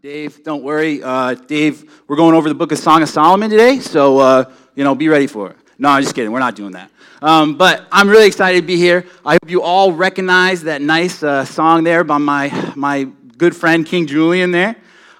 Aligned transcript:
Dave, 0.00 0.42
don't 0.42 0.62
worry. 0.62 1.02
Uh, 1.02 1.34
Dave, 1.34 2.02
we're 2.08 2.16
going 2.16 2.34
over 2.34 2.48
the 2.48 2.54
book 2.54 2.72
of 2.72 2.78
Song 2.78 3.02
of 3.02 3.08
Solomon 3.08 3.50
today, 3.50 3.78
so, 3.78 4.18
uh, 4.18 4.50
you 4.74 4.82
know, 4.82 4.94
be 4.94 5.06
ready 5.06 5.26
for 5.26 5.50
it. 5.50 5.56
No, 5.78 5.90
I'm 5.90 6.02
just 6.02 6.14
kidding. 6.14 6.32
We're 6.32 6.40
not 6.40 6.56
doing 6.56 6.72
that. 6.72 6.90
Um, 7.20 7.56
but 7.56 7.86
I'm 7.92 8.08
really 8.08 8.26
excited 8.26 8.62
to 8.62 8.66
be 8.66 8.76
here. 8.76 9.04
I 9.24 9.34
hope 9.34 9.50
you 9.50 9.62
all 9.62 9.92
recognize 9.92 10.62
that 10.62 10.82
nice 10.82 11.22
uh, 11.22 11.44
song 11.44 11.84
there 11.84 12.02
by 12.04 12.18
my, 12.18 12.72
my 12.74 13.04
good 13.36 13.54
friend 13.54 13.86
King 13.86 14.06
Julian 14.06 14.50
there. 14.50 14.74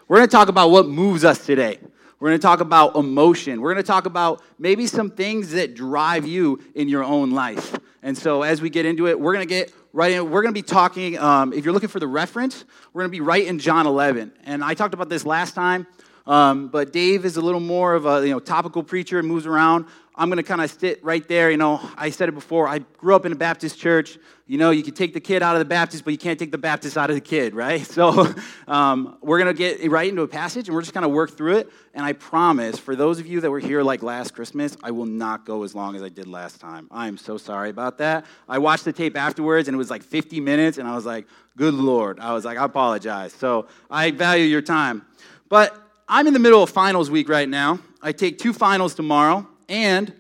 We're 0.08 0.16
going 0.16 0.28
to 0.28 0.32
talk 0.32 0.48
about 0.48 0.70
what 0.70 0.88
moves 0.88 1.24
us 1.24 1.44
today. 1.44 1.78
We're 2.22 2.28
going 2.28 2.38
to 2.38 2.46
talk 2.46 2.60
about 2.60 2.94
emotion. 2.94 3.60
We're 3.60 3.74
going 3.74 3.82
to 3.82 3.88
talk 3.88 4.06
about 4.06 4.44
maybe 4.56 4.86
some 4.86 5.10
things 5.10 5.50
that 5.54 5.74
drive 5.74 6.24
you 6.24 6.60
in 6.72 6.86
your 6.86 7.02
own 7.02 7.32
life. 7.32 7.76
And 8.00 8.16
so 8.16 8.42
as 8.42 8.62
we 8.62 8.70
get 8.70 8.86
into 8.86 9.08
it, 9.08 9.18
we're 9.18 9.32
going 9.32 9.44
to 9.44 9.52
get 9.52 9.72
right 9.92 10.12
in. 10.12 10.30
We're 10.30 10.42
going 10.42 10.54
to 10.54 10.56
be 10.56 10.62
talking, 10.62 11.18
um, 11.18 11.52
if 11.52 11.64
you're 11.64 11.74
looking 11.74 11.88
for 11.88 11.98
the 11.98 12.06
reference, 12.06 12.64
we're 12.92 13.02
going 13.02 13.10
to 13.10 13.16
be 13.16 13.20
right 13.20 13.44
in 13.44 13.58
John 13.58 13.88
11. 13.88 14.30
And 14.44 14.62
I 14.62 14.74
talked 14.74 14.94
about 14.94 15.08
this 15.08 15.26
last 15.26 15.56
time, 15.56 15.84
um, 16.24 16.68
but 16.68 16.92
Dave 16.92 17.24
is 17.24 17.38
a 17.38 17.40
little 17.40 17.58
more 17.58 17.94
of 17.94 18.06
a 18.06 18.24
you 18.24 18.32
know, 18.32 18.38
topical 18.38 18.84
preacher 18.84 19.18
and 19.18 19.26
moves 19.26 19.44
around. 19.44 19.86
I'm 20.14 20.28
going 20.28 20.36
to 20.36 20.42
kind 20.42 20.60
of 20.60 20.70
sit 20.70 21.02
right 21.02 21.26
there. 21.26 21.50
You 21.50 21.56
know, 21.56 21.80
I 21.96 22.10
said 22.10 22.28
it 22.28 22.32
before. 22.32 22.68
I 22.68 22.78
grew 22.78 23.14
up 23.16 23.24
in 23.24 23.32
a 23.32 23.36
Baptist 23.36 23.78
church. 23.78 24.18
You 24.46 24.58
know, 24.58 24.70
you 24.70 24.82
can 24.82 24.92
take 24.92 25.14
the 25.14 25.20
kid 25.20 25.42
out 25.42 25.54
of 25.54 25.60
the 25.60 25.64
Baptist, 25.64 26.04
but 26.04 26.10
you 26.10 26.18
can't 26.18 26.38
take 26.38 26.50
the 26.50 26.58
Baptist 26.58 26.98
out 26.98 27.08
of 27.08 27.14
the 27.14 27.20
kid, 27.20 27.54
right? 27.54 27.86
So 27.92 28.34
um, 28.68 29.18
we're 29.20 29.38
going 29.38 29.54
to 29.54 29.58
get 29.58 29.90
right 29.90 30.08
into 30.08 30.22
a 30.22 30.28
passage, 30.28 30.68
and 30.68 30.74
we're 30.74 30.82
just 30.82 30.94
going 30.94 31.02
to 31.02 31.08
work 31.08 31.30
through 31.30 31.58
it. 31.58 31.70
And 31.94 32.04
I 32.04 32.14
promise, 32.14 32.78
for 32.78 32.96
those 32.96 33.18
of 33.18 33.26
you 33.26 33.40
that 33.40 33.50
were 33.50 33.58
here 33.58 33.82
like 33.82 34.02
last 34.02 34.34
Christmas, 34.34 34.76
I 34.82 34.90
will 34.90 35.06
not 35.06 35.44
go 35.44 35.62
as 35.62 35.74
long 35.74 35.94
as 35.94 36.02
I 36.02 36.08
did 36.08 36.26
last 36.26 36.60
time. 36.60 36.88
I 36.90 37.08
am 37.08 37.18
so 37.18 37.36
sorry 37.36 37.70
about 37.70 37.98
that. 37.98 38.24
I 38.48 38.58
watched 38.58 38.84
the 38.84 38.92
tape 38.92 39.16
afterwards, 39.16 39.68
and 39.68 39.74
it 39.74 39.78
was 39.78 39.90
like 39.90 40.02
50 40.02 40.40
minutes, 40.40 40.78
and 40.78 40.88
I 40.88 40.94
was 40.94 41.06
like, 41.06 41.26
good 41.56 41.74
Lord. 41.74 42.18
I 42.18 42.32
was 42.32 42.44
like, 42.44 42.58
I 42.58 42.64
apologize. 42.64 43.32
So 43.32 43.68
I 43.90 44.10
value 44.10 44.44
your 44.44 44.62
time. 44.62 45.04
But 45.48 45.76
I'm 46.08 46.26
in 46.26 46.32
the 46.32 46.40
middle 46.40 46.62
of 46.62 46.70
finals 46.70 47.10
week 47.10 47.28
right 47.28 47.48
now. 47.48 47.78
I 48.02 48.12
take 48.12 48.38
two 48.38 48.52
finals 48.52 48.94
tomorrow. 48.94 49.46
And 49.72 50.12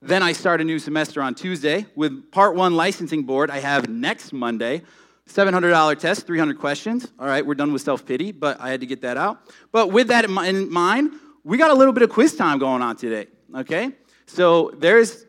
then 0.00 0.22
I 0.22 0.32
start 0.32 0.62
a 0.62 0.64
new 0.64 0.78
semester 0.78 1.20
on 1.20 1.34
Tuesday 1.34 1.84
with 1.94 2.30
part 2.30 2.56
one 2.56 2.74
licensing 2.74 3.24
board. 3.24 3.50
I 3.50 3.58
have 3.58 3.86
next 3.86 4.32
Monday, 4.32 4.80
$700 5.28 5.98
test, 5.98 6.26
300 6.26 6.58
questions. 6.58 7.12
All 7.18 7.26
right, 7.26 7.44
we're 7.44 7.54
done 7.54 7.74
with 7.74 7.82
self 7.82 8.06
pity, 8.06 8.32
but 8.32 8.58
I 8.62 8.70
had 8.70 8.80
to 8.80 8.86
get 8.86 9.02
that 9.02 9.18
out. 9.18 9.40
But 9.72 9.92
with 9.92 10.08
that 10.08 10.24
in 10.24 10.72
mind, 10.72 11.12
we 11.44 11.58
got 11.58 11.70
a 11.70 11.74
little 11.74 11.92
bit 11.92 12.02
of 12.02 12.08
quiz 12.08 12.34
time 12.34 12.58
going 12.58 12.80
on 12.80 12.96
today. 12.96 13.26
Okay, 13.54 13.92
so 14.24 14.72
there's 14.78 15.26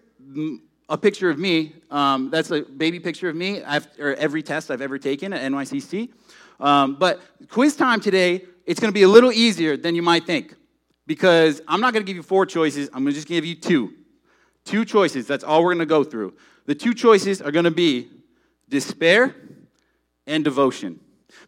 a 0.88 0.98
picture 0.98 1.30
of 1.30 1.38
me. 1.38 1.76
Um, 1.92 2.30
that's 2.30 2.52
a 2.52 2.62
baby 2.62 3.02
picture 3.02 3.28
of 3.28 3.36
me 3.36 3.62
after 3.62 4.16
every 4.16 4.42
test 4.42 4.72
I've 4.72 4.82
ever 4.82 4.98
taken 4.98 5.34
at 5.34 5.52
NYCC. 5.52 6.14
Um, 6.62 6.96
but 6.96 7.20
quiz 7.50 7.76
time 7.76 8.00
today, 8.00 8.46
it's 8.66 8.80
going 8.80 8.94
to 8.94 8.98
be 8.98 9.04
a 9.04 9.10
little 9.10 9.34
easier 9.34 9.76
than 9.76 9.96
you 9.96 10.02
might 10.02 10.26
think 10.26 10.56
because 11.08 11.62
I'm 11.68 11.82
not 11.82 11.94
going 11.94 12.04
to 12.04 12.08
give 12.08 12.16
you 12.16 12.24
four 12.24 12.46
choices. 12.46 12.90
I'm 12.94 13.06
just 13.12 13.28
going 13.28 13.42
to 13.42 13.46
give 13.46 13.46
you 13.46 13.56
two. 13.56 13.94
Two 14.64 14.86
choices. 14.86 15.28
That's 15.28 15.44
all 15.44 15.64
we're 15.64 15.74
going 15.74 15.80
to 15.80 15.86
go 15.86 16.04
through. 16.04 16.34
The 16.66 16.76
two 16.76 16.94
choices 16.94 17.42
are 17.42 17.52
going 17.52 17.66
to 17.66 17.72
be 17.72 18.10
despair 18.70 19.36
and 20.26 20.44
devotion. 20.44 21.00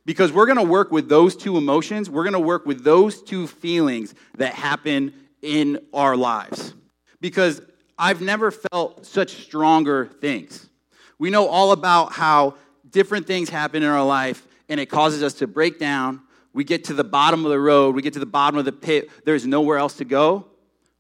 Because 0.06 0.32
we're 0.32 0.46
going 0.46 0.58
to 0.58 0.64
work 0.64 0.92
with 0.92 1.10
those 1.10 1.36
two 1.36 1.58
emotions, 1.58 2.10
we're 2.10 2.24
going 2.24 2.34
to 2.34 2.40
work 2.40 2.66
with 2.66 2.84
those 2.84 3.22
two 3.22 3.48
feelings 3.48 4.14
that 4.38 4.54
happen 4.54 5.14
in 5.42 5.80
our 5.94 6.16
lives. 6.16 6.74
Because 7.20 7.62
I've 7.98 8.22
never 8.22 8.52
felt 8.52 9.06
such 9.06 9.32
stronger 9.44 10.06
things. 10.06 10.70
We 11.18 11.30
know 11.30 11.48
all 11.48 11.72
about 11.72 12.12
how 12.12 12.56
different 12.90 13.26
things 13.26 13.50
happen 13.50 13.82
in 13.82 13.90
our 13.90 14.06
life 14.06 14.48
and 14.70 14.80
it 14.80 14.88
causes 14.88 15.24
us 15.24 15.34
to 15.36 15.48
break 15.48 15.80
down, 15.80 16.22
we 16.58 16.64
get 16.64 16.86
to 16.86 16.94
the 16.96 17.04
bottom 17.04 17.46
of 17.46 17.52
the 17.52 17.60
road, 17.60 17.94
we 17.94 18.02
get 18.02 18.14
to 18.14 18.20
the 18.20 18.26
bottom 18.26 18.58
of 18.58 18.66
the 18.66 18.72
pit, 18.72 19.12
there's 19.26 19.46
nowhere 19.46 19.78
else 19.78 19.94
to 19.98 20.06
go, 20.06 20.48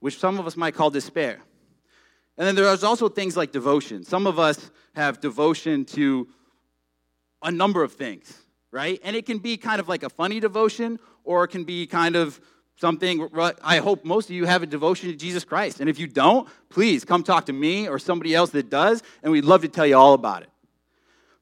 which 0.02 0.19
some 0.19 0.38
of 0.38 0.45
us 0.45 0.55
might 0.55 0.75
call 0.75 0.91
despair. 0.91 1.39
And 2.38 2.45
then 2.45 2.53
there's 2.53 2.83
also 2.83 3.09
things 3.09 3.36
like 3.36 3.52
devotion. 3.52 4.03
Some 4.03 4.27
of 4.27 4.37
us 4.37 4.70
have 4.93 5.20
devotion 5.20 5.83
to 5.86 6.27
a 7.42 7.49
number 7.49 7.82
of 7.82 7.93
things, 7.93 8.37
right? 8.70 8.99
And 9.04 9.15
it 9.15 9.26
can 9.26 9.39
be 9.39 9.58
kind 9.58 9.80
of 9.80 9.89
like 9.89 10.04
a 10.04 10.09
funny 10.09 10.39
devotion, 10.39 10.99
or 11.23 11.45
it 11.45 11.48
can 11.48 11.64
be 11.64 11.87
kind 11.87 12.15
of 12.15 12.39
something. 12.76 13.27
I 13.64 13.77
hope 13.77 14.05
most 14.05 14.30
of 14.30 14.36
you 14.36 14.45
have 14.45 14.61
a 14.61 14.67
devotion 14.67 15.09
to 15.09 15.15
Jesus 15.15 15.43
Christ. 15.43 15.80
And 15.80 15.89
if 15.89 15.98
you 15.98 16.05
don't, 16.05 16.48
please 16.70 17.03
come 17.03 17.23
talk 17.23 17.48
to 17.48 17.53
me 17.53 17.89
or 17.89 17.98
somebody 17.98 18.36
else 18.36 18.52
that 18.52 18.70
does, 18.70 19.02
and 19.23 19.32
we'd 19.32 19.43
love 19.43 19.64
to 19.64 19.70
tell 19.70 19.87
you 19.87 19.98
all 19.98 20.14
about 20.14 20.43
it. 20.43 20.49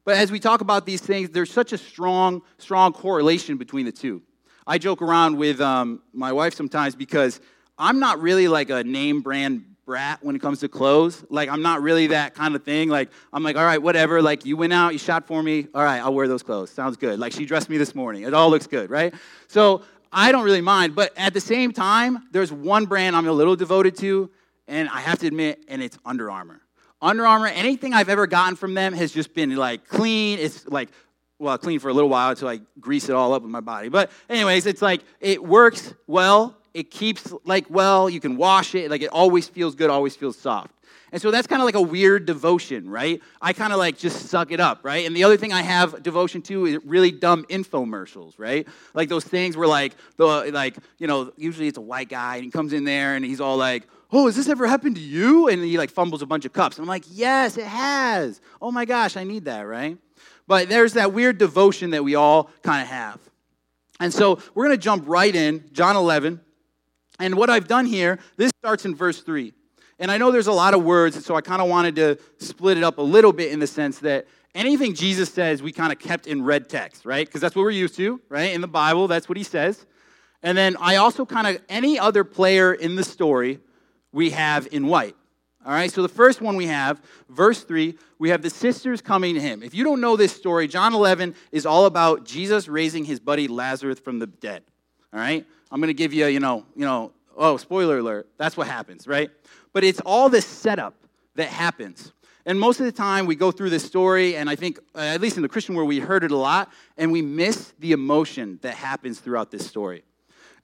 But 0.06 0.18
as 0.18 0.32
we 0.32 0.40
talk 0.40 0.62
about 0.62 0.86
these 0.86 1.02
things, 1.02 1.32
there's 1.32 1.52
such 1.52 1.74
a 1.74 1.78
strong, 1.78 2.44
strong 2.60 2.94
correlation 2.94 3.58
between 3.58 3.86
the 3.86 3.92
two. 3.92 4.22
I 4.68 4.78
joke 4.78 5.02
around 5.02 5.38
with 5.38 5.60
um, 5.60 6.02
my 6.14 6.32
wife 6.32 6.54
sometimes 6.54 6.96
because 6.96 7.42
I'm 7.78 8.00
not 8.00 8.22
really 8.22 8.48
like 8.48 8.70
a 8.70 8.84
name 8.84 9.22
brand 9.22 9.66
brat 9.86 10.24
when 10.24 10.36
it 10.36 10.42
comes 10.42 10.60
to 10.60 10.70
clothes. 10.70 11.24
Like, 11.30 11.50
I'm 11.50 11.62
not 11.62 11.82
really 11.82 12.08
that 12.08 12.34
kind 12.34 12.56
of 12.56 12.64
thing. 12.64 12.90
Like, 12.90 13.10
I'm 13.34 13.44
like, 13.44 13.56
all 13.56 13.66
right, 13.66 13.82
whatever. 13.82 14.22
Like, 14.22 14.46
you 14.46 14.58
went 14.58 14.74
out, 14.74 14.94
you 14.94 15.00
shot 15.00 15.28
for 15.28 15.42
me. 15.42 15.68
All 15.74 15.84
right, 15.84 16.00
I'll 16.00 16.14
wear 16.14 16.28
those 16.28 16.44
clothes. 16.44 16.72
Sounds 16.72 16.98
good. 16.98 17.20
Like, 17.20 17.34
she 17.34 17.46
dressed 17.46 17.70
me 17.70 17.78
this 17.78 17.94
morning. 17.94 18.24
It 18.24 18.34
all 18.34 18.50
looks 18.50 18.68
good, 18.68 18.90
right? 18.90 19.14
So, 19.48 19.84
I 20.12 20.32
don't 20.32 20.46
really 20.46 20.62
mind. 20.62 20.96
But 20.96 21.14
at 21.18 21.34
the 21.34 21.42
same 21.42 21.72
time, 21.72 22.28
there's 22.32 22.52
one 22.52 22.86
brand 22.86 23.16
I'm 23.16 23.28
a 23.28 23.32
little 23.32 23.56
devoted 23.56 23.98
to, 23.98 24.32
and 24.68 24.88
I 24.90 25.02
have 25.02 25.20
to 25.20 25.28
admit, 25.28 25.64
and 25.68 25.84
it's 25.84 25.98
Under 26.06 26.32
Armour. 26.32 26.62
Under 27.06 27.28
Armour, 27.28 27.46
anything 27.46 27.94
I've 27.94 28.10
ever 28.10 28.26
gotten 28.26 28.56
from 28.56 28.74
them 28.74 28.92
has 28.94 29.12
just 29.12 29.36
been 29.36 29.56
like 29.56 29.88
clean. 29.88 30.40
It's 30.40 30.68
like, 30.68 30.90
well, 31.38 31.56
clean 31.60 31.80
for 31.80 31.90
a 31.90 31.94
little 31.94 32.10
while 32.10 32.32
until 32.32 32.48
I 32.48 32.62
grease 32.80 33.10
it 33.10 33.12
all 33.12 33.32
up 33.34 33.44
with 33.44 33.52
my 33.52 33.60
body. 33.60 33.90
But, 33.90 34.10
anyways, 34.28 34.66
it's 34.66 34.82
like 34.82 35.04
it 35.20 35.44
works 35.44 35.94
well. 36.08 36.58
It 36.74 36.90
keeps 36.90 37.32
like 37.44 37.68
well. 37.70 38.10
You 38.10 38.20
can 38.20 38.38
wash 38.38 38.74
it. 38.74 38.90
Like 38.90 39.04
it 39.04 39.10
always 39.10 39.48
feels 39.48 39.76
good, 39.76 39.92
always 39.92 40.16
feels 40.16 40.36
soft. 40.36 40.72
And 41.12 41.22
so 41.22 41.30
that's 41.30 41.46
kind 41.46 41.62
of 41.62 41.66
like 41.68 41.76
a 41.76 41.82
weird 41.82 42.26
devotion, 42.26 42.90
right? 42.90 43.22
I 43.40 43.54
kind 43.54 43.72
of 43.72 43.78
like 43.78 44.00
just 44.00 44.28
suck 44.28 44.52
it 44.52 44.60
up, 44.60 44.80
right? 44.84 45.06
And 45.06 45.16
the 45.16 45.24
other 45.24 45.38
thing 45.38 45.54
I 45.54 45.62
have 45.62 46.02
devotion 46.02 46.42
to 46.44 46.66
is 46.66 46.80
really 46.84 47.12
dumb 47.12 47.46
infomercials, 47.52 48.34
right? 48.40 48.68
Like 48.96 49.10
those 49.10 49.24
things 49.24 49.56
where 49.56 49.68
like 49.68 49.96
the 50.18 50.26
like, 50.52 50.76
you 50.98 51.06
know, 51.06 51.32
usually 51.38 51.68
it's 51.68 51.78
a 51.78 51.82
white 51.82 52.10
guy 52.10 52.38
and 52.38 52.46
he 52.46 52.52
comes 52.52 52.74
in 52.74 52.84
there 52.84 53.16
and 53.16 53.24
he's 53.24 53.40
all 53.40 53.58
like, 53.58 53.88
oh, 54.12 54.28
has 54.28 54.36
this 54.36 54.50
ever 54.50 54.68
happened 54.68 54.96
to 54.96 55.02
you? 55.02 55.48
And 55.48 55.64
he 55.64 55.78
like 55.78 55.90
fumbles 55.90 56.22
a 56.22 56.26
bunch 56.26 56.46
of 56.46 56.54
cups. 56.54 56.78
I'm 56.78 56.86
like, 56.86 57.04
yes, 57.10 57.58
it 57.58 57.66
has. 57.66 58.42
Oh 58.62 58.72
my 58.72 58.86
gosh, 58.86 59.18
I 59.18 59.24
need 59.24 59.46
that, 59.46 59.62
right? 59.62 59.98
But 60.48 60.70
there's 60.70 60.94
that 60.94 61.14
weird 61.14 61.38
devotion 61.38 61.92
that 61.92 62.04
we 62.04 62.16
all 62.16 62.50
kind 62.62 62.82
of 62.82 62.88
have. 62.88 63.20
And 64.00 64.14
so 64.14 64.40
we're 64.54 64.66
going 64.66 64.78
to 64.78 64.84
jump 64.84 65.06
right 65.08 65.34
in, 65.34 65.70
John 65.72 65.96
11. 65.96 66.40
And 67.20 67.36
what 67.36 67.50
I've 67.50 67.68
done 67.68 67.86
here, 67.86 68.20
this 68.38 68.52
starts 68.60 68.86
in 68.86 68.94
verse 68.96 69.22
3. 69.22 69.54
And 70.00 70.12
I 70.12 70.18
know 70.18 70.32
there's 70.32 70.48
a 70.48 70.54
lot 70.54 70.74
of 70.74 70.84
words, 70.84 71.24
so 71.26 71.36
I 71.36 71.42
kind 71.42 71.62
of 71.62 71.70
wanted 71.70 71.96
to 71.96 72.18
split 72.38 72.78
it 72.78 72.84
up 72.84 72.98
a 72.98 73.02
little 73.02 73.32
bit 73.32 73.54
in 73.54 73.60
the 73.60 73.68
sense 73.68 74.00
that 74.00 74.28
anything 74.54 74.94
Jesus 74.94 75.32
says, 75.32 75.64
we 75.64 75.72
kind 75.72 75.94
of 75.94 76.00
kept 76.00 76.28
in 76.28 76.44
red 76.44 76.68
text, 76.68 77.06
right? 77.06 77.26
Because 77.26 77.40
that's 77.40 77.56
what 77.56 77.62
we're 77.62 77.72
used 77.72 77.96
to, 77.96 78.20
right? 78.28 78.54
In 78.54 78.60
the 78.60 78.68
Bible, 78.68 79.08
that's 79.08 79.30
what 79.30 79.38
he 79.38 79.44
says. 79.44 79.86
And 80.44 80.58
then 80.58 80.76
I 80.80 80.98
also 80.98 81.26
kind 81.26 81.48
of, 81.48 81.62
any 81.70 81.98
other 81.98 82.26
player 82.26 82.74
in 82.74 82.96
the 82.96 83.04
story, 83.04 83.60
we 84.16 84.30
have 84.30 84.68
in 84.72 84.88
white. 84.88 85.14
All 85.66 85.74
right, 85.74 85.92
so 85.92 86.02
the 86.02 86.08
first 86.08 86.40
one 86.40 86.56
we 86.56 86.68
have, 86.68 87.02
verse 87.28 87.64
3, 87.64 87.98
we 88.18 88.30
have 88.30 88.42
the 88.42 88.50
sisters 88.50 89.02
coming 89.02 89.36
to 89.36 89.42
him. 89.42 89.62
If 89.62 89.74
you 89.74 89.84
don't 89.84 90.00
know 90.00 90.16
this 90.16 90.32
story, 90.32 90.70
John 90.70 90.94
11 90.94 91.36
is 91.52 91.66
all 91.66 91.86
about 91.86 92.24
Jesus 92.24 92.70
raising 92.70 93.04
his 93.04 93.20
buddy 93.20 93.50
Lazarus 93.50 94.00
from 94.00 94.20
the 94.20 94.28
dead. 94.28 94.64
All 95.12 95.20
right, 95.20 95.46
I'm 95.70 95.82
going 95.82 95.90
to 95.90 95.94
give 95.94 96.14
you, 96.14 96.28
you 96.28 96.40
know, 96.40 96.66
you 96.76 96.86
know, 96.86 97.12
oh, 97.36 97.58
spoiler 97.58 97.98
alert, 97.98 98.28
that's 98.38 98.56
what 98.56 98.68
happens, 98.68 99.06
right? 99.06 99.30
But 99.74 99.84
it's 99.84 100.00
all 100.00 100.30
this 100.30 100.46
setup 100.46 100.96
that 101.36 101.50
happens. 101.50 102.14
And 102.46 102.58
most 102.58 102.80
of 102.80 102.86
the 102.86 102.94
time 102.94 103.26
we 103.26 103.36
go 103.36 103.52
through 103.52 103.72
this 103.72 103.84
story, 103.84 104.38
and 104.38 104.50
I 104.50 104.56
think, 104.56 104.80
uh, 104.96 105.00
at 105.00 105.20
least 105.20 105.36
in 105.36 105.42
the 105.42 105.50
Christian 105.50 105.76
world, 105.76 105.90
we 105.90 106.00
heard 106.00 106.24
it 106.24 106.32
a 106.32 106.38
lot, 106.38 106.72
and 106.96 107.12
we 107.12 107.22
miss 107.22 107.74
the 107.80 107.92
emotion 107.92 108.60
that 108.62 108.76
happens 108.76 109.20
throughout 109.20 109.52
this 109.52 109.68
story. 109.68 110.04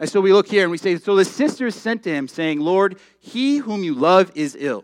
And 0.01 0.09
so 0.09 0.19
we 0.19 0.33
look 0.33 0.47
here 0.47 0.63
and 0.63 0.71
we 0.71 0.79
say, 0.79 0.97
So 0.97 1.15
the 1.15 1.23
sisters 1.23 1.75
sent 1.75 2.01
to 2.03 2.09
him, 2.09 2.27
saying, 2.27 2.59
Lord, 2.59 2.97
he 3.19 3.57
whom 3.57 3.83
you 3.83 3.93
love 3.93 4.31
is 4.33 4.57
ill. 4.59 4.83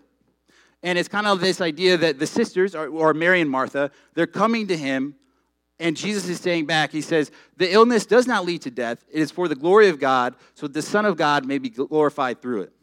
And 0.83 0.97
it's 0.97 1.09
kind 1.09 1.25
of 1.25 1.41
this 1.41 1.59
idea 1.59 1.97
that 1.97 2.19
the 2.19 2.27
sisters, 2.27 2.75
or 2.75 3.15
Mary 3.15 3.41
and 3.41 3.49
Martha, 3.49 3.89
they're 4.13 4.27
coming 4.27 4.67
to 4.67 4.77
him, 4.77 5.15
and 5.79 5.97
Jesus 5.97 6.29
is 6.29 6.39
saying 6.39 6.67
back, 6.67 6.91
He 6.91 7.01
says, 7.01 7.31
The 7.57 7.73
illness 7.73 8.05
does 8.05 8.27
not 8.27 8.45
lead 8.45 8.61
to 8.61 8.71
death. 8.71 9.03
It 9.11 9.19
is 9.19 9.31
for 9.31 9.47
the 9.47 9.55
glory 9.55 9.89
of 9.89 9.99
God, 9.99 10.35
so 10.53 10.67
the 10.67 10.83
Son 10.83 11.03
of 11.03 11.17
God 11.17 11.45
may 11.45 11.57
be 11.57 11.71
glorified 11.71 12.39
through 12.39 12.61
it. 12.61 12.73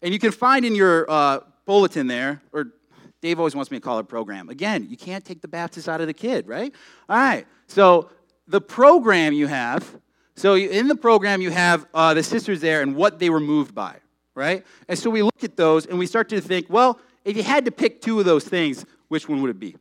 And 0.00 0.14
you 0.14 0.18
can 0.18 0.32
find 0.32 0.64
in 0.64 0.74
your 0.74 1.04
uh, 1.10 1.40
bulletin 1.66 2.06
there, 2.06 2.40
or 2.52 2.68
Dave 3.20 3.38
always 3.38 3.54
wants 3.54 3.70
me 3.70 3.76
to 3.76 3.82
call 3.82 3.98
it 3.98 4.08
program. 4.08 4.48
Again, 4.48 4.86
you 4.88 4.96
can't 4.96 5.24
take 5.24 5.42
the 5.42 5.48
Baptist 5.48 5.86
out 5.86 6.00
of 6.00 6.06
the 6.06 6.14
kid, 6.14 6.48
right? 6.48 6.74
All 7.10 7.16
right. 7.18 7.46
So 7.66 8.08
the 8.46 8.60
program 8.60 9.34
you 9.34 9.48
have 9.48 9.98
so 10.36 10.56
in 10.56 10.88
the 10.88 10.96
program, 10.96 11.40
you 11.40 11.50
have 11.50 11.86
uh, 11.94 12.14
the 12.14 12.22
sisters 12.22 12.60
there 12.60 12.82
and 12.82 12.96
what 12.96 13.18
they 13.18 13.30
were 13.30 13.40
moved 13.40 13.74
by, 13.74 13.96
right? 14.34 14.64
And 14.88 14.98
so 14.98 15.10
we 15.10 15.22
look 15.22 15.44
at 15.44 15.56
those 15.56 15.86
and 15.86 15.98
we 15.98 16.06
start 16.06 16.28
to 16.30 16.40
think, 16.40 16.66
well, 16.68 16.98
if 17.24 17.36
you 17.36 17.42
had 17.42 17.64
to 17.66 17.70
pick 17.70 18.00
two 18.00 18.18
of 18.18 18.24
those 18.24 18.44
things, 18.44 18.84
which 19.08 19.28
one 19.28 19.40
would 19.42 19.50
it 19.50 19.60
be? 19.60 19.76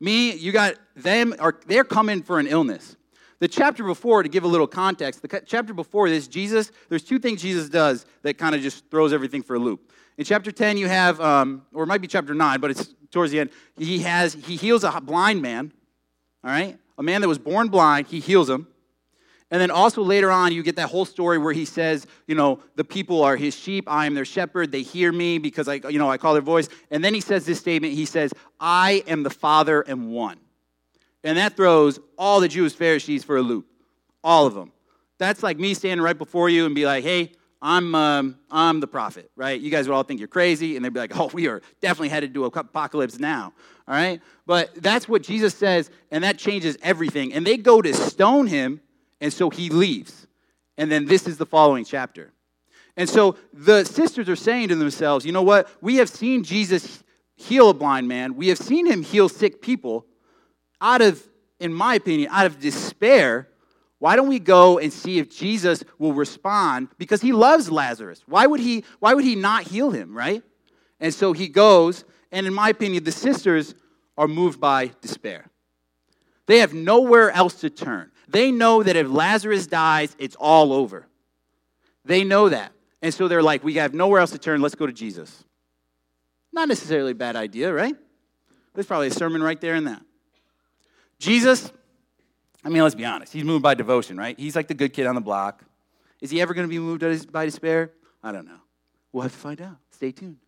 Me, 0.00 0.32
you 0.32 0.52
got 0.52 0.74
them, 0.96 1.34
are 1.38 1.58
they're 1.66 1.84
coming 1.84 2.22
for 2.22 2.38
an 2.38 2.46
illness. 2.46 2.96
The 3.40 3.48
chapter 3.48 3.84
before, 3.84 4.24
to 4.24 4.28
give 4.28 4.42
a 4.42 4.48
little 4.48 4.66
context, 4.66 5.22
the 5.22 5.42
chapter 5.46 5.72
before 5.72 6.08
this, 6.08 6.26
Jesus, 6.26 6.72
there's 6.88 7.04
two 7.04 7.20
things 7.20 7.40
Jesus 7.40 7.68
does 7.68 8.04
that 8.22 8.36
kind 8.36 8.54
of 8.54 8.60
just 8.60 8.90
throws 8.90 9.12
everything 9.12 9.42
for 9.42 9.54
a 9.54 9.58
loop. 9.58 9.92
In 10.16 10.24
chapter 10.24 10.50
10, 10.50 10.76
you 10.76 10.88
have, 10.88 11.20
um, 11.20 11.62
or 11.72 11.84
it 11.84 11.86
might 11.86 12.00
be 12.00 12.08
chapter 12.08 12.34
9, 12.34 12.58
but 12.58 12.72
it's 12.72 12.94
towards 13.12 13.30
the 13.30 13.38
end. 13.38 13.50
He 13.76 14.00
has, 14.00 14.34
he 14.34 14.56
heals 14.56 14.82
a 14.82 15.00
blind 15.00 15.40
man, 15.40 15.72
all 16.42 16.50
right? 16.50 16.76
A 16.98 17.02
man 17.02 17.20
that 17.20 17.28
was 17.28 17.38
born 17.38 17.68
blind, 17.68 18.08
he 18.08 18.18
heals 18.18 18.50
him. 18.50 18.66
And 19.50 19.60
then 19.60 19.70
also 19.70 20.02
later 20.02 20.30
on, 20.30 20.52
you 20.52 20.62
get 20.62 20.76
that 20.76 20.90
whole 20.90 21.06
story 21.06 21.38
where 21.38 21.54
he 21.54 21.64
says, 21.64 22.06
you 22.26 22.34
know, 22.34 22.60
the 22.76 22.84
people 22.84 23.22
are 23.22 23.34
his 23.34 23.56
sheep. 23.56 23.84
I 23.88 24.04
am 24.04 24.14
their 24.14 24.26
shepherd. 24.26 24.70
They 24.70 24.82
hear 24.82 25.10
me 25.10 25.38
because 25.38 25.68
I, 25.68 25.74
you 25.74 25.98
know, 25.98 26.10
I 26.10 26.18
call 26.18 26.34
their 26.34 26.42
voice. 26.42 26.68
And 26.90 27.02
then 27.02 27.14
he 27.14 27.20
says 27.20 27.46
this 27.46 27.58
statement. 27.58 27.94
He 27.94 28.04
says, 28.04 28.32
I 28.60 29.02
am 29.06 29.22
the 29.22 29.30
Father 29.30 29.80
and 29.80 30.10
one. 30.10 30.38
And 31.24 31.38
that 31.38 31.56
throws 31.56 31.98
all 32.18 32.40
the 32.40 32.48
Jewish 32.48 32.74
Pharisees 32.74 33.24
for 33.24 33.38
a 33.38 33.42
loop. 33.42 33.66
All 34.22 34.46
of 34.46 34.54
them. 34.54 34.72
That's 35.16 35.42
like 35.42 35.58
me 35.58 35.74
standing 35.74 36.02
right 36.02 36.16
before 36.16 36.48
you 36.50 36.66
and 36.66 36.74
be 36.74 36.84
like, 36.84 37.02
hey, 37.02 37.32
I'm, 37.60 37.94
um, 37.94 38.38
I'm 38.50 38.80
the 38.80 38.86
prophet, 38.86 39.30
right? 39.34 39.60
You 39.60 39.70
guys 39.70 39.88
would 39.88 39.94
all 39.94 40.04
think 40.04 40.20
you're 40.20 40.28
crazy, 40.28 40.76
and 40.76 40.84
they'd 40.84 40.92
be 40.92 41.00
like, 41.00 41.18
oh, 41.18 41.28
we 41.32 41.48
are 41.48 41.60
definitely 41.80 42.10
headed 42.10 42.34
to 42.34 42.44
a 42.44 42.48
apocalypse 42.48 43.18
now, 43.18 43.52
all 43.88 43.94
right? 43.94 44.20
But 44.46 44.74
that's 44.76 45.08
what 45.08 45.22
Jesus 45.22 45.54
says, 45.54 45.90
and 46.10 46.22
that 46.22 46.38
changes 46.38 46.76
everything. 46.82 47.32
And 47.32 47.46
they 47.46 47.56
go 47.56 47.82
to 47.82 47.92
stone 47.92 48.46
him 48.46 48.80
and 49.20 49.32
so 49.32 49.50
he 49.50 49.68
leaves. 49.68 50.26
And 50.76 50.90
then 50.90 51.06
this 51.06 51.26
is 51.26 51.38
the 51.38 51.46
following 51.46 51.84
chapter. 51.84 52.32
And 52.96 53.08
so 53.08 53.36
the 53.52 53.84
sisters 53.84 54.28
are 54.28 54.36
saying 54.36 54.68
to 54.68 54.74
themselves, 54.74 55.24
you 55.24 55.32
know 55.32 55.42
what? 55.42 55.68
We 55.80 55.96
have 55.96 56.08
seen 56.08 56.42
Jesus 56.42 57.02
heal 57.36 57.70
a 57.70 57.74
blind 57.74 58.08
man, 58.08 58.34
we 58.34 58.48
have 58.48 58.58
seen 58.58 58.86
him 58.86 59.02
heal 59.02 59.28
sick 59.28 59.62
people. 59.62 60.06
Out 60.80 61.02
of, 61.02 61.22
in 61.60 61.72
my 61.72 61.94
opinion, 61.94 62.28
out 62.32 62.46
of 62.46 62.60
despair, 62.60 63.48
why 63.98 64.14
don't 64.14 64.28
we 64.28 64.38
go 64.38 64.78
and 64.78 64.92
see 64.92 65.18
if 65.18 65.28
Jesus 65.28 65.82
will 65.98 66.12
respond 66.12 66.88
because 66.98 67.20
he 67.20 67.32
loves 67.32 67.70
Lazarus? 67.70 68.22
Why 68.26 68.46
would 68.46 68.60
he 68.60 68.84
why 69.00 69.14
would 69.14 69.24
he 69.24 69.34
not 69.34 69.64
heal 69.64 69.90
him, 69.90 70.16
right? 70.16 70.42
And 71.00 71.12
so 71.12 71.32
he 71.32 71.48
goes, 71.48 72.04
and 72.30 72.46
in 72.46 72.54
my 72.54 72.68
opinion, 72.70 73.04
the 73.04 73.12
sisters 73.12 73.74
are 74.16 74.28
moved 74.28 74.60
by 74.60 74.92
despair. 75.00 75.46
They 76.46 76.58
have 76.58 76.74
nowhere 76.74 77.30
else 77.30 77.60
to 77.60 77.70
turn. 77.70 78.10
They 78.28 78.52
know 78.52 78.82
that 78.82 78.94
if 78.94 79.08
Lazarus 79.08 79.66
dies, 79.66 80.14
it's 80.18 80.36
all 80.36 80.72
over. 80.72 81.06
They 82.04 82.24
know 82.24 82.48
that. 82.48 82.72
And 83.00 83.12
so 83.12 83.28
they're 83.28 83.42
like, 83.42 83.64
we 83.64 83.74
have 83.74 83.94
nowhere 83.94 84.20
else 84.20 84.32
to 84.32 84.38
turn. 84.38 84.60
Let's 84.60 84.74
go 84.74 84.86
to 84.86 84.92
Jesus. 84.92 85.44
Not 86.52 86.68
necessarily 86.68 87.12
a 87.12 87.14
bad 87.14 87.36
idea, 87.36 87.72
right? 87.72 87.94
There's 88.74 88.86
probably 88.86 89.08
a 89.08 89.12
sermon 89.12 89.42
right 89.42 89.60
there 89.60 89.74
in 89.74 89.84
that. 89.84 90.02
Jesus, 91.18 91.72
I 92.64 92.68
mean, 92.68 92.82
let's 92.82 92.94
be 92.94 93.04
honest. 93.04 93.32
He's 93.32 93.44
moved 93.44 93.62
by 93.62 93.74
devotion, 93.74 94.16
right? 94.16 94.38
He's 94.38 94.56
like 94.56 94.68
the 94.68 94.74
good 94.74 94.92
kid 94.92 95.06
on 95.06 95.14
the 95.14 95.20
block. 95.20 95.64
Is 96.20 96.30
he 96.30 96.40
ever 96.40 96.54
going 96.54 96.66
to 96.66 96.70
be 96.70 96.78
moved 96.78 97.32
by 97.32 97.44
despair? 97.44 97.92
I 98.22 98.32
don't 98.32 98.46
know. 98.46 98.58
We'll 99.12 99.22
have 99.22 99.32
to 99.32 99.38
find 99.38 99.60
out. 99.60 99.76
Stay 99.90 100.12
tuned. 100.12 100.38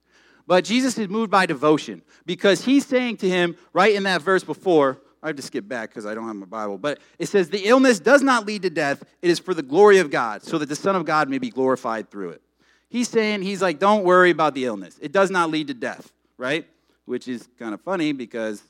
But 0.47 0.65
Jesus 0.65 0.99
is 0.99 1.09
moved 1.09 1.31
by 1.31 1.47
devotion 1.47 2.03
because 2.27 2.65
he's 2.65 2.85
saying 2.85 3.19
to 3.19 3.29
him, 3.29 3.57
right 3.73 3.95
in 3.95 4.03
that 4.03 4.23
verse 4.23 4.43
before, 4.43 5.01
I 5.23 5.27
have 5.27 5.37
to 5.37 5.43
skip 5.43 5.69
back 5.69 5.91
because 5.91 6.07
I 6.07 6.15
don't 6.15 6.27
have 6.27 6.37
my 6.37 6.47
Bible. 6.47 6.79
But 6.79 6.99
it 7.19 7.29
says, 7.29 7.51
The 7.51 7.67
illness 7.67 8.01
does 8.01 8.23
not 8.23 8.47
lead 8.47 8.63
to 8.63 8.71
death. 8.71 9.03
It 9.23 9.31
is 9.31 9.39
for 9.39 9.55
the 9.55 9.63
glory 9.63 9.99
of 9.99 10.11
God, 10.11 10.43
so 10.43 10.59
that 10.59 10.69
the 10.69 10.77
Son 10.77 10.97
of 10.97 11.05
God 11.05 11.29
may 11.29 11.39
be 11.39 11.51
glorified 11.51 12.11
through 12.11 12.31
it. 12.31 12.43
He's 12.89 13.09
saying, 13.09 13.43
He's 13.43 13.61
like, 13.61 13.79
Don't 13.79 14.05
worry 14.05 14.31
about 14.31 14.55
the 14.55 14.65
illness. 14.65 14.99
It 15.01 15.13
does 15.13 15.31
not 15.31 15.51
lead 15.51 15.69
to 15.69 15.75
death, 15.75 16.11
right? 16.39 16.67
Which 17.05 17.29
is 17.29 17.49
kind 17.59 17.75
of 17.75 17.81
funny 17.83 18.13
because 18.13 18.63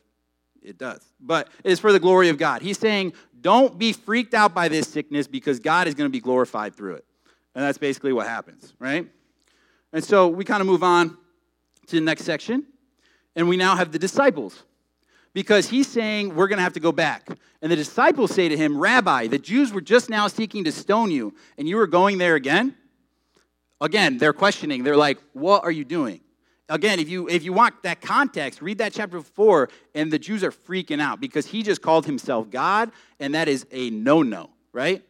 it 0.62 0.76
does. 0.76 1.05
But 1.20 1.49
it 1.62 1.70
is 1.70 1.79
for 1.79 1.93
the 1.93 2.00
glory 2.00 2.29
of 2.29 2.38
God. 2.38 2.62
He's 2.62 2.79
saying, 2.79 3.12
Don't 3.41 3.79
be 3.79 3.93
freaked 3.93 4.35
out 4.35 4.52
by 4.52 4.69
this 4.69 4.88
sickness 4.88 5.29
because 5.29 5.61
God 5.61 5.87
is 5.87 5.94
going 5.94 6.08
to 6.08 6.12
be 6.12 6.20
glorified 6.20 6.75
through 6.75 6.94
it. 6.94 7.05
And 7.55 7.64
that's 7.64 7.79
basically 7.79 8.12
what 8.12 8.26
happens, 8.26 8.75
right? 8.79 9.08
And 9.93 10.05
so 10.05 10.29
we 10.29 10.44
kind 10.44 10.61
of 10.61 10.67
move 10.67 10.82
on 10.82 11.17
to 11.87 11.97
the 11.97 12.00
next 12.00 12.25
section. 12.25 12.67
And 13.37 13.49
we 13.49 13.56
now 13.56 13.76
have 13.76 13.93
the 13.93 13.99
disciples 13.99 14.64
because 15.32 15.68
he's 15.68 15.86
saying 15.86 16.34
we're 16.34 16.48
going 16.48 16.58
to 16.58 16.62
have 16.62 16.72
to 16.74 16.80
go 16.80 16.92
back. 16.92 17.28
And 17.62 17.70
the 17.70 17.76
disciples 17.76 18.34
say 18.34 18.48
to 18.48 18.56
him, 18.56 18.78
Rabbi, 18.78 19.26
the 19.26 19.38
Jews 19.38 19.72
were 19.72 19.80
just 19.80 20.10
now 20.10 20.28
seeking 20.28 20.64
to 20.64 20.72
stone 20.72 21.10
you, 21.10 21.34
and 21.58 21.68
you 21.68 21.78
are 21.78 21.86
going 21.86 22.18
there 22.18 22.34
again? 22.34 22.74
Again, 23.80 24.18
they're 24.18 24.32
questioning. 24.32 24.82
They're 24.82 24.96
like, 24.96 25.18
What 25.32 25.64
are 25.64 25.70
you 25.70 25.84
doing? 25.84 26.20
Again, 26.68 27.00
if 27.00 27.08
you, 27.08 27.28
if 27.28 27.42
you 27.42 27.52
want 27.52 27.82
that 27.82 28.00
context, 28.00 28.62
read 28.62 28.78
that 28.78 28.92
chapter 28.92 29.20
4, 29.20 29.68
and 29.96 30.12
the 30.12 30.20
Jews 30.20 30.44
are 30.44 30.52
freaking 30.52 31.00
out 31.00 31.20
because 31.20 31.46
he 31.46 31.64
just 31.64 31.82
called 31.82 32.06
himself 32.06 32.48
God, 32.48 32.92
and 33.18 33.34
that 33.34 33.48
is 33.48 33.66
a 33.72 33.90
no 33.90 34.22
no, 34.22 34.50
right? 34.72 35.02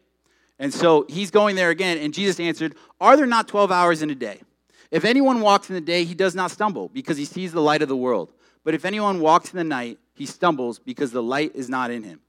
And 0.57 0.73
so 0.73 1.05
he's 1.07 1.29
going 1.31 1.55
there 1.55 1.69
again, 1.69 1.99
and 1.99 2.13
Jesus 2.13 2.39
answered, 2.39 2.75
Are 2.99 3.15
there 3.15 3.27
not 3.27 3.47
12 3.47 3.71
hours 3.71 4.01
in 4.01 4.09
a 4.09 4.15
day? 4.15 4.41
If 4.89 5.05
anyone 5.05 5.41
walks 5.41 5.69
in 5.69 5.75
the 5.75 5.81
day, 5.81 6.03
he 6.03 6.13
does 6.15 6.35
not 6.35 6.51
stumble 6.51 6.89
because 6.89 7.17
he 7.17 7.25
sees 7.25 7.51
the 7.51 7.61
light 7.61 7.81
of 7.81 7.87
the 7.87 7.95
world. 7.95 8.33
But 8.63 8.73
if 8.73 8.83
anyone 8.83 9.21
walks 9.21 9.51
in 9.51 9.57
the 9.57 9.63
night, 9.63 9.99
he 10.21 10.27
stumbles 10.27 10.77
because 10.77 11.11
the 11.11 11.23
light 11.23 11.51
is 11.55 11.67
not 11.67 11.89
in 11.89 12.03
him. 12.03 12.19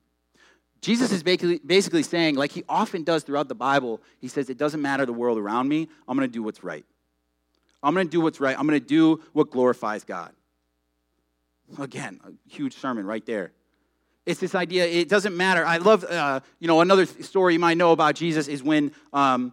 Jesus 0.80 1.12
is 1.12 1.22
basically, 1.22 2.02
saying, 2.02 2.36
like 2.36 2.50
he 2.50 2.64
often 2.66 3.02
does 3.04 3.22
throughout 3.22 3.48
the 3.48 3.54
Bible, 3.54 4.00
he 4.18 4.28
says, 4.28 4.48
It 4.48 4.56
doesn't 4.56 4.80
matter 4.80 5.04
the 5.04 5.12
world 5.12 5.36
around 5.36 5.68
me, 5.68 5.90
I'm 6.08 6.16
going 6.16 6.26
to 6.26 6.32
do 6.32 6.42
what's 6.42 6.64
right. 6.64 6.86
I'm 7.82 7.92
going 7.92 8.06
to 8.06 8.10
do 8.10 8.22
what's 8.22 8.40
right. 8.40 8.58
I'm 8.58 8.66
going 8.66 8.80
to 8.80 8.86
do 8.86 9.20
what 9.34 9.50
glorifies 9.50 10.04
God. 10.04 10.32
Again, 11.78 12.18
a 12.24 12.30
huge 12.50 12.76
sermon 12.76 13.04
right 13.04 13.26
there. 13.26 13.52
It's 14.24 14.40
this 14.40 14.54
idea, 14.54 14.86
it 14.86 15.10
doesn't 15.10 15.36
matter. 15.36 15.66
I 15.66 15.76
love, 15.76 16.02
uh, 16.04 16.40
you 16.60 16.68
know, 16.68 16.80
another 16.80 17.04
story 17.04 17.52
you 17.52 17.58
might 17.58 17.76
know 17.76 17.92
about 17.92 18.14
Jesus 18.14 18.48
is 18.48 18.62
when 18.62 18.92
um, 19.12 19.52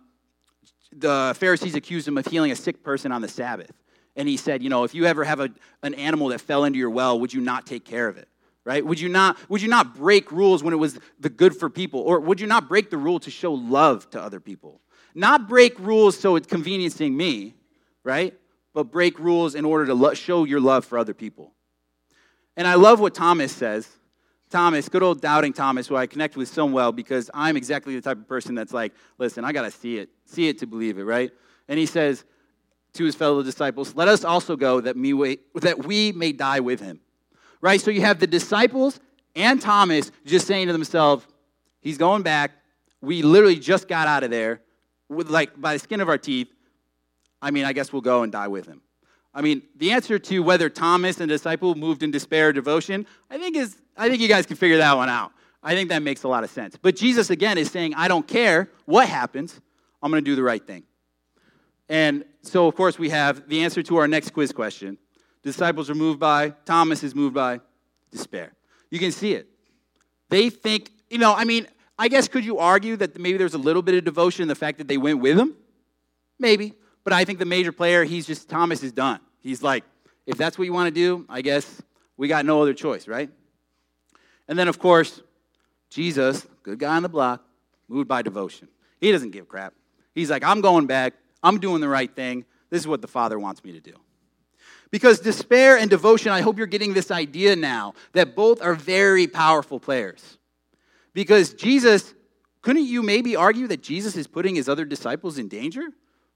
the 0.96 1.36
Pharisees 1.38 1.76
accused 1.76 2.08
him 2.08 2.18
of 2.18 2.26
healing 2.26 2.54
a 2.54 2.56
sick 2.56 2.84
person 2.84 3.12
on 3.12 3.22
the 3.22 3.28
Sabbath 3.28 3.74
and 4.20 4.28
he 4.28 4.36
said, 4.36 4.62
you 4.62 4.70
know, 4.70 4.84
if 4.84 4.94
you 4.94 5.06
ever 5.06 5.24
have 5.24 5.40
a, 5.40 5.50
an 5.82 5.94
animal 5.94 6.28
that 6.28 6.42
fell 6.42 6.66
into 6.66 6.78
your 6.78 6.90
well, 6.90 7.18
would 7.22 7.34
you 7.34 7.40
not 7.40 7.66
take 7.66 7.86
care 7.86 8.10
of 8.10 8.18
it? 8.18 8.28
Right? 8.66 8.86
Would 8.86 9.00
you 9.00 9.08
not 9.08 9.38
would 9.50 9.62
you 9.62 9.70
not 9.70 9.96
break 9.96 10.32
rules 10.34 10.62
when 10.62 10.74
it 10.74 10.78
was 10.78 11.00
the 11.22 11.30
good 11.30 11.56
for 11.56 11.70
people? 11.70 12.02
Or 12.02 12.20
would 12.20 12.42
you 12.42 12.46
not 12.46 12.68
break 12.68 12.90
the 12.90 12.98
rule 12.98 13.22
to 13.22 13.32
show 13.32 13.54
love 13.54 14.10
to 14.10 14.22
other 14.22 14.42
people? 14.42 14.82
Not 15.16 15.48
break 15.48 15.80
rules 15.80 16.20
so 16.20 16.36
it's 16.36 16.48
conveniencing 16.48 17.16
me, 17.16 17.56
right? 18.04 18.38
But 18.74 18.92
break 18.92 19.18
rules 19.18 19.56
in 19.56 19.64
order 19.64 19.86
to 19.86 19.94
lo- 19.94 20.14
show 20.14 20.44
your 20.44 20.60
love 20.60 20.84
for 20.84 20.98
other 20.98 21.14
people. 21.14 21.54
And 22.58 22.68
I 22.68 22.76
love 22.76 23.00
what 23.00 23.16
Thomas 23.16 23.54
says. 23.54 23.88
Thomas, 24.50 24.90
good 24.90 25.02
old 25.02 25.22
doubting 25.22 25.54
Thomas, 25.54 25.88
who 25.88 25.96
I 25.96 26.08
connect 26.08 26.36
with 26.36 26.50
so 26.50 26.66
well 26.66 26.92
because 26.92 27.32
I'm 27.34 27.56
exactly 27.56 27.96
the 27.96 28.02
type 28.02 28.18
of 28.18 28.28
person 28.28 28.54
that's 28.54 28.74
like, 28.74 28.94
listen, 29.18 29.46
I 29.46 29.54
got 29.54 29.62
to 29.62 29.72
see 29.72 29.98
it, 29.98 30.10
see 30.26 30.50
it 30.50 30.58
to 30.60 30.68
believe 30.68 30.98
it, 30.98 31.04
right? 31.04 31.32
And 31.70 31.80
he 31.80 31.86
says, 31.86 32.26
to 33.00 33.06
his 33.06 33.16
fellow 33.16 33.42
disciples, 33.42 33.96
let 33.96 34.08
us 34.08 34.24
also 34.24 34.56
go 34.56 34.82
that, 34.82 34.96
me, 34.96 35.38
that 35.56 35.86
we 35.86 36.12
may 36.12 36.34
die 36.34 36.60
with 36.60 36.82
him. 36.82 37.00
Right? 37.62 37.80
So 37.82 37.92
you 37.92 38.02
have 38.02 38.20
the 38.20 38.28
disciples 38.28 39.00
and 39.36 39.62
Thomas 39.62 40.12
just 40.26 40.46
saying 40.46 40.68
to 40.68 40.74
themselves, 40.74 41.26
he's 41.82 41.98
going 41.98 42.24
back. 42.24 42.52
We 43.02 43.22
literally 43.22 43.58
just 43.58 43.88
got 43.88 44.08
out 44.08 44.24
of 44.24 44.32
there 44.32 44.62
with 45.08 45.30
like 45.30 45.60
by 45.60 45.74
the 45.74 45.80
skin 45.80 46.02
of 46.02 46.10
our 46.10 46.18
teeth. 46.18 46.50
I 47.42 47.52
mean, 47.52 47.64
I 47.64 47.72
guess 47.72 47.94
we'll 47.94 48.02
go 48.02 48.24
and 48.24 48.32
die 48.32 48.50
with 48.50 48.66
him. 48.66 48.82
I 49.34 49.42
mean, 49.42 49.62
the 49.78 49.92
answer 49.92 50.20
to 50.20 50.40
whether 50.44 50.70
Thomas 50.70 51.22
and 51.22 51.30
the 51.30 51.36
disciple 51.36 51.76
moved 51.76 52.04
in 52.04 52.12
despair 52.12 52.50
or 52.50 52.54
devotion, 52.54 53.06
I 53.30 53.38
think 53.38 53.56
is 53.56 53.78
I 53.96 54.10
think 54.10 54.22
you 54.22 54.28
guys 54.28 54.46
can 54.46 54.58
figure 54.58 54.78
that 54.78 54.98
one 54.98 55.08
out. 55.08 55.32
I 55.64 55.74
think 55.74 55.90
that 55.90 56.02
makes 56.02 56.24
a 56.24 56.28
lot 56.28 56.44
of 56.44 56.50
sense. 56.50 56.78
But 56.82 56.98
Jesus 56.98 57.30
again 57.30 57.58
is 57.58 57.72
saying, 57.72 57.94
I 57.96 58.10
don't 58.10 58.28
care 58.28 58.70
what 58.86 59.08
happens. 59.08 59.60
I'm 60.02 60.12
going 60.12 60.24
to 60.24 60.30
do 60.30 60.36
the 60.36 60.44
right 60.44 60.66
thing. 60.66 60.84
And 61.90 62.24
so, 62.44 62.68
of 62.68 62.76
course, 62.76 63.00
we 63.00 63.10
have 63.10 63.50
the 63.50 63.64
answer 63.64 63.82
to 63.84 63.98
our 63.98 64.08
next 64.08 64.32
quiz 64.32 64.52
question. 64.52 64.98
The 65.42 65.50
disciples 65.50 65.90
are 65.90 65.96
moved 65.96 66.20
by, 66.20 66.52
Thomas 66.66 67.04
is 67.04 67.16
moved 67.16 67.34
by 67.34 67.60
despair. 68.12 68.54
You 68.92 69.00
can 69.00 69.12
see 69.12 69.34
it. 69.34 69.50
They 70.30 70.50
think, 70.50 70.92
you 71.10 71.18
know, 71.18 71.34
I 71.34 71.44
mean, 71.44 71.68
I 71.98 72.08
guess 72.08 72.28
could 72.28 72.46
you 72.46 72.60
argue 72.60 72.96
that 72.98 73.18
maybe 73.20 73.38
there's 73.38 73.56
a 73.56 73.60
little 73.60 73.82
bit 73.82 73.96
of 73.96 74.04
devotion 74.04 74.44
in 74.44 74.48
the 74.48 74.56
fact 74.56 74.78
that 74.78 74.88
they 74.88 74.98
went 74.98 75.20
with 75.20 75.38
him? 75.38 75.56
Maybe. 76.38 76.74
But 77.04 77.14
I 77.14 77.26
think 77.26 77.40
the 77.40 77.46
major 77.46 77.72
player, 77.72 78.04
he's 78.04 78.28
just, 78.28 78.50
Thomas 78.50 78.84
is 78.84 78.92
done. 78.92 79.20
He's 79.42 79.64
like, 79.64 79.84
if 80.26 80.38
that's 80.38 80.58
what 80.58 80.66
you 80.66 80.74
want 80.74 80.88
to 80.88 80.92
do, 80.92 81.26
I 81.28 81.42
guess 81.42 81.82
we 82.18 82.28
got 82.28 82.46
no 82.46 82.62
other 82.62 82.74
choice, 82.74 83.08
right? 83.08 83.30
And 84.48 84.60
then, 84.60 84.68
of 84.68 84.78
course, 84.78 85.22
Jesus, 85.90 86.46
good 86.62 86.78
guy 86.78 86.96
on 86.96 87.04
the 87.04 87.10
block, 87.10 87.44
moved 87.88 88.08
by 88.08 88.22
devotion. 88.22 88.68
He 89.02 89.12
doesn't 89.12 89.32
give 89.32 89.48
crap. 89.48 89.74
He's 90.14 90.30
like, 90.30 90.44
I'm 90.44 90.62
going 90.62 90.86
back. 90.86 91.14
I'm 91.44 91.60
doing 91.60 91.82
the 91.82 91.90
right 91.90 92.14
thing. 92.14 92.46
This 92.70 92.82
is 92.82 92.88
what 92.88 93.02
the 93.02 93.08
Father 93.08 93.40
wants 93.40 93.64
me 93.64 93.72
to 93.74 93.80
do. 93.80 93.94
Because 94.92 95.20
despair 95.20 95.78
and 95.78 95.90
devotion, 95.90 96.32
I 96.32 96.42
hope 96.42 96.58
you're 96.58 96.68
getting 96.68 96.94
this 96.94 97.12
idea 97.12 97.56
now 97.56 97.94
that 98.14 98.36
both 98.36 98.62
are 98.62 98.74
very 98.74 99.28
powerful 99.28 99.80
players. 99.80 100.38
Because 101.14 101.54
Jesus, 101.54 102.14
couldn't 102.62 102.86
you 102.86 103.04
maybe 103.04 103.36
argue 103.36 103.68
that 103.68 103.84
Jesus 103.84 104.16
is 104.16 104.28
putting 104.28 104.56
his 104.56 104.68
other 104.68 104.86
disciples 104.86 105.38
in 105.38 105.48
danger? 105.48 105.84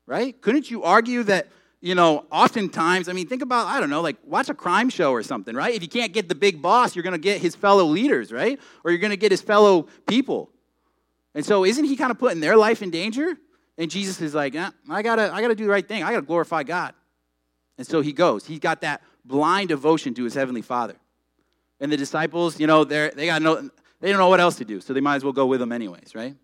Right? 0.06 0.40
Couldn't 0.42 0.70
you 0.70 0.84
argue 0.84 1.24
that, 1.24 1.48
you 1.82 1.96
know, 1.96 2.26
oftentimes, 2.32 3.10
I 3.10 3.14
mean, 3.14 3.28
think 3.28 3.42
about, 3.42 3.68
I 3.68 3.80
don't 3.80 3.90
know, 3.90 4.02
like 4.02 4.18
watch 4.26 4.50
a 4.50 4.54
crime 4.54 4.90
show 4.90 5.12
or 5.12 5.24
something, 5.24 5.56
right? 5.56 5.74
If 5.74 5.82
you 5.82 5.90
can't 5.90 6.14
get 6.14 6.30
the 6.30 6.36
big 6.36 6.62
boss, 6.62 6.96
you're 6.96 7.04
going 7.04 7.14
to 7.14 7.18
get 7.18 7.42
his 7.42 7.56
fellow 7.56 7.86
leaders, 7.86 8.32
right? 8.32 8.60
Or 8.84 8.92
you're 8.92 9.00
going 9.00 9.12
to 9.12 9.18
get 9.18 9.32
his 9.32 9.42
fellow 9.42 9.88
people. 10.06 10.50
And 11.34 11.46
so 11.46 11.66
isn't 11.66 11.86
he 11.86 11.96
kind 11.96 12.12
of 12.12 12.20
putting 12.20 12.40
their 12.40 12.58
life 12.58 12.82
in 12.82 12.92
danger? 12.92 13.38
And 13.78 13.90
Jesus 13.90 14.22
is 14.22 14.36
like, 14.36 14.54
yeah, 14.54 14.70
I 14.90 15.02
gotta, 15.02 15.34
I 15.34 15.42
gotta 15.42 15.56
do 15.56 15.66
the 15.66 15.70
right 15.72 15.88
thing. 15.88 16.04
I 16.04 16.12
gotta 16.12 16.26
glorify 16.26 16.64
God. 16.64 16.94
And 17.78 17.88
so 17.88 18.02
he 18.02 18.14
goes. 18.14 18.46
He's 18.46 18.60
got 18.60 18.82
that 18.82 19.02
blind 19.26 19.70
devotion 19.70 20.14
to 20.16 20.24
his 20.24 20.34
heavenly 20.34 20.62
Father. 20.62 20.96
And 21.80 21.92
the 21.92 21.98
disciples, 21.98 22.60
you 22.60 22.68
know, 22.68 22.84
they're, 22.84 23.12
they 23.12 23.26
got 23.26 23.42
no, 23.42 23.70
they 24.00 24.10
don't 24.10 24.20
know 24.20 24.30
what 24.30 24.40
else 24.40 24.56
to 24.58 24.66
do, 24.66 24.80
so 24.80 24.94
they 24.94 25.02
might 25.02 25.16
as 25.16 25.24
well 25.24 25.34
go 25.34 25.46
with 25.46 25.62
him 25.62 25.72
anyways, 25.72 26.14
right? 26.14 26.36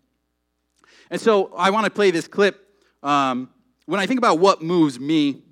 And 1.10 1.20
so 1.20 1.52
I 1.56 1.70
want 1.70 1.84
to 1.84 1.90
play 1.90 2.10
this 2.10 2.26
clip. 2.26 2.66
Um, 3.02 3.50
when 3.86 4.00
I 4.00 4.06
think 4.06 4.18
about 4.18 4.38
what 4.38 4.62
moves 4.62 4.98
me, 4.98 5.42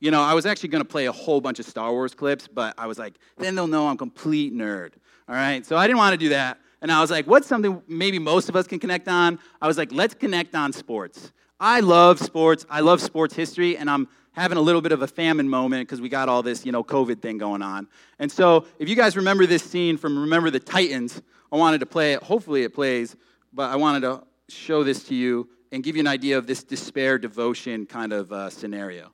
you 0.00 0.10
know, 0.10 0.22
I 0.22 0.34
was 0.34 0.46
actually 0.46 0.68
going 0.70 0.82
to 0.82 0.88
play 0.88 1.06
a 1.06 1.12
whole 1.12 1.40
bunch 1.40 1.58
of 1.58 1.66
Star 1.66 1.90
Wars 1.90 2.14
clips, 2.14 2.46
but 2.48 2.74
I 2.76 2.86
was 2.86 2.98
like, 2.98 3.14
then 3.38 3.54
they'll 3.54 3.66
know 3.66 3.88
I'm 3.88 3.96
complete 3.96 4.54
nerd. 4.54 4.92
All 5.28 5.34
right, 5.34 5.64
so 5.64 5.76
I 5.76 5.86
didn't 5.86 5.98
want 5.98 6.12
to 6.12 6.18
do 6.18 6.28
that. 6.30 6.58
And 6.82 6.92
I 6.92 7.00
was 7.00 7.10
like, 7.10 7.26
what's 7.26 7.46
something 7.46 7.82
maybe 7.88 8.18
most 8.18 8.48
of 8.48 8.56
us 8.56 8.66
can 8.66 8.78
connect 8.78 9.08
on? 9.08 9.38
I 9.60 9.66
was 9.66 9.78
like, 9.78 9.92
let's 9.92 10.14
connect 10.14 10.54
on 10.54 10.72
sports. 10.72 11.32
I 11.58 11.80
love 11.80 12.20
sports. 12.20 12.66
I 12.68 12.80
love 12.80 13.00
sports 13.00 13.34
history, 13.34 13.76
and 13.78 13.88
I'm 13.88 14.08
having 14.32 14.58
a 14.58 14.60
little 14.60 14.82
bit 14.82 14.92
of 14.92 15.00
a 15.00 15.06
famine 15.06 15.48
moment 15.48 15.88
because 15.88 16.00
we 16.00 16.10
got 16.10 16.28
all 16.28 16.42
this, 16.42 16.66
you 16.66 16.72
know, 16.72 16.84
COVID 16.84 17.22
thing 17.22 17.38
going 17.38 17.62
on. 17.62 17.88
And 18.18 18.30
so, 18.30 18.66
if 18.78 18.88
you 18.88 18.94
guys 18.94 19.16
remember 19.16 19.46
this 19.46 19.62
scene 19.62 19.96
from 19.96 20.18
Remember 20.18 20.50
the 20.50 20.60
Titans, 20.60 21.22
I 21.50 21.56
wanted 21.56 21.80
to 21.80 21.86
play 21.86 22.12
it. 22.12 22.22
Hopefully, 22.22 22.62
it 22.62 22.74
plays, 22.74 23.16
but 23.54 23.70
I 23.70 23.76
wanted 23.76 24.00
to 24.00 24.22
show 24.48 24.84
this 24.84 25.04
to 25.04 25.14
you 25.14 25.48
and 25.72 25.82
give 25.82 25.96
you 25.96 26.00
an 26.00 26.06
idea 26.06 26.36
of 26.36 26.46
this 26.46 26.62
despair 26.62 27.18
devotion 27.18 27.86
kind 27.86 28.12
of 28.12 28.30
uh, 28.30 28.50
scenario. 28.50 29.12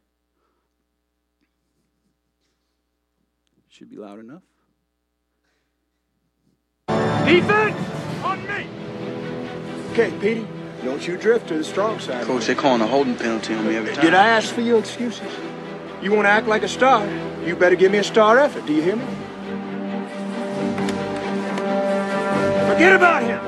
Should 3.69 3.89
be 3.89 3.97
loud 3.97 4.19
enough. 4.19 4.43
Defense 7.33 7.77
on 8.23 8.47
me. 8.47 8.69
Okay, 9.93 10.11
Petey, 10.21 10.47
don't 10.85 11.09
you 11.09 11.17
drift 11.17 11.49
to 11.49 11.57
the 11.57 11.65
strong 11.65 11.99
side. 11.99 12.27
Coach, 12.27 12.45
they're 12.45 12.55
calling 12.55 12.83
a 12.83 12.87
holding 12.87 13.17
penalty 13.17 13.55
on 13.55 13.67
me 13.67 13.75
every 13.75 13.95
time. 13.95 14.05
Did 14.05 14.13
I 14.13 14.27
ask 14.29 14.53
for 14.55 14.61
your 14.61 14.79
excuses? 14.79 15.33
You 16.03 16.13
want 16.13 16.27
to 16.27 16.31
act 16.31 16.47
like 16.47 16.63
a 16.63 16.69
star? 16.69 17.07
You 17.43 17.57
better 17.57 17.75
give 17.75 17.91
me 17.91 17.97
a 17.97 18.05
star 18.05 18.39
effort. 18.39 18.67
Do 18.67 18.75
you 18.75 18.83
hear 18.83 18.97
me? 18.97 19.05
Forget 22.69 22.97
about 22.97 23.23
him. 23.23 23.41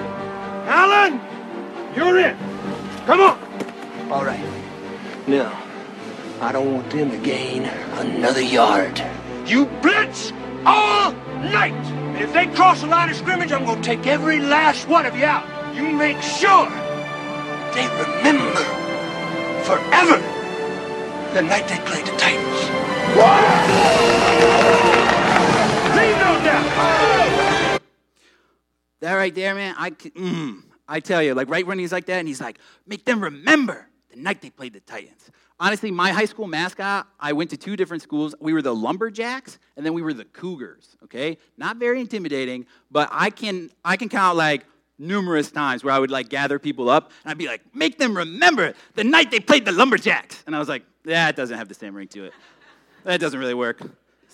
Alan, 0.67 1.21
you're 1.95 2.19
in. 2.21 2.38
Come 3.05 3.21
on. 3.21 3.38
All 4.11 4.25
right. 4.25 4.41
Now, 5.26 5.62
I 6.41 6.53
don't 6.53 6.73
want 6.73 6.91
them 6.91 7.11
to 7.11 7.19
gain 7.19 7.64
another 7.64 8.41
yard. 8.41 9.05
You 9.45 9.67
blitz 9.83 10.33
all 10.64 11.12
night. 11.53 12.03
And 12.14 12.23
if 12.23 12.33
they 12.33 12.47
cross 12.47 12.80
the 12.80 12.87
line 12.87 13.11
of 13.11 13.16
scrimmage, 13.16 13.50
I'm 13.50 13.64
going 13.64 13.83
to 13.83 13.85
take 13.85 14.06
every 14.06 14.38
last 14.38 14.87
one 14.87 15.04
of 15.04 15.16
you 15.16 15.25
out. 15.25 15.44
You 15.75 15.83
make 15.83 16.23
sure 16.23 16.71
they 17.75 17.88
remember 17.88 18.62
forever 19.64 20.18
the 21.35 21.42
night 21.42 21.66
they 21.66 21.78
played 21.80 22.06
the 22.06 22.16
Titans. 22.16 22.61
Leave 25.97 26.16
no 26.18 26.38
doubt. 26.44 27.80
That 29.00 29.14
right 29.14 29.35
there, 29.35 29.56
man, 29.56 29.75
I, 29.76 29.90
mm, 29.90 30.62
I 30.87 31.00
tell 31.00 31.21
you, 31.21 31.35
like 31.35 31.50
right 31.50 31.66
when 31.66 31.80
he's 31.80 31.90
like 31.90 32.06
that, 32.06 32.21
and 32.21 32.28
he's 32.28 32.40
like, 32.40 32.61
make 32.87 33.04
them 33.04 33.25
remember 33.25 33.88
the 34.12 34.21
night 34.21 34.40
they 34.40 34.50
played 34.50 34.75
the 34.75 34.78
Titans. 34.78 35.33
Honestly, 35.61 35.90
my 35.90 36.11
high 36.11 36.25
school 36.25 36.49
mascot, 36.49 37.06
I 37.20 37.32
went 37.32 37.50
to 37.50 37.56
two 37.56 37.76
different 37.76 38.02
schools. 38.02 38.34
We 38.40 38.52
were 38.52 38.62
the 38.62 38.75
Lumberjacks, 38.75 39.58
and 39.76 39.87
then 39.87 39.94
we 39.94 40.02
were 40.02 40.12
the 40.12 40.25
Cougars. 40.25 40.96
Okay, 41.04 41.38
not 41.56 41.76
very 41.76 42.00
intimidating, 42.00 42.66
but 42.90 43.08
I 43.12 43.30
can 43.30 43.70
I 43.84 43.96
can 43.96 44.08
count 44.08 44.37
like 44.37 44.66
numerous 44.99 45.50
times 45.50 45.84
where 45.84 45.94
I 45.94 45.99
would 45.99 46.11
like 46.11 46.28
gather 46.28 46.58
people 46.58 46.88
up, 46.88 47.12
and 47.23 47.30
I'd 47.30 47.38
be 47.38 47.46
like, 47.46 47.62
make 47.75 47.99
them 47.99 48.16
remember 48.16 48.75
the 48.94 49.04
night 49.04 49.30
they 49.30 49.40
played 49.40 49.64
the 49.64 49.73
Lumberjacks, 49.73 50.42
and 50.46 50.56
I 50.56 50.58
was 50.58 50.68
like, 50.68 50.84
yeah, 51.04 51.28
it 51.28 51.37
doesn't 51.37 51.56
have 51.56 51.68
the 51.68 51.75
same 51.75 51.94
ring 51.94 52.08
to 52.08 52.25
it. 52.25 52.32
That 53.04 53.20
doesn't 53.20 53.38
really 53.38 53.54
work. 53.54 53.80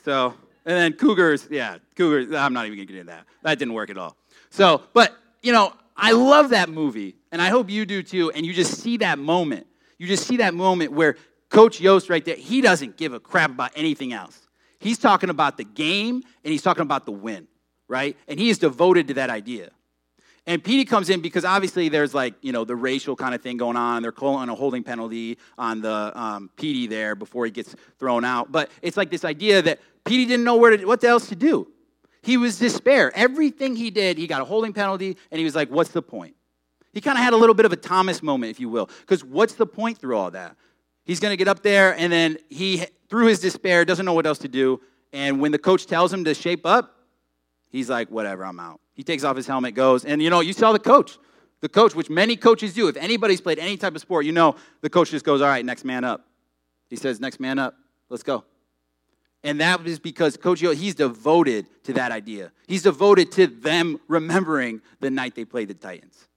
So, 0.04 0.34
and 0.64 0.76
then 0.76 0.92
Cougars, 0.94 1.48
yeah, 1.50 1.78
Cougars. 1.96 2.34
I'm 2.34 2.54
not 2.54 2.64
even 2.66 2.78
gonna 2.78 2.86
get 2.86 2.96
into 2.96 3.12
that. 3.12 3.26
That 3.42 3.58
didn't 3.58 3.74
work 3.74 3.90
at 3.90 3.98
all. 3.98 4.16
So, 4.48 4.82
but 4.94 5.14
you 5.42 5.52
know, 5.52 5.74
I 5.96 6.12
love 6.12 6.50
that 6.50 6.70
movie, 6.70 7.16
and 7.30 7.42
I 7.42 7.48
hope 7.48 7.68
you 7.68 7.84
do 7.84 8.02
too. 8.02 8.30
And 8.30 8.46
you 8.46 8.54
just 8.54 8.80
see 8.80 8.96
that 8.98 9.18
moment. 9.18 9.66
You 10.00 10.06
just 10.06 10.26
see 10.26 10.38
that 10.38 10.54
moment 10.54 10.92
where 10.92 11.16
Coach 11.50 11.78
Yoast 11.78 12.08
right 12.08 12.24
there, 12.24 12.34
he 12.34 12.62
doesn't 12.62 12.96
give 12.96 13.12
a 13.12 13.20
crap 13.20 13.50
about 13.50 13.72
anything 13.76 14.14
else. 14.14 14.48
He's 14.78 14.96
talking 14.96 15.28
about 15.28 15.58
the 15.58 15.64
game 15.64 16.22
and 16.42 16.50
he's 16.50 16.62
talking 16.62 16.80
about 16.80 17.04
the 17.04 17.12
win, 17.12 17.46
right? 17.86 18.16
And 18.26 18.40
he 18.40 18.48
is 18.48 18.56
devoted 18.56 19.08
to 19.08 19.14
that 19.14 19.28
idea. 19.28 19.72
And 20.46 20.64
Petey 20.64 20.86
comes 20.86 21.10
in 21.10 21.20
because 21.20 21.44
obviously 21.44 21.90
there's 21.90 22.14
like, 22.14 22.32
you 22.40 22.50
know, 22.50 22.64
the 22.64 22.76
racial 22.76 23.14
kind 23.14 23.34
of 23.34 23.42
thing 23.42 23.58
going 23.58 23.76
on. 23.76 24.00
They're 24.00 24.10
calling 24.10 24.48
a 24.48 24.54
holding 24.54 24.82
penalty 24.82 25.36
on 25.58 25.82
the 25.82 26.18
um, 26.18 26.48
Petey 26.56 26.86
there 26.86 27.14
before 27.14 27.44
he 27.44 27.50
gets 27.50 27.76
thrown 27.98 28.24
out. 28.24 28.50
But 28.50 28.70
it's 28.80 28.96
like 28.96 29.10
this 29.10 29.26
idea 29.26 29.60
that 29.60 29.80
Petey 30.06 30.24
didn't 30.24 30.44
know 30.46 30.56
where 30.56 30.74
to, 30.78 30.84
what 30.86 31.04
else 31.04 31.28
to 31.28 31.36
do. 31.36 31.70
He 32.22 32.38
was 32.38 32.58
despair. 32.58 33.12
Everything 33.14 33.76
he 33.76 33.90
did, 33.90 34.16
he 34.16 34.26
got 34.26 34.40
a 34.40 34.46
holding 34.46 34.72
penalty, 34.72 35.18
and 35.30 35.38
he 35.38 35.44
was 35.44 35.54
like, 35.54 35.68
what's 35.68 35.90
the 35.90 36.00
point? 36.00 36.36
He 36.92 37.00
kind 37.00 37.16
of 37.16 37.24
had 37.24 37.32
a 37.32 37.36
little 37.36 37.54
bit 37.54 37.66
of 37.66 37.72
a 37.72 37.76
Thomas 37.76 38.22
moment, 38.22 38.50
if 38.50 38.60
you 38.60 38.68
will, 38.68 38.88
because 39.00 39.24
what's 39.24 39.54
the 39.54 39.66
point 39.66 39.98
through 39.98 40.16
all 40.16 40.30
that? 40.32 40.56
He's 41.04 41.20
going 41.20 41.32
to 41.32 41.36
get 41.36 41.48
up 41.48 41.62
there, 41.62 41.96
and 41.96 42.12
then 42.12 42.38
he, 42.48 42.84
through 43.08 43.26
his 43.26 43.40
despair, 43.40 43.84
doesn't 43.84 44.04
know 44.04 44.12
what 44.12 44.26
else 44.26 44.38
to 44.38 44.48
do. 44.48 44.80
And 45.12 45.40
when 45.40 45.52
the 45.52 45.58
coach 45.58 45.86
tells 45.86 46.12
him 46.12 46.24
to 46.24 46.34
shape 46.34 46.66
up, 46.66 46.96
he's 47.70 47.88
like, 47.88 48.08
whatever, 48.10 48.44
I'm 48.44 48.60
out. 48.60 48.80
He 48.94 49.02
takes 49.02 49.24
off 49.24 49.36
his 49.36 49.46
helmet, 49.46 49.74
goes, 49.74 50.04
and 50.04 50.22
you 50.22 50.30
know, 50.30 50.40
you 50.40 50.52
saw 50.52 50.72
the 50.72 50.78
coach. 50.78 51.18
The 51.60 51.68
coach, 51.68 51.94
which 51.94 52.08
many 52.08 52.36
coaches 52.36 52.72
do. 52.72 52.88
If 52.88 52.96
anybody's 52.96 53.40
played 53.40 53.58
any 53.58 53.76
type 53.76 53.94
of 53.94 54.00
sport, 54.00 54.24
you 54.24 54.32
know 54.32 54.56
the 54.80 54.88
coach 54.88 55.10
just 55.10 55.24
goes, 55.24 55.42
all 55.42 55.48
right, 55.48 55.64
next 55.64 55.84
man 55.84 56.04
up. 56.04 56.26
He 56.88 56.96
says, 56.96 57.20
next 57.20 57.38
man 57.38 57.58
up, 57.58 57.74
let's 58.08 58.22
go. 58.22 58.44
And 59.42 59.60
that 59.60 59.86
is 59.86 59.98
because 59.98 60.36
Coach 60.36 60.60
Yo, 60.60 60.72
he's 60.72 60.94
devoted 60.94 61.66
to 61.84 61.94
that 61.94 62.12
idea. 62.12 62.52
He's 62.66 62.82
devoted 62.82 63.32
to 63.32 63.46
them 63.46 63.98
remembering 64.08 64.82
the 65.00 65.10
night 65.10 65.34
they 65.34 65.44
played 65.44 65.68
the 65.68 65.74
Titans. 65.74 66.28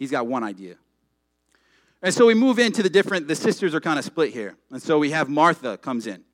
He's 0.00 0.10
got 0.10 0.26
one 0.26 0.42
idea. 0.42 0.76
And 2.02 2.14
so 2.14 2.24
we 2.24 2.32
move 2.32 2.58
into 2.58 2.82
the 2.82 2.88
different, 2.88 3.28
the 3.28 3.36
sisters 3.36 3.74
are 3.74 3.82
kind 3.82 3.98
of 3.98 4.04
split 4.06 4.32
here. 4.32 4.56
And 4.70 4.82
so 4.82 4.98
we 4.98 5.10
have 5.10 5.28
Martha 5.28 5.76
comes 5.76 6.06
in. 6.06 6.24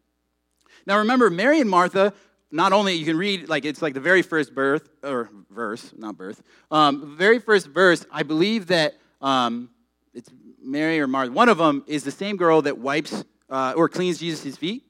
Now 0.87 0.99
remember, 0.99 1.29
Mary 1.31 1.61
and 1.61 1.69
Martha, 1.69 2.15
not 2.53 2.73
only 2.73 2.95
you 2.95 3.05
can 3.05 3.19
read, 3.19 3.49
like 3.49 3.65
it's 3.65 3.83
like 3.83 3.93
the 3.93 4.01
very 4.01 4.23
first 4.23 4.55
birth, 4.55 4.89
or 5.03 5.31
verse, 5.51 5.93
not 5.97 6.17
birth, 6.17 6.45
um, 6.71 7.17
very 7.19 7.41
first 7.41 7.67
verse, 7.67 8.07
I 8.13 8.23
believe 8.23 8.69
that 8.69 8.95
um, 9.21 9.71
it's 10.15 10.31
Mary 10.63 11.01
or 11.01 11.09
Martha, 11.09 11.33
one 11.33 11.49
of 11.49 11.59
them 11.59 11.83
is 11.89 12.05
the 12.05 12.13
same 12.13 12.37
girl 12.37 12.63
that 12.63 12.79
wipes 12.79 13.25
uh, 13.51 13.75
or 13.77 13.89
cleans 13.89 14.19
Jesus' 14.19 14.57
feet. 14.57 14.85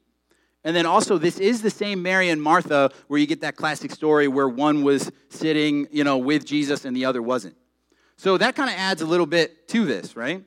And 0.64 0.76
then 0.76 0.84
also, 0.84 1.16
this 1.16 1.38
is 1.38 1.62
the 1.62 1.70
same 1.70 2.02
Mary 2.02 2.28
and 2.28 2.42
Martha 2.42 2.90
where 3.06 3.18
you 3.18 3.26
get 3.26 3.40
that 3.40 3.56
classic 3.56 3.90
story 3.90 4.28
where 4.28 4.50
one 4.50 4.82
was 4.82 5.10
sitting, 5.30 5.88
you 5.90 6.04
know, 6.04 6.18
with 6.18 6.44
Jesus 6.44 6.84
and 6.84 6.94
the 6.94 7.06
other 7.06 7.22
wasn't. 7.22 7.56
So 8.16 8.38
that 8.38 8.56
kind 8.56 8.70
of 8.70 8.76
adds 8.76 9.02
a 9.02 9.06
little 9.06 9.26
bit 9.26 9.68
to 9.68 9.84
this, 9.84 10.16
right? 10.16 10.42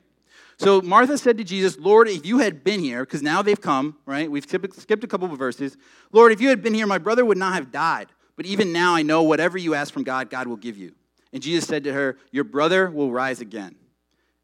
So 0.58 0.82
Martha 0.82 1.16
said 1.16 1.38
to 1.38 1.44
Jesus, 1.44 1.78
Lord, 1.78 2.08
if 2.08 2.26
you 2.26 2.38
had 2.38 2.62
been 2.62 2.80
here, 2.80 3.04
because 3.04 3.22
now 3.22 3.40
they've 3.40 3.60
come, 3.60 3.96
right? 4.04 4.30
We've 4.30 4.44
skipped 4.44 5.04
a 5.04 5.06
couple 5.06 5.32
of 5.32 5.38
verses. 5.38 5.76
Lord, 6.12 6.32
if 6.32 6.40
you 6.40 6.50
had 6.50 6.62
been 6.62 6.74
here, 6.74 6.86
my 6.86 6.98
brother 6.98 7.24
would 7.24 7.38
not 7.38 7.54
have 7.54 7.72
died. 7.72 8.08
But 8.36 8.46
even 8.46 8.72
now 8.72 8.94
I 8.94 9.02
know 9.02 9.22
whatever 9.22 9.56
you 9.56 9.74
ask 9.74 9.92
from 9.92 10.02
God, 10.02 10.28
God 10.30 10.46
will 10.46 10.56
give 10.56 10.76
you. 10.76 10.92
And 11.32 11.42
Jesus 11.42 11.66
said 11.66 11.84
to 11.84 11.92
her, 11.92 12.18
Your 12.30 12.44
brother 12.44 12.90
will 12.90 13.10
rise 13.10 13.40
again. 13.40 13.76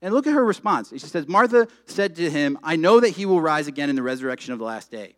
And 0.00 0.14
look 0.14 0.26
at 0.26 0.34
her 0.34 0.44
response. 0.44 0.90
She 0.90 0.98
says, 0.98 1.26
Martha 1.26 1.66
said 1.86 2.16
to 2.16 2.30
him, 2.30 2.58
I 2.62 2.76
know 2.76 3.00
that 3.00 3.10
he 3.10 3.26
will 3.26 3.40
rise 3.40 3.66
again 3.66 3.90
in 3.90 3.96
the 3.96 4.02
resurrection 4.02 4.52
of 4.52 4.58
the 4.58 4.64
last 4.64 4.90
day. 4.90 5.16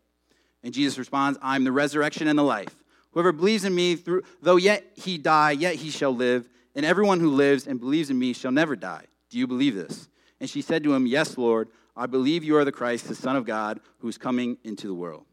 And 0.62 0.72
Jesus 0.72 0.98
responds, 0.98 1.38
I'm 1.42 1.64
the 1.64 1.72
resurrection 1.72 2.26
and 2.28 2.38
the 2.38 2.44
life. 2.44 2.74
Whoever 3.12 3.32
believes 3.32 3.64
in 3.64 3.74
me, 3.74 3.96
through, 3.96 4.22
though 4.42 4.56
yet 4.56 4.84
he 4.94 5.18
die, 5.18 5.52
yet 5.52 5.76
he 5.76 5.90
shall 5.90 6.14
live. 6.14 6.48
And 6.74 6.84
everyone 6.86 7.20
who 7.20 7.30
lives 7.30 7.66
and 7.66 7.80
believes 7.80 8.10
in 8.10 8.18
me 8.18 8.32
shall 8.32 8.52
never 8.52 8.76
die. 8.76 9.04
Do 9.30 9.38
you 9.38 9.46
believe 9.46 9.74
this? 9.74 10.08
And 10.40 10.48
she 10.48 10.62
said 10.62 10.84
to 10.84 10.94
him, 10.94 11.06
Yes, 11.06 11.36
Lord, 11.36 11.68
I 11.96 12.06
believe 12.06 12.44
you 12.44 12.56
are 12.56 12.64
the 12.64 12.72
Christ, 12.72 13.08
the 13.08 13.14
Son 13.14 13.36
of 13.36 13.44
God, 13.44 13.80
who 13.98 14.08
is 14.08 14.18
coming 14.18 14.56
into 14.64 14.86
the 14.86 14.94
world. 14.94 15.24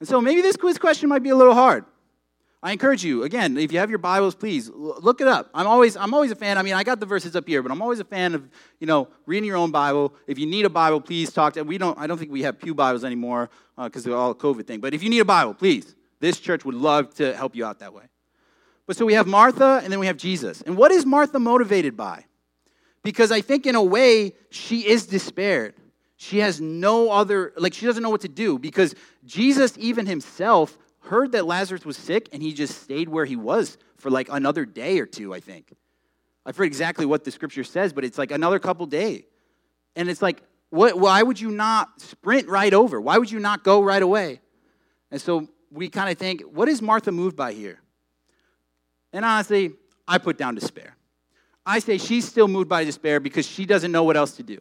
And 0.00 0.08
so 0.08 0.20
maybe 0.20 0.42
this 0.42 0.56
quiz 0.56 0.78
question 0.78 1.08
might 1.08 1.22
be 1.22 1.30
a 1.30 1.36
little 1.36 1.54
hard. 1.54 1.84
I 2.60 2.72
encourage 2.72 3.04
you, 3.04 3.22
again, 3.22 3.56
if 3.56 3.72
you 3.72 3.78
have 3.78 3.88
your 3.88 4.00
Bibles, 4.00 4.34
please 4.34 4.68
look 4.74 5.20
it 5.20 5.28
up. 5.28 5.48
I'm 5.54 5.68
always, 5.68 5.96
I'm 5.96 6.12
always 6.12 6.32
a 6.32 6.34
fan. 6.34 6.58
I 6.58 6.62
mean, 6.62 6.74
I 6.74 6.82
got 6.82 6.98
the 6.98 7.06
verses 7.06 7.36
up 7.36 7.46
here, 7.46 7.62
but 7.62 7.70
I'm 7.70 7.80
always 7.80 8.00
a 8.00 8.04
fan 8.04 8.34
of, 8.34 8.48
you 8.80 8.86
know, 8.86 9.08
reading 9.26 9.46
your 9.46 9.56
own 9.56 9.70
Bible. 9.70 10.12
If 10.26 10.40
you 10.40 10.46
need 10.46 10.64
a 10.64 10.70
Bible, 10.70 11.00
please 11.00 11.32
talk 11.32 11.54
to. 11.54 11.62
We 11.62 11.78
don't. 11.78 11.96
I 11.96 12.08
don't 12.08 12.18
think 12.18 12.32
we 12.32 12.42
have 12.42 12.58
pew 12.58 12.74
Bibles 12.74 13.04
anymore 13.04 13.48
because 13.76 14.06
uh, 14.06 14.10
of 14.10 14.18
all 14.18 14.34
the 14.34 14.40
COVID 14.40 14.66
thing. 14.66 14.80
But 14.80 14.92
if 14.92 15.04
you 15.04 15.08
need 15.08 15.20
a 15.20 15.24
Bible, 15.24 15.54
please, 15.54 15.94
this 16.18 16.40
church 16.40 16.64
would 16.64 16.74
love 16.74 17.14
to 17.14 17.34
help 17.36 17.54
you 17.54 17.64
out 17.64 17.78
that 17.78 17.94
way. 17.94 18.04
But 18.88 18.96
so 18.96 19.04
we 19.04 19.12
have 19.12 19.26
Martha, 19.26 19.82
and 19.84 19.92
then 19.92 20.00
we 20.00 20.06
have 20.06 20.16
Jesus. 20.16 20.62
And 20.62 20.74
what 20.74 20.90
is 20.90 21.04
Martha 21.04 21.38
motivated 21.38 21.94
by? 21.94 22.24
Because 23.02 23.30
I 23.30 23.42
think 23.42 23.66
in 23.66 23.74
a 23.74 23.82
way 23.82 24.32
she 24.48 24.88
is 24.88 25.06
despaired. 25.06 25.74
She 26.16 26.38
has 26.38 26.58
no 26.58 27.10
other, 27.10 27.52
like 27.58 27.74
she 27.74 27.84
doesn't 27.84 28.02
know 28.02 28.08
what 28.08 28.22
to 28.22 28.28
do 28.28 28.58
because 28.58 28.94
Jesus, 29.26 29.76
even 29.78 30.06
himself, 30.06 30.78
heard 31.00 31.32
that 31.32 31.44
Lazarus 31.44 31.84
was 31.84 31.98
sick 31.98 32.30
and 32.32 32.42
he 32.42 32.54
just 32.54 32.80
stayed 32.82 33.10
where 33.10 33.26
he 33.26 33.36
was 33.36 33.76
for 33.98 34.08
like 34.08 34.30
another 34.30 34.64
day 34.64 34.98
or 35.00 35.06
two, 35.06 35.34
I 35.34 35.40
think. 35.40 35.70
I 36.46 36.52
forget 36.52 36.68
exactly 36.68 37.04
what 37.04 37.24
the 37.24 37.30
scripture 37.30 37.64
says, 37.64 37.92
but 37.92 38.06
it's 38.06 38.16
like 38.16 38.30
another 38.30 38.58
couple 38.58 38.86
days. 38.86 39.24
And 39.96 40.08
it's 40.08 40.22
like, 40.22 40.42
what, 40.70 40.98
why 40.98 41.22
would 41.22 41.38
you 41.38 41.50
not 41.50 42.00
sprint 42.00 42.48
right 42.48 42.72
over? 42.72 42.98
Why 43.02 43.18
would 43.18 43.30
you 43.30 43.38
not 43.38 43.64
go 43.64 43.82
right 43.82 44.02
away? 44.02 44.40
And 45.10 45.20
so 45.20 45.46
we 45.70 45.90
kind 45.90 46.10
of 46.10 46.16
think, 46.16 46.40
what 46.40 46.70
is 46.70 46.80
Martha 46.80 47.12
moved 47.12 47.36
by 47.36 47.52
here? 47.52 47.80
And 49.12 49.24
honestly, 49.24 49.72
I 50.06 50.18
put 50.18 50.38
down 50.38 50.54
despair. 50.54 50.96
I 51.64 51.80
say 51.80 51.98
she's 51.98 52.26
still 52.26 52.48
moved 52.48 52.68
by 52.68 52.84
despair 52.84 53.20
because 53.20 53.46
she 53.46 53.66
doesn't 53.66 53.92
know 53.92 54.04
what 54.04 54.16
else 54.16 54.36
to 54.36 54.42
do. 54.42 54.58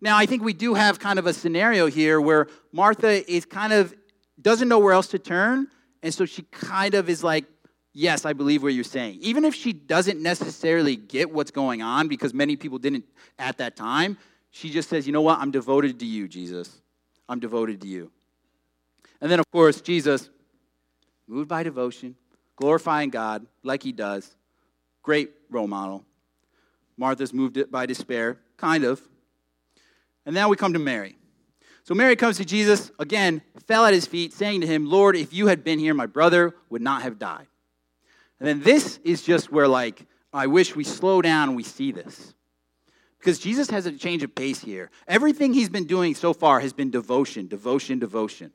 Now, 0.00 0.16
I 0.16 0.26
think 0.26 0.42
we 0.42 0.52
do 0.52 0.74
have 0.74 0.98
kind 0.98 1.18
of 1.18 1.26
a 1.26 1.32
scenario 1.32 1.86
here 1.86 2.20
where 2.20 2.48
Martha 2.72 3.28
is 3.30 3.44
kind 3.44 3.72
of 3.72 3.94
doesn't 4.40 4.68
know 4.68 4.78
where 4.78 4.92
else 4.92 5.08
to 5.08 5.18
turn, 5.18 5.68
and 6.02 6.12
so 6.12 6.24
she 6.26 6.42
kind 6.42 6.94
of 6.94 7.08
is 7.08 7.22
like, 7.22 7.44
Yes, 7.94 8.24
I 8.24 8.32
believe 8.32 8.62
what 8.62 8.72
you're 8.72 8.84
saying. 8.84 9.18
Even 9.20 9.44
if 9.44 9.54
she 9.54 9.74
doesn't 9.74 10.18
necessarily 10.18 10.96
get 10.96 11.30
what's 11.30 11.50
going 11.50 11.82
on, 11.82 12.08
because 12.08 12.32
many 12.32 12.56
people 12.56 12.78
didn't 12.78 13.04
at 13.38 13.58
that 13.58 13.76
time, 13.76 14.16
she 14.50 14.70
just 14.70 14.88
says, 14.88 15.06
You 15.06 15.12
know 15.12 15.20
what? 15.20 15.38
I'm 15.38 15.50
devoted 15.50 15.98
to 16.00 16.06
you, 16.06 16.26
Jesus. 16.26 16.80
I'm 17.28 17.38
devoted 17.38 17.80
to 17.82 17.88
you. 17.88 18.10
And 19.20 19.30
then, 19.30 19.40
of 19.40 19.50
course, 19.50 19.80
Jesus, 19.80 20.30
moved 21.26 21.48
by 21.48 21.62
devotion, 21.62 22.16
glorifying 22.56 23.10
God 23.10 23.46
like 23.62 23.82
he 23.82 23.92
does, 23.92 24.36
great 25.02 25.30
role 25.50 25.66
model. 25.66 26.04
Martha's 26.96 27.32
moved 27.32 27.70
by 27.70 27.86
despair, 27.86 28.38
kind 28.56 28.84
of. 28.84 29.00
And 30.24 30.34
now 30.34 30.48
we 30.48 30.56
come 30.56 30.72
to 30.72 30.78
Mary. 30.78 31.16
So 31.84 31.94
Mary 31.94 32.14
comes 32.14 32.36
to 32.36 32.44
Jesus, 32.44 32.92
again, 32.98 33.42
fell 33.66 33.84
at 33.84 33.94
his 33.94 34.06
feet, 34.06 34.32
saying 34.32 34.60
to 34.60 34.66
him, 34.66 34.88
Lord, 34.88 35.16
if 35.16 35.32
you 35.32 35.48
had 35.48 35.64
been 35.64 35.80
here, 35.80 35.94
my 35.94 36.06
brother 36.06 36.54
would 36.70 36.82
not 36.82 37.02
have 37.02 37.18
died. 37.18 37.48
And 38.38 38.48
then 38.48 38.62
this 38.62 38.98
is 39.02 39.22
just 39.22 39.50
where, 39.50 39.66
like, 39.66 40.06
I 40.32 40.46
wish 40.46 40.76
we 40.76 40.84
slow 40.84 41.22
down 41.22 41.48
and 41.48 41.56
we 41.56 41.64
see 41.64 41.90
this. 41.90 42.34
Because 43.18 43.38
Jesus 43.38 43.70
has 43.70 43.86
a 43.86 43.92
change 43.92 44.22
of 44.22 44.34
pace 44.34 44.60
here. 44.60 44.90
Everything 45.06 45.52
he's 45.52 45.68
been 45.68 45.86
doing 45.86 46.14
so 46.14 46.32
far 46.32 46.60
has 46.60 46.72
been 46.72 46.90
devotion, 46.90 47.46
devotion, 47.46 47.98
devotion. 47.98 48.52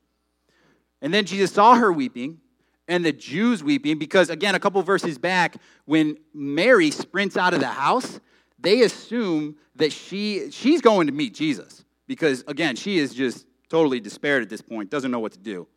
And 1.02 1.14
then 1.14 1.26
Jesus 1.26 1.54
saw 1.54 1.76
her 1.76 1.92
weeping 1.92 2.40
and 2.88 3.06
the 3.06 3.12
Jews 3.12 3.64
weeping 3.64 3.98
because, 3.98 4.30
again, 4.30 4.56
a 4.56 4.60
couple 4.60 4.82
verses 4.82 5.18
back, 5.18 5.58
when 5.86 6.18
Mary 6.34 6.92
sprints 6.92 7.38
out 7.38 7.54
of 7.54 7.60
the 7.60 7.68
house, 7.68 8.20
they 8.60 8.82
assume 8.82 9.56
that 9.76 9.92
she, 9.92 10.50
she's 10.52 10.82
going 10.82 11.08
to 11.08 11.14
meet 11.14 11.34
Jesus 11.34 11.84
because, 12.08 12.44
again, 12.48 12.76
she 12.76 12.98
is 12.98 13.14
just 13.14 13.46
totally 13.70 14.00
despaired 14.00 14.42
at 14.42 14.50
this 14.50 14.62
point, 14.62 14.90
doesn't 14.90 15.12
know 15.12 15.20
what 15.20 15.34
to 15.34 15.40
do. 15.40 15.68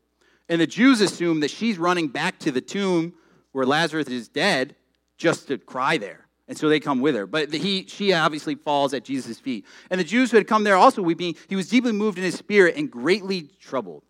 And 0.49 0.61
the 0.61 0.67
Jews 0.67 1.00
assume 1.00 1.40
that 1.40 1.50
she's 1.50 1.79
running 1.79 2.09
back 2.09 2.38
to 2.40 2.50
the 2.50 2.61
tomb 2.61 3.14
where 3.52 3.67
Lazarus 3.67 4.09
is 4.09 4.29
dead 4.29 4.76
just 5.17 5.49
to 5.49 5.59
cry 5.59 5.99
there. 5.99 6.26
And 6.49 6.59
so 6.59 6.69
they 6.69 6.81
come 6.81 7.00
with 7.00 7.14
her. 7.14 7.26
But 7.26 7.52
he, 7.52 7.87
she 7.87 8.12
obviously 8.12 8.57
falls 8.57 8.93
at 8.93 9.05
Jesus' 9.05 9.38
feet. 9.38 9.64
And 9.90 10.00
the 10.00 10.05
Jews 10.05 10.31
who 10.33 10.37
had 10.37 10.49
come 10.49 10.64
there 10.64 10.76
also 10.76 11.02
weeping, 11.02 11.37
he 11.49 11.55
was 11.55 11.69
deeply 11.69 11.93
moved 11.93 12.19
in 12.19 12.25
his 12.25 12.37
spirit 12.37 12.76
and 12.76 12.90
greatly 12.90 13.43
troubled. 13.61 14.02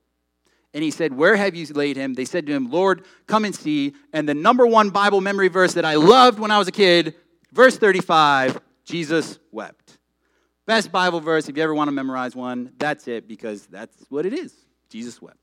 And 0.73 0.85
he 0.85 0.91
said, 0.91 1.12
Where 1.12 1.37
have 1.37 1.55
you 1.55 1.67
laid 1.67 1.97
him? 1.97 2.15
They 2.15 2.25
said 2.25 2.47
to 2.47 2.53
him, 2.53 2.71
Lord, 2.71 3.05
come 3.27 3.45
and 3.45 3.55
see. 3.55 3.95
And 4.12 4.29
the 4.29 4.35
number 4.35 4.67
one 4.67 4.91
Bible 4.91 5.21
memory 5.21 5.49
verse 5.49 5.75
that 5.75 5.85
I 5.85 5.95
loved 5.95 6.39
when 6.39 6.50
I 6.50 6.59
was 6.59 6.69
a 6.69 6.73
kid, 6.73 7.15
verse 7.53 7.77
35, 7.77 8.61
Jesus 8.85 9.39
wept. 9.50 9.99
Best 10.67 10.93
Bible 10.93 11.21
verse, 11.21 11.49
if 11.49 11.57
you 11.57 11.62
ever 11.62 11.75
want 11.75 11.89
to 11.89 11.93
memorize 11.93 12.37
one, 12.37 12.73
that's 12.79 13.09
it 13.09 13.27
because 13.27 13.67
that's 13.67 13.97
what 14.09 14.25
it 14.27 14.33
is. 14.33 14.55
Jesus 14.89 15.21
wept. 15.21 15.39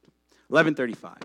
1135. 0.48 1.18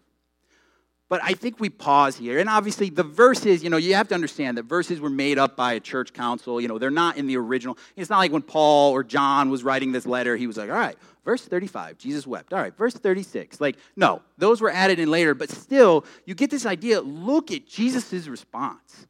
But 1.09 1.21
I 1.23 1.35
think 1.35 1.61
we 1.61 1.69
pause 1.69 2.17
here. 2.17 2.39
And 2.39 2.49
obviously, 2.49 2.89
the 2.89 3.03
verses, 3.03 3.63
you 3.63 3.69
know, 3.69 3.77
you 3.77 3.95
have 3.95 4.09
to 4.09 4.15
understand 4.15 4.57
that 4.57 4.63
verses 4.63 4.99
were 4.99 5.11
made 5.11 5.39
up 5.39 5.57
by 5.57 5.75
a 5.75 5.81
church 5.81 6.15
council. 6.15 6.59
You 6.59 6.69
know, 6.69 6.79
they're 6.79 6.91
not 6.91 7.19
in 7.19 7.27
the 7.27 7.37
original. 7.37 7.77
It's 7.97 8.09
not 8.09 8.17
like 8.17 8.33
when 8.33 8.41
Paul 8.41 8.93
or 8.93 9.05
John 9.05 9.51
was 9.51 9.63
writing 9.63 9.93
this 9.93 10.07
letter, 10.07 10.37
he 10.37 10.47
was 10.47 10.57
like, 10.57 10.71
all 10.71 10.77
right, 10.77 10.97
verse 11.25 11.45
35, 11.45 11.99
Jesus 11.99 12.27
wept. 12.27 12.53
All 12.53 12.59
right, 12.61 12.77
verse 12.77 12.95
36. 12.95 13.61
Like, 13.61 13.77
no, 13.97 14.23
those 14.39 14.61
were 14.61 14.71
added 14.71 14.99
in 14.99 15.11
later. 15.11 15.35
But 15.35 15.51
still, 15.51 16.05
you 16.25 16.35
get 16.35 16.51
this 16.51 16.67
idea 16.67 17.01
look 17.01 17.51
at 17.51 17.67
Jesus' 17.67 18.27
response. 18.27 19.07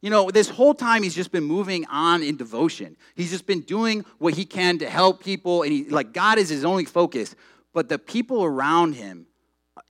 You 0.00 0.10
know, 0.10 0.30
this 0.30 0.50
whole 0.50 0.74
time 0.74 1.02
he's 1.02 1.14
just 1.14 1.32
been 1.32 1.44
moving 1.44 1.86
on 1.86 2.22
in 2.22 2.36
devotion. 2.36 2.96
He's 3.14 3.30
just 3.30 3.46
been 3.46 3.60
doing 3.60 4.04
what 4.18 4.34
he 4.34 4.44
can 4.44 4.78
to 4.78 4.90
help 4.90 5.24
people, 5.24 5.62
and 5.62 5.72
he, 5.72 5.84
like, 5.84 6.12
God 6.12 6.38
is 6.38 6.50
his 6.50 6.64
only 6.64 6.84
focus. 6.84 7.34
But 7.72 7.88
the 7.88 7.98
people 7.98 8.44
around 8.44 8.94
him, 8.94 9.26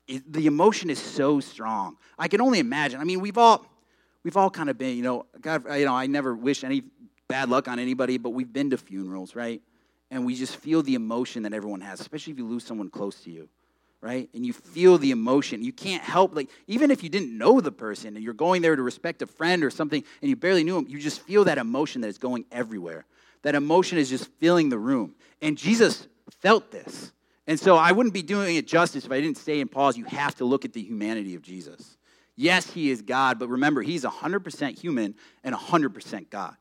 the 0.06 0.46
emotion 0.46 0.88
is 0.88 1.00
so 1.00 1.40
strong. 1.40 1.96
I 2.18 2.28
can 2.28 2.40
only 2.40 2.60
imagine. 2.60 3.00
I 3.00 3.04
mean, 3.04 3.20
we've 3.20 3.36
all 3.36 3.66
we've 4.22 4.36
all 4.36 4.50
kind 4.50 4.70
of 4.70 4.78
been, 4.78 4.96
you 4.96 5.02
know, 5.02 5.26
God, 5.40 5.64
you 5.76 5.84
know, 5.84 5.94
I 5.94 6.06
never 6.06 6.34
wish 6.34 6.64
any 6.64 6.82
bad 7.28 7.48
luck 7.48 7.68
on 7.68 7.78
anybody, 7.78 8.18
but 8.18 8.30
we've 8.30 8.52
been 8.52 8.70
to 8.70 8.78
funerals, 8.78 9.34
right? 9.34 9.62
And 10.14 10.24
we 10.24 10.36
just 10.36 10.54
feel 10.54 10.80
the 10.80 10.94
emotion 10.94 11.42
that 11.42 11.52
everyone 11.52 11.80
has, 11.80 11.98
especially 12.00 12.34
if 12.34 12.38
you 12.38 12.46
lose 12.46 12.64
someone 12.64 12.88
close 12.88 13.16
to 13.24 13.32
you, 13.32 13.48
right? 14.00 14.30
And 14.32 14.46
you 14.46 14.52
feel 14.52 14.96
the 14.96 15.10
emotion. 15.10 15.64
You 15.64 15.72
can't 15.72 16.04
help, 16.04 16.36
like, 16.36 16.50
even 16.68 16.92
if 16.92 17.02
you 17.02 17.08
didn't 17.08 17.36
know 17.36 17.60
the 17.60 17.72
person 17.72 18.14
and 18.14 18.24
you're 18.24 18.32
going 18.32 18.62
there 18.62 18.76
to 18.76 18.82
respect 18.82 19.22
a 19.22 19.26
friend 19.26 19.64
or 19.64 19.70
something 19.70 20.04
and 20.22 20.28
you 20.28 20.36
barely 20.36 20.62
knew 20.62 20.78
him, 20.78 20.86
you 20.88 21.00
just 21.00 21.20
feel 21.22 21.42
that 21.46 21.58
emotion 21.58 22.00
that 22.02 22.06
is 22.06 22.18
going 22.18 22.44
everywhere. 22.52 23.06
That 23.42 23.56
emotion 23.56 23.98
is 23.98 24.08
just 24.08 24.30
filling 24.38 24.68
the 24.68 24.78
room. 24.78 25.16
And 25.42 25.58
Jesus 25.58 26.06
felt 26.30 26.70
this. 26.70 27.10
And 27.48 27.58
so 27.58 27.76
I 27.76 27.90
wouldn't 27.90 28.14
be 28.14 28.22
doing 28.22 28.54
it 28.54 28.68
justice 28.68 29.04
if 29.04 29.10
I 29.10 29.20
didn't 29.20 29.38
say 29.38 29.60
and 29.60 29.68
pause, 29.68 29.96
you 29.96 30.04
have 30.04 30.36
to 30.36 30.44
look 30.44 30.64
at 30.64 30.72
the 30.72 30.80
humanity 30.80 31.34
of 31.34 31.42
Jesus. 31.42 31.96
Yes, 32.36 32.70
he 32.70 32.88
is 32.88 33.02
God, 33.02 33.40
but 33.40 33.48
remember, 33.48 33.82
he's 33.82 34.04
100% 34.04 34.78
human 34.78 35.16
and 35.42 35.56
100% 35.56 36.30
God. 36.30 36.54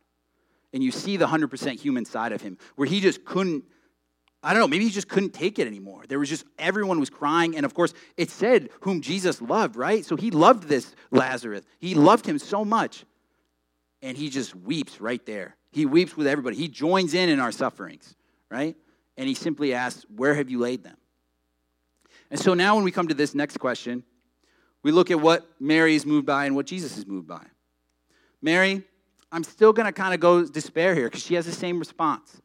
And 0.74 0.84
you 0.84 0.92
see 0.92 1.18
the 1.18 1.28
100% 1.28 1.80
human 1.80 2.06
side 2.06 2.32
of 2.32 2.42
him 2.42 2.58
where 2.76 2.88
he 2.88 3.00
just 3.00 3.24
couldn't, 3.24 3.64
I 4.42 4.54
don't 4.54 4.60
know, 4.60 4.68
maybe 4.68 4.86
he 4.86 4.90
just 4.90 5.08
couldn't 5.08 5.34
take 5.34 5.60
it 5.60 5.68
anymore. 5.68 6.04
There 6.08 6.20
was 6.20 6.30
just, 6.30 6.46
everyone 6.58 7.00
was 7.00 7.10
crying. 7.10 7.56
And 7.56 7.66
of 7.66 7.74
course, 7.74 7.94
it 8.18 8.30
said 8.30 8.70
whom 8.82 9.02
Jesus 9.02 9.42
loved, 9.42 9.76
right? 9.76 10.04
So 10.04 10.16
he 10.16 10.32
loved 10.32 10.68
this 10.68 10.96
Lazarus. 11.12 11.64
He 11.80 11.96
loved 11.96 12.26
him 12.26 12.40
so 12.40 12.66
much. 12.66 13.06
And 14.02 14.18
he 14.18 14.30
just 14.30 14.56
weeps 14.56 15.00
right 15.00 15.26
there. 15.26 15.56
He 15.72 15.86
weeps 15.86 16.18
with 16.18 16.28
everybody. 16.28 16.58
He 16.58 16.68
joins 16.68 17.14
in 17.14 17.30
in 17.30 17.40
our 17.40 17.52
sufferings, 17.52 18.16
right? 18.50 18.76
and 19.18 19.28
he 19.28 19.34
simply 19.34 19.74
asks, 19.74 20.06
Where 20.16 20.34
have 20.34 20.50
you 20.50 20.60
laid 20.60 20.84
them? 20.84 20.98
And 22.30 22.40
so 22.40 22.54
now, 22.54 22.76
when 22.76 22.84
we 22.84 22.92
come 22.92 23.08
to 23.08 23.14
this 23.14 23.36
next 23.36 23.58
question, 23.58 24.04
we 24.82 24.92
look 24.92 25.12
at 25.12 25.20
what 25.20 25.48
Mary 25.60 25.96
is 25.96 26.06
moved 26.06 26.26
by 26.26 26.46
and 26.46 26.56
what 26.56 26.66
Jesus 26.66 26.98
is 26.98 27.06
moved 27.06 27.28
by. 27.28 27.46
Mary, 28.42 28.84
I'm 29.34 29.43
still 29.43 29.74
going 29.74 29.86
to 29.86 29.91
kind 29.91 30.13
of 30.13 30.19
go 30.19 30.46
despair 30.46 30.96
here 30.96 31.06
because 31.06 31.24
she 31.24 31.34
has 31.36 31.46
the 31.46 31.52
same 31.52 31.80
response. 31.80 32.41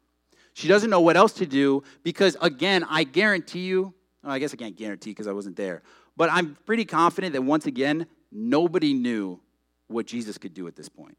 She 0.55 0.67
doesn't 0.67 0.91
know 0.91 1.01
what 1.01 1.17
else 1.17 1.33
to 1.35 1.47
do 1.47 1.85
because, 2.03 2.37
again, 2.41 2.85
I 2.89 3.05
guarantee 3.05 3.67
you, 3.67 3.95
well, 4.25 4.33
I 4.33 4.39
guess 4.41 4.53
I 4.53 4.57
can't 4.57 4.77
guarantee 4.77 5.11
because 5.11 5.29
I 5.29 5.33
wasn't 5.33 5.57
there, 5.57 5.83
but 6.17 6.31
I'm 6.33 6.57
pretty 6.67 6.85
confident 6.85 7.35
that 7.35 7.43
once 7.43 7.67
again, 7.67 8.07
nobody 8.33 8.93
knew 8.93 9.41
what 9.87 10.07
Jesus 10.07 10.39
could 10.39 10.55
do 10.55 10.67
at 10.67 10.75
this 10.75 10.89
point. 10.89 11.17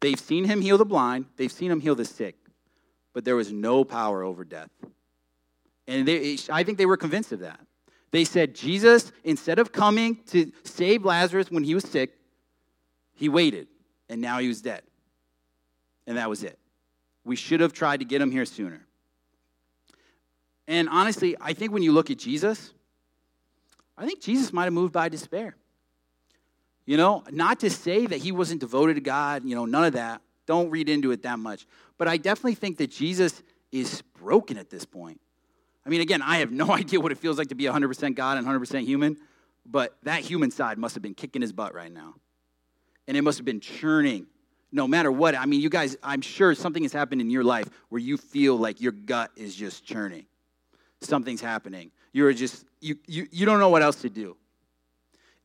They've 0.00 0.20
seen 0.20 0.44
him 0.44 0.60
heal 0.60 0.78
the 0.78 0.84
blind, 0.84 1.26
they've 1.36 1.50
seen 1.50 1.72
him 1.72 1.80
heal 1.80 1.96
the 1.96 2.04
sick 2.04 2.36
but 3.18 3.24
there 3.24 3.34
was 3.34 3.52
no 3.52 3.82
power 3.82 4.22
over 4.22 4.44
death. 4.44 4.70
And 5.88 6.06
they, 6.06 6.38
I 6.50 6.62
think 6.62 6.78
they 6.78 6.86
were 6.86 6.96
convinced 6.96 7.32
of 7.32 7.40
that. 7.40 7.58
They 8.12 8.24
said, 8.24 8.54
Jesus, 8.54 9.10
instead 9.24 9.58
of 9.58 9.72
coming 9.72 10.18
to 10.26 10.52
save 10.62 11.04
Lazarus 11.04 11.50
when 11.50 11.64
he 11.64 11.74
was 11.74 11.82
sick, 11.82 12.12
he 13.14 13.28
waited, 13.28 13.66
and 14.08 14.20
now 14.20 14.38
he 14.38 14.46
was 14.46 14.62
dead. 14.62 14.82
And 16.08 16.16
that 16.16 16.28
was 16.28 16.42
it. 16.42 16.58
We 17.24 17.36
should 17.36 17.60
have 17.60 17.74
tried 17.74 17.98
to 17.98 18.06
get 18.06 18.22
him 18.22 18.30
here 18.30 18.46
sooner. 18.46 18.80
And 20.66 20.88
honestly, 20.88 21.36
I 21.38 21.52
think 21.52 21.70
when 21.70 21.82
you 21.82 21.92
look 21.92 22.10
at 22.10 22.18
Jesus, 22.18 22.72
I 23.96 24.06
think 24.06 24.22
Jesus 24.22 24.50
might 24.50 24.64
have 24.64 24.72
moved 24.72 24.94
by 24.94 25.10
despair. 25.10 25.54
You 26.86 26.96
know, 26.96 27.24
not 27.30 27.60
to 27.60 27.68
say 27.68 28.06
that 28.06 28.16
he 28.16 28.32
wasn't 28.32 28.60
devoted 28.60 28.94
to 28.94 29.02
God, 29.02 29.44
you 29.44 29.54
know, 29.54 29.66
none 29.66 29.84
of 29.84 29.92
that. 29.92 30.22
Don't 30.46 30.70
read 30.70 30.88
into 30.88 31.10
it 31.10 31.22
that 31.24 31.38
much. 31.38 31.66
But 31.98 32.08
I 32.08 32.16
definitely 32.16 32.54
think 32.54 32.78
that 32.78 32.90
Jesus 32.90 33.42
is 33.70 34.00
broken 34.18 34.56
at 34.56 34.70
this 34.70 34.86
point. 34.86 35.20
I 35.84 35.90
mean, 35.90 36.00
again, 36.00 36.22
I 36.22 36.38
have 36.38 36.50
no 36.50 36.70
idea 36.72 37.00
what 37.00 37.12
it 37.12 37.18
feels 37.18 37.36
like 37.36 37.48
to 37.48 37.54
be 37.54 37.64
100% 37.64 38.14
God 38.14 38.38
and 38.38 38.46
100% 38.46 38.86
human, 38.86 39.18
but 39.66 39.98
that 40.04 40.22
human 40.22 40.50
side 40.50 40.78
must 40.78 40.94
have 40.94 41.02
been 41.02 41.14
kicking 41.14 41.42
his 41.42 41.52
butt 41.52 41.74
right 41.74 41.92
now. 41.92 42.14
And 43.06 43.14
it 43.14 43.22
must 43.22 43.36
have 43.36 43.44
been 43.44 43.60
churning 43.60 44.26
no 44.70 44.86
matter 44.86 45.10
what. 45.10 45.34
I 45.34 45.46
mean, 45.46 45.60
you 45.60 45.70
guys, 45.70 45.96
I'm 46.02 46.20
sure 46.20 46.54
something 46.54 46.82
has 46.82 46.92
happened 46.92 47.20
in 47.20 47.30
your 47.30 47.44
life 47.44 47.68
where 47.88 48.00
you 48.00 48.16
feel 48.16 48.56
like 48.56 48.80
your 48.80 48.92
gut 48.92 49.30
is 49.36 49.54
just 49.54 49.84
churning. 49.84 50.26
Something's 51.00 51.40
happening. 51.40 51.90
You're 52.12 52.32
just, 52.32 52.64
you, 52.80 52.96
you, 53.06 53.26
you 53.30 53.46
don't 53.46 53.60
know 53.60 53.68
what 53.68 53.82
else 53.82 54.02
to 54.02 54.10
do. 54.10 54.36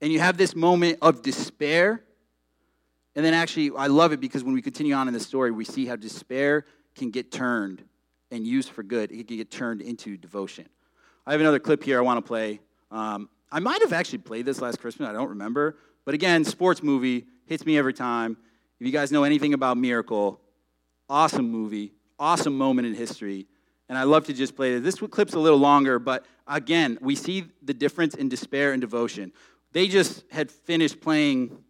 And 0.02 0.12
you 0.12 0.20
have 0.20 0.38
this 0.38 0.56
moment 0.56 1.00
of 1.02 1.22
despair 1.22 2.04
and 3.16 3.24
then 3.24 3.34
actually, 3.34 3.72
I 3.78 3.88
love 3.88 4.12
it 4.12 4.20
because 4.20 4.44
when 4.44 4.54
we 4.54 4.62
continue 4.62 4.94
on 4.96 5.08
in 5.08 5.14
the 5.14 5.20
story, 5.20 5.52
we 5.52 5.66
see 5.66 5.86
how 5.86 5.96
despair 5.96 6.66
can 6.96 7.12
get 7.12 7.32
turned 7.32 7.84
and 8.32 8.46
used 8.46 8.70
for 8.70 8.82
good. 8.82 9.12
It 9.12 9.28
can 9.28 9.38
get 9.38 9.52
turned 9.52 9.82
into 9.82 10.18
devotion. 10.18 10.68
I 11.26 11.32
have 11.32 11.42
another 11.42 11.60
clip 11.60 11.84
here 11.84 12.00
I 12.00 12.02
want 12.02 12.24
to 12.24 12.28
play. 12.28 12.60
Um, 12.90 13.30
I 13.52 13.60
might 13.60 13.82
have 13.82 13.94
actually 13.94 14.20
played 14.20 14.46
this 14.46 14.62
last 14.62 14.80
Christmas. 14.80 15.08
I 15.08 15.14
don't 15.14 15.30
remember. 15.30 15.78
But 16.06 16.16
again, 16.16 16.44
sports 16.44 16.82
movie 16.82 17.28
hits 17.46 17.66
me 17.66 17.78
every 17.78 17.94
time. 17.94 18.38
If 18.84 18.88
you 18.88 18.91
guys 18.91 19.13
know 19.13 19.24
anything 19.24 19.54
about 19.54 19.78
Miracle, 19.78 20.41
awesome 21.08 21.50
movie, 21.50 21.93
awesome 22.19 22.58
moment 22.58 22.86
in 22.86 22.93
history. 22.93 23.48
And 23.88 23.98
I 23.98 24.04
love 24.04 24.26
to 24.26 24.34
just 24.34 24.58
play 24.58 24.78
this. 24.78 25.00
This 25.00 25.10
clip's 25.10 25.36
a 25.36 25.39
little 25.39 25.58
longer, 25.58 26.00
but 26.00 26.26
again, 26.50 26.98
we 27.00 27.15
see 27.15 27.46
the 27.62 27.74
difference 27.74 28.13
in 28.13 28.28
despair 28.28 28.74
and 28.74 28.82
devotion. 28.82 29.32
They 29.72 29.88
just 29.88 30.26
had 30.32 30.52
finished 30.52 31.00
playing. 31.00 31.63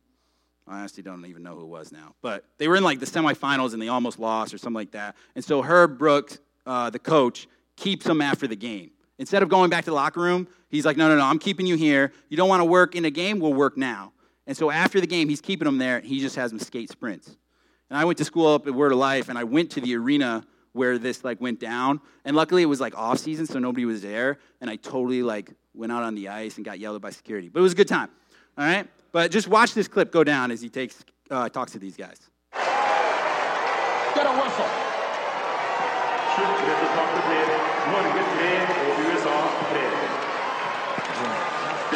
I 0.67 0.79
honestly 0.79 1.03
don't 1.03 1.23
even 1.27 1.43
know 1.43 1.53
who 1.53 1.61
it 1.61 1.67
was 1.67 1.91
now, 1.91 2.15
but 2.23 2.45
they 2.57 2.67
were 2.67 2.77
in 2.77 2.83
like 2.83 2.99
the 2.99 3.05
semifinals 3.05 3.73
and 3.73 3.79
they 3.79 3.89
almost 3.89 4.17
lost 4.17 4.51
or 4.51 4.57
something 4.57 4.73
like 4.73 4.93
that. 4.93 5.15
And 5.35 5.45
so 5.45 5.61
Herb 5.61 5.99
Brooks, 5.99 6.39
uh, 6.65 6.89
the 6.89 6.97
coach, 6.97 7.47
keeps 7.75 8.07
them 8.07 8.21
after 8.21 8.47
the 8.47 8.55
game. 8.55 8.89
Instead 9.19 9.43
of 9.43 9.49
going 9.49 9.69
back 9.69 9.83
to 9.83 9.91
the 9.91 9.95
locker 9.95 10.19
room, 10.19 10.47
he's 10.67 10.83
like, 10.83 10.97
no, 10.97 11.07
no, 11.09 11.17
no, 11.17 11.25
I'm 11.25 11.37
keeping 11.37 11.67
you 11.67 11.75
here. 11.75 12.11
You 12.29 12.37
don't 12.37 12.49
want 12.49 12.61
to 12.61 12.65
work 12.65 12.95
in 12.95 13.05
a 13.05 13.11
game? 13.11 13.39
We'll 13.39 13.53
work 13.53 13.77
now. 13.77 14.13
And 14.45 14.57
so 14.57 14.71
after 14.71 14.99
the 14.99 15.07
game, 15.07 15.29
he's 15.29 15.41
keeping 15.41 15.65
them 15.65 15.77
there. 15.77 15.97
and 15.97 16.05
He 16.05 16.19
just 16.19 16.35
has 16.35 16.51
them 16.51 16.59
skate 16.59 16.89
sprints. 16.89 17.37
And 17.89 17.97
I 17.97 18.05
went 18.05 18.17
to 18.17 18.25
school 18.25 18.47
up 18.47 18.67
at 18.67 18.73
Word 18.73 18.91
of 18.91 18.97
Life, 18.97 19.29
and 19.29 19.37
I 19.37 19.43
went 19.43 19.71
to 19.71 19.81
the 19.81 19.95
arena 19.95 20.45
where 20.73 20.97
this 20.97 21.23
like 21.23 21.39
went 21.39 21.59
down. 21.59 22.01
And 22.25 22.35
luckily, 22.35 22.63
it 22.63 22.67
was 22.67 22.81
like 22.81 22.97
off 22.97 23.19
season, 23.19 23.45
so 23.45 23.59
nobody 23.59 23.85
was 23.85 24.01
there. 24.01 24.39
And 24.61 24.69
I 24.69 24.75
totally 24.75 25.23
like 25.23 25.51
went 25.73 25.91
out 25.91 26.03
on 26.03 26.15
the 26.15 26.29
ice 26.29 26.57
and 26.57 26.65
got 26.65 26.79
yelled 26.79 26.95
at 26.95 27.01
by 27.01 27.11
security. 27.11 27.49
But 27.49 27.59
it 27.59 27.63
was 27.63 27.73
a 27.73 27.75
good 27.75 27.87
time. 27.87 28.09
All 28.57 28.65
right. 28.65 28.87
But 29.11 29.31
just 29.31 29.47
watch 29.47 29.73
this 29.73 29.87
clip 29.87 30.11
go 30.11 30.23
down 30.23 30.51
as 30.51 30.61
he 30.61 30.69
takes 30.69 31.03
uh, 31.29 31.49
talks 31.49 31.71
to 31.73 31.79
these 31.79 31.95
guys. 31.95 32.19
Get 32.53 34.25
a 34.25 34.31
whistle. 34.31 34.69
Sluttresultatet 36.33 37.63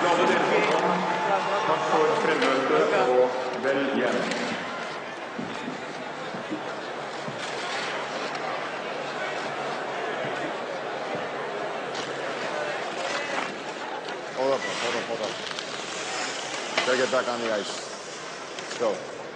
blir 0.07 0.67
Norge 0.67 0.76
takk 1.67 1.83
for 1.91 2.05
fremmøtet 2.23 2.93
og 2.95 3.29
vel 3.63 3.79
hjem. 3.99 4.17
Hold 14.37 14.53
up, 14.53 14.61
hold 14.83 14.95
up, 14.95 15.05
hold 15.11 15.21
up. 15.27 15.33
Gotta 16.85 16.97
get 16.97 17.11
back 17.11 17.27
on 17.27 17.39
the 17.41 17.53
ice. 17.59 17.73
Let's 18.59 18.77
go. 18.77 18.89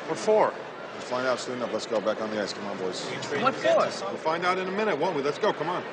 What 0.08 0.18
for? 0.18 0.54
We'll 0.94 1.02
find 1.02 1.28
out 1.28 1.40
soon 1.40 1.58
enough. 1.58 1.74
Let's 1.74 1.86
go 1.86 2.00
back 2.00 2.22
on 2.22 2.30
the 2.32 2.42
ice. 2.42 2.54
Come 2.54 2.66
on, 2.68 2.78
boys. 2.78 3.04
What 3.42 3.56
for? 3.56 4.08
We'll 4.08 4.26
find 4.32 4.46
out 4.46 4.58
in 4.58 4.68
a 4.68 4.72
minute, 4.72 4.98
won't 4.98 5.16
we? 5.18 5.22
Let's 5.22 5.38
go. 5.38 5.52
Come 5.52 5.68
on. 5.68 5.84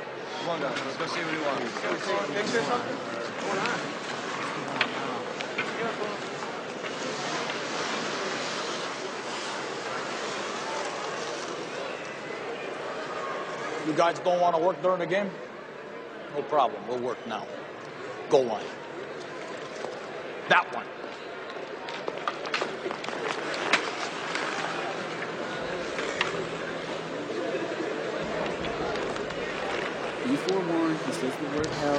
Come 0.40 0.50
on, 0.50 0.60
guys. 0.60 0.78
Let's 0.86 0.98
go 0.98 1.06
see 1.06 1.20
what 1.20 1.34
he 1.34 1.40
wants. 1.40 1.80
Picture 2.32 2.60
or 2.60 2.62
something? 2.62 2.94
What's 2.94 3.44
going 3.44 3.58
on? 3.58 3.97
You 13.88 13.94
guys 13.94 14.18
don't 14.18 14.38
want 14.38 14.54
to 14.54 14.60
work 14.60 14.82
during 14.82 14.98
the 14.98 15.06
game? 15.06 15.30
No 16.36 16.42
problem. 16.42 16.86
We'll 16.86 16.98
work 16.98 17.26
now. 17.26 17.46
Go 18.28 18.40
line. 18.40 18.62
That 20.50 20.66
one. 20.74 20.84
Be 30.28 30.36
forewarned, 30.36 30.98
he 31.06 31.12
says 31.12 31.34
the 31.36 31.56
word 31.56 31.66
hell. 31.66 31.97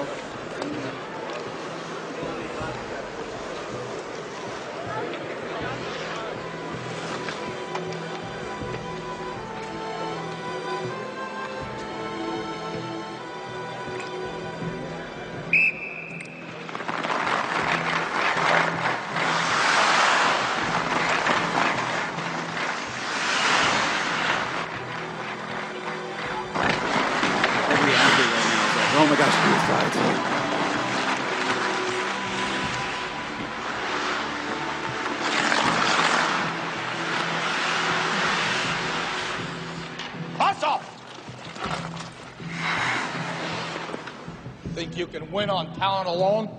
You 45.00 45.08
can 45.08 45.32
win 45.32 45.50
on 45.50 45.74
talent 45.76 46.08
alone? 46.08 46.50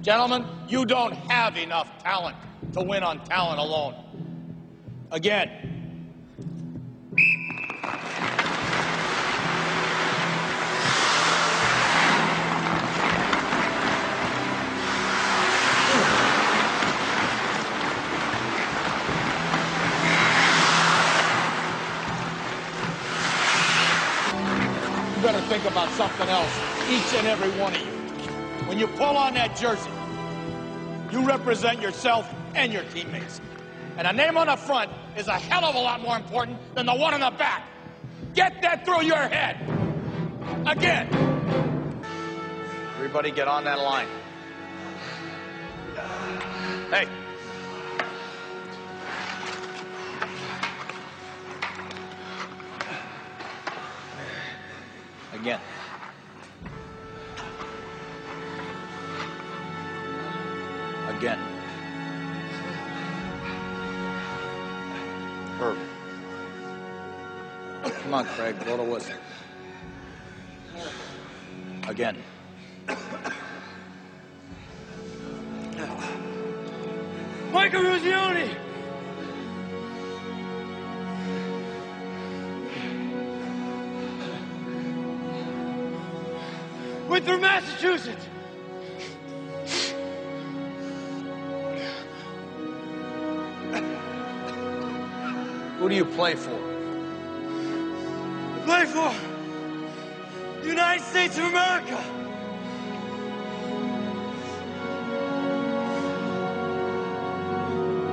Gentlemen, 0.00 0.46
you 0.66 0.86
don't 0.86 1.12
have 1.12 1.56
enough 1.56 2.02
talent 2.02 2.36
to 2.72 2.82
win 2.82 3.02
on 3.02 3.22
talent 3.24 3.60
alone. 3.60 3.94
Again. 5.12 5.65
Think 25.46 25.64
about 25.64 25.88
something 25.90 26.28
else, 26.28 26.52
each 26.90 27.14
and 27.14 27.26
every 27.28 27.50
one 27.60 27.72
of 27.72 27.80
you. 27.80 28.66
When 28.66 28.78
you 28.78 28.88
pull 28.88 29.16
on 29.16 29.34
that 29.34 29.56
jersey, 29.56 29.90
you 31.12 31.24
represent 31.24 31.80
yourself 31.80 32.28
and 32.56 32.72
your 32.72 32.82
teammates. 32.92 33.40
And 33.96 34.08
a 34.08 34.12
name 34.12 34.36
on 34.36 34.48
the 34.48 34.56
front 34.56 34.90
is 35.16 35.28
a 35.28 35.38
hell 35.38 35.64
of 35.64 35.76
a 35.76 35.78
lot 35.78 36.00
more 36.00 36.16
important 36.16 36.58
than 36.74 36.86
the 36.86 36.94
one 36.94 37.14
on 37.14 37.20
the 37.20 37.30
back. 37.38 37.64
Get 38.34 38.60
that 38.62 38.84
through 38.84 39.04
your 39.04 39.16
head. 39.16 39.56
Again. 40.66 41.08
Everybody 42.96 43.30
get 43.30 43.46
on 43.46 43.64
that 43.64 43.78
line. 43.78 44.08
Hey. 46.90 47.06
Again. 55.40 55.60
Again. 61.08 61.38
Herb. 65.58 65.76
Come 67.84 68.14
on, 68.14 68.24
Craig, 68.24 68.64
blow 68.64 68.78
the 68.78 68.82
whistle. 68.82 69.14
Again. 71.86 72.16
Mike 77.52 77.72
Eruzione! 77.72 78.65
Winthrop, 87.16 87.40
Massachusetts! 87.40 88.26
Who 95.78 95.88
do 95.88 95.94
you 95.94 96.04
play 96.04 96.34
for? 96.34 96.50
I 98.52 98.62
Play 98.66 98.84
for 98.84 99.14
the 100.60 100.68
United 100.68 101.02
States 101.04 101.38
of 101.38 101.44
America! 101.44 101.96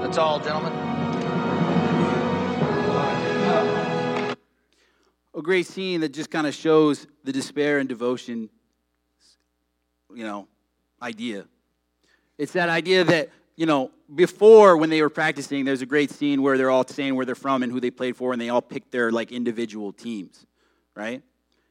That's 0.01 0.17
all, 0.17 0.39
gentlemen. 0.39 0.71
A 5.35 5.41
great 5.41 5.67
scene 5.67 5.99
that 5.99 6.13
just 6.13 6.31
kind 6.31 6.47
of 6.47 6.53
shows 6.53 7.05
the 7.25 7.33
despair 7.33 7.79
and 7.79 7.89
devotion, 7.89 8.49
you 10.15 10.23
know, 10.23 10.47
idea. 11.02 11.45
It's 12.38 12.54
that 12.54 12.69
idea 12.69 13.04
that, 13.04 13.30
you 13.56 13.65
know, 13.65 13.91
before 14.13 14.78
when 14.78 14.89
they 14.89 15.02
were 15.02 15.10
practicing, 15.10 15.65
there's 15.65 15.82
a 15.82 15.86
great 15.86 16.12
scene 16.12 16.41
where 16.41 16.58
they're 16.58 16.69
all 16.69 16.86
saying 16.88 17.15
where 17.15 17.26
they're 17.26 17.36
from 17.36 17.63
and 17.63 17.71
who 17.71 17.80
they 17.80 17.91
played 17.91 18.15
for, 18.15 18.32
and 18.32 18.41
they 18.41 18.49
all 18.49 18.62
pick 18.62 18.89
their 18.91 19.12
like 19.12 19.32
individual 19.32 19.91
teams, 19.91 20.45
right? 20.95 21.21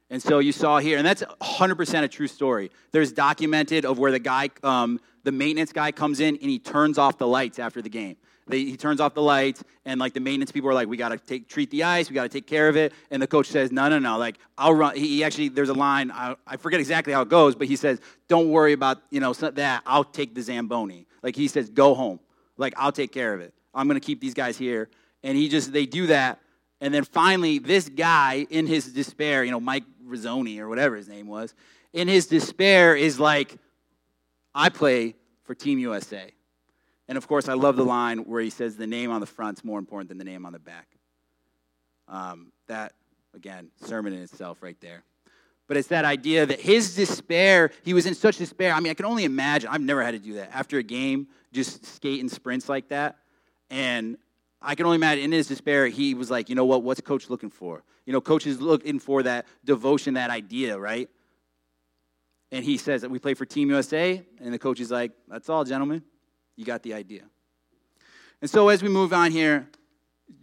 And 0.09 0.21
so 0.21 0.39
you 0.39 0.51
saw 0.51 0.77
here, 0.77 0.97
and 0.97 1.05
that's 1.05 1.23
100% 1.23 2.03
a 2.03 2.07
true 2.07 2.27
story. 2.27 2.69
There's 2.91 3.11
documented 3.11 3.85
of 3.85 3.97
where 3.97 4.11
the 4.11 4.19
guy, 4.19 4.49
um, 4.61 4.99
the 5.23 5.31
maintenance 5.31 5.73
guy 5.73 5.91
comes 5.91 6.19
in 6.19 6.35
and 6.35 6.49
he 6.49 6.59
turns 6.59 6.97
off 6.97 7.17
the 7.17 7.27
lights 7.27 7.57
after 7.57 7.81
the 7.81 7.89
game. 7.89 8.17
They, 8.47 8.65
he 8.65 8.75
turns 8.75 8.99
off 8.99 9.13
the 9.13 9.21
lights, 9.21 9.63
and 9.85 9.99
like 9.99 10.13
the 10.13 10.19
maintenance 10.19 10.51
people 10.51 10.69
are 10.69 10.73
like, 10.73 10.87
"We 10.87 10.97
got 10.97 11.09
to 11.09 11.17
take 11.17 11.47
treat 11.47 11.71
the 11.71 11.83
ice. 11.83 12.09
We 12.09 12.13
got 12.13 12.23
to 12.23 12.29
take 12.29 12.47
care 12.47 12.67
of 12.67 12.75
it." 12.75 12.93
And 13.09 13.21
the 13.21 13.27
coach 13.27 13.47
says, 13.47 13.71
"No, 13.71 13.87
no, 13.87 13.99
no. 13.99 14.17
Like 14.17 14.37
I'll 14.57 14.73
run." 14.73 14.95
He, 14.95 15.07
he 15.07 15.23
actually 15.23 15.49
there's 15.49 15.69
a 15.69 15.73
line 15.73 16.11
I, 16.11 16.35
I 16.45 16.57
forget 16.57 16.79
exactly 16.79 17.13
how 17.13 17.21
it 17.21 17.29
goes, 17.29 17.55
but 17.55 17.67
he 17.67 17.75
says, 17.75 18.01
"Don't 18.27 18.49
worry 18.49 18.73
about 18.73 19.01
you 19.11 19.19
know 19.21 19.33
that. 19.33 19.83
I'll 19.85 20.03
take 20.03 20.35
the 20.35 20.41
zamboni." 20.41 21.07
Like 21.21 21.35
he 21.35 21.47
says, 21.47 21.69
"Go 21.69 21.95
home. 21.95 22.19
Like 22.57 22.73
I'll 22.75 22.91
take 22.91 23.13
care 23.13 23.33
of 23.33 23.39
it. 23.39 23.53
I'm 23.73 23.87
gonna 23.87 23.99
keep 23.99 24.19
these 24.19 24.33
guys 24.33 24.57
here." 24.57 24.89
And 25.23 25.37
he 25.37 25.47
just 25.47 25.71
they 25.71 25.85
do 25.85 26.07
that, 26.07 26.39
and 26.81 26.93
then 26.93 27.05
finally 27.05 27.59
this 27.59 27.87
guy 27.87 28.45
in 28.49 28.67
his 28.67 28.91
despair, 28.91 29.45
you 29.45 29.51
know, 29.51 29.61
Mike 29.61 29.85
Rizzoni 30.05 30.59
or 30.59 30.67
whatever 30.67 30.97
his 30.97 31.07
name 31.07 31.27
was, 31.27 31.53
in 31.93 32.09
his 32.09 32.27
despair 32.27 32.93
is 32.93 33.21
like, 33.21 33.55
"I 34.53 34.67
play 34.67 35.15
for 35.45 35.55
Team 35.55 35.79
USA." 35.79 36.33
And 37.07 37.17
of 37.17 37.27
course, 37.27 37.49
I 37.49 37.53
love 37.53 37.75
the 37.75 37.85
line 37.85 38.19
where 38.19 38.41
he 38.41 38.49
says 38.49 38.77
the 38.77 38.87
name 38.87 39.11
on 39.11 39.19
the 39.19 39.27
front 39.27 39.59
is 39.59 39.63
more 39.63 39.79
important 39.79 40.09
than 40.09 40.17
the 40.17 40.23
name 40.23 40.45
on 40.45 40.53
the 40.53 40.59
back. 40.59 40.87
Um, 42.07 42.51
that, 42.67 42.93
again, 43.33 43.69
sermon 43.85 44.13
in 44.13 44.21
itself 44.21 44.61
right 44.61 44.79
there. 44.79 45.03
But 45.67 45.77
it's 45.77 45.87
that 45.89 46.05
idea 46.05 46.45
that 46.45 46.59
his 46.59 46.95
despair, 46.95 47.71
he 47.83 47.93
was 47.93 48.05
in 48.05 48.15
such 48.15 48.37
despair. 48.37 48.73
I 48.73 48.79
mean, 48.79 48.91
I 48.91 48.93
can 48.93 49.05
only 49.05 49.23
imagine. 49.23 49.69
I've 49.69 49.81
never 49.81 50.03
had 50.03 50.11
to 50.11 50.19
do 50.19 50.33
that. 50.35 50.51
After 50.53 50.77
a 50.77 50.83
game, 50.83 51.27
just 51.51 51.85
skate 51.85 52.19
and 52.19 52.29
sprints 52.29 52.67
like 52.67 52.89
that. 52.89 53.17
And 53.69 54.17
I 54.61 54.75
can 54.75 54.85
only 54.85 54.95
imagine 54.95 55.23
in 55.23 55.31
his 55.31 55.47
despair, 55.47 55.87
he 55.87 56.13
was 56.13 56.29
like, 56.29 56.49
you 56.49 56.55
know 56.55 56.65
what? 56.65 56.83
What's 56.83 57.01
coach 57.01 57.29
looking 57.29 57.49
for? 57.49 57.83
You 58.05 58.13
know, 58.13 58.21
coach 58.21 58.45
is 58.45 58.61
looking 58.61 58.99
for 58.99 59.23
that 59.23 59.45
devotion, 59.63 60.15
that 60.15 60.29
idea, 60.29 60.77
right? 60.77 61.09
And 62.51 62.63
he 62.63 62.77
says 62.77 63.01
that 63.01 63.09
we 63.09 63.19
play 63.19 63.33
for 63.33 63.45
Team 63.45 63.69
USA. 63.69 64.21
And 64.41 64.53
the 64.53 64.59
coach 64.59 64.79
is 64.79 64.91
like, 64.91 65.11
that's 65.27 65.49
all, 65.49 65.63
gentlemen. 65.63 66.03
You 66.55 66.65
got 66.65 66.83
the 66.83 66.93
idea. 66.93 67.23
And 68.41 68.49
so 68.49 68.69
as 68.69 68.83
we 68.83 68.89
move 68.89 69.13
on 69.13 69.31
here, 69.31 69.67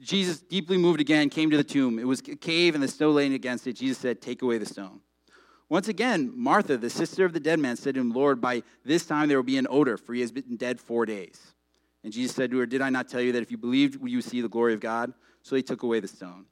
Jesus, 0.01 0.41
deeply 0.41 0.77
moved 0.77 1.01
again, 1.01 1.29
came 1.29 1.51
to 1.51 1.57
the 1.57 1.65
tomb. 1.65 1.99
It 1.99 2.07
was 2.07 2.21
a 2.21 2.37
cave 2.37 2.75
and 2.75 2.83
the 2.83 2.89
snow 2.89 3.11
laying 3.11 3.35
against 3.35 3.67
it. 3.67 3.75
Jesus 3.75 3.99
said, 3.99 4.21
Take 4.21 4.43
away 4.43 4.59
the 4.59 4.67
stone. 4.67 5.01
Once 5.69 5.87
again, 5.87 6.33
Martha, 6.35 6.77
the 6.77 6.91
sister 6.91 7.25
of 7.25 7.33
the 7.33 7.39
dead 7.39 7.61
man, 7.61 7.77
said 7.77 7.95
to 7.95 8.01
him, 8.01 8.11
Lord, 8.11 8.41
by 8.41 8.63
this 8.85 9.07
time 9.07 9.29
there 9.29 9.39
will 9.39 9.45
be 9.45 9.59
an 9.59 9.69
odor, 9.71 9.97
for 9.97 10.15
he 10.15 10.21
has 10.21 10.33
been 10.33 10.57
dead 10.57 10.81
four 10.81 11.07
days. 11.07 11.55
And 12.03 12.13
Jesus 12.13 12.35
said 12.35 12.51
to 12.51 12.59
her, 12.59 12.67
Did 12.67 12.81
I 12.81 12.91
not 12.91 13.09
tell 13.09 13.21
you 13.21 13.33
that 13.33 13.43
if 13.43 13.51
you 13.51 13.59
believed, 13.59 14.01
you 14.05 14.19
would 14.19 14.25
see 14.25 14.41
the 14.41 14.49
glory 14.49 14.75
of 14.75 14.81
God? 14.81 15.13
So 15.43 15.55
he 15.55 15.63
took 15.63 15.83
away 15.83 16.01
the 16.01 16.09
stone. 16.09 16.47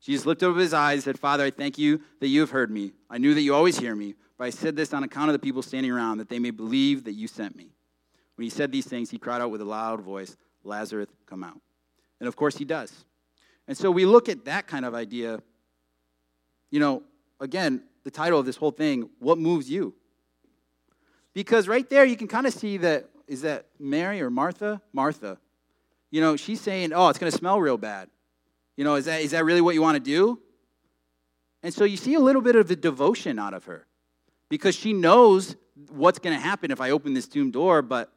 Jesus 0.00 0.26
lifted 0.26 0.50
up 0.50 0.56
his 0.56 0.74
eyes 0.74 0.94
and 0.94 1.04
said, 1.04 1.18
Father, 1.18 1.44
I 1.44 1.50
thank 1.50 1.78
you 1.78 2.00
that 2.20 2.28
you 2.28 2.40
have 2.40 2.50
heard 2.50 2.70
me. 2.70 2.92
I 3.10 3.18
knew 3.18 3.34
that 3.34 3.40
you 3.40 3.54
always 3.54 3.78
hear 3.78 3.94
me, 3.94 4.14
but 4.38 4.44
I 4.44 4.50
said 4.50 4.76
this 4.76 4.92
on 4.92 5.02
account 5.02 5.28
of 5.28 5.32
the 5.32 5.38
people 5.38 5.62
standing 5.62 5.90
around, 5.90 6.18
that 6.18 6.28
they 6.28 6.38
may 6.38 6.50
believe 6.50 7.04
that 7.04 7.14
you 7.14 7.26
sent 7.26 7.56
me. 7.56 7.73
When 8.36 8.44
he 8.44 8.50
said 8.50 8.72
these 8.72 8.86
things, 8.86 9.10
he 9.10 9.18
cried 9.18 9.40
out 9.40 9.50
with 9.50 9.60
a 9.60 9.64
loud 9.64 10.00
voice, 10.00 10.36
Lazarus, 10.64 11.08
come 11.26 11.44
out. 11.44 11.60
And 12.20 12.28
of 12.28 12.36
course, 12.36 12.56
he 12.56 12.64
does. 12.64 13.04
And 13.68 13.76
so 13.76 13.90
we 13.90 14.06
look 14.06 14.28
at 14.28 14.44
that 14.44 14.66
kind 14.66 14.84
of 14.84 14.94
idea. 14.94 15.40
You 16.70 16.80
know, 16.80 17.02
again, 17.40 17.82
the 18.02 18.10
title 18.10 18.38
of 18.38 18.46
this 18.46 18.56
whole 18.56 18.70
thing, 18.70 19.08
What 19.18 19.38
Moves 19.38 19.70
You? 19.70 19.94
Because 21.32 21.68
right 21.68 21.88
there, 21.88 22.04
you 22.04 22.16
can 22.16 22.28
kind 22.28 22.46
of 22.46 22.52
see 22.52 22.76
that 22.78 23.08
is 23.26 23.42
that 23.42 23.66
Mary 23.78 24.20
or 24.20 24.30
Martha? 24.30 24.82
Martha. 24.92 25.38
You 26.10 26.20
know, 26.20 26.36
she's 26.36 26.60
saying, 26.60 26.92
Oh, 26.92 27.08
it's 27.08 27.18
going 27.18 27.32
to 27.32 27.36
smell 27.36 27.60
real 27.60 27.78
bad. 27.78 28.08
You 28.76 28.84
know, 28.84 28.96
is 28.96 29.06
that, 29.06 29.20
is 29.20 29.30
that 29.30 29.44
really 29.44 29.60
what 29.60 29.74
you 29.74 29.82
want 29.82 29.96
to 29.96 30.00
do? 30.00 30.40
And 31.62 31.72
so 31.72 31.84
you 31.84 31.96
see 31.96 32.14
a 32.14 32.20
little 32.20 32.42
bit 32.42 32.56
of 32.56 32.68
the 32.68 32.76
devotion 32.76 33.38
out 33.38 33.54
of 33.54 33.64
her 33.64 33.86
because 34.48 34.74
she 34.74 34.92
knows 34.92 35.56
what's 35.88 36.18
going 36.18 36.36
to 36.36 36.40
happen 36.40 36.70
if 36.70 36.80
I 36.80 36.90
open 36.90 37.14
this 37.14 37.26
tomb 37.26 37.50
door, 37.50 37.80
but 37.82 38.12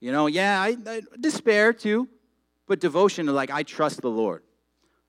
you 0.00 0.12
know, 0.12 0.26
yeah, 0.26 0.60
I, 0.60 0.76
I 0.86 1.02
despair 1.18 1.72
too, 1.72 2.08
but 2.66 2.80
devotion 2.80 3.26
to 3.26 3.32
like, 3.32 3.50
I 3.50 3.62
trust 3.62 4.02
the 4.02 4.10
Lord. 4.10 4.42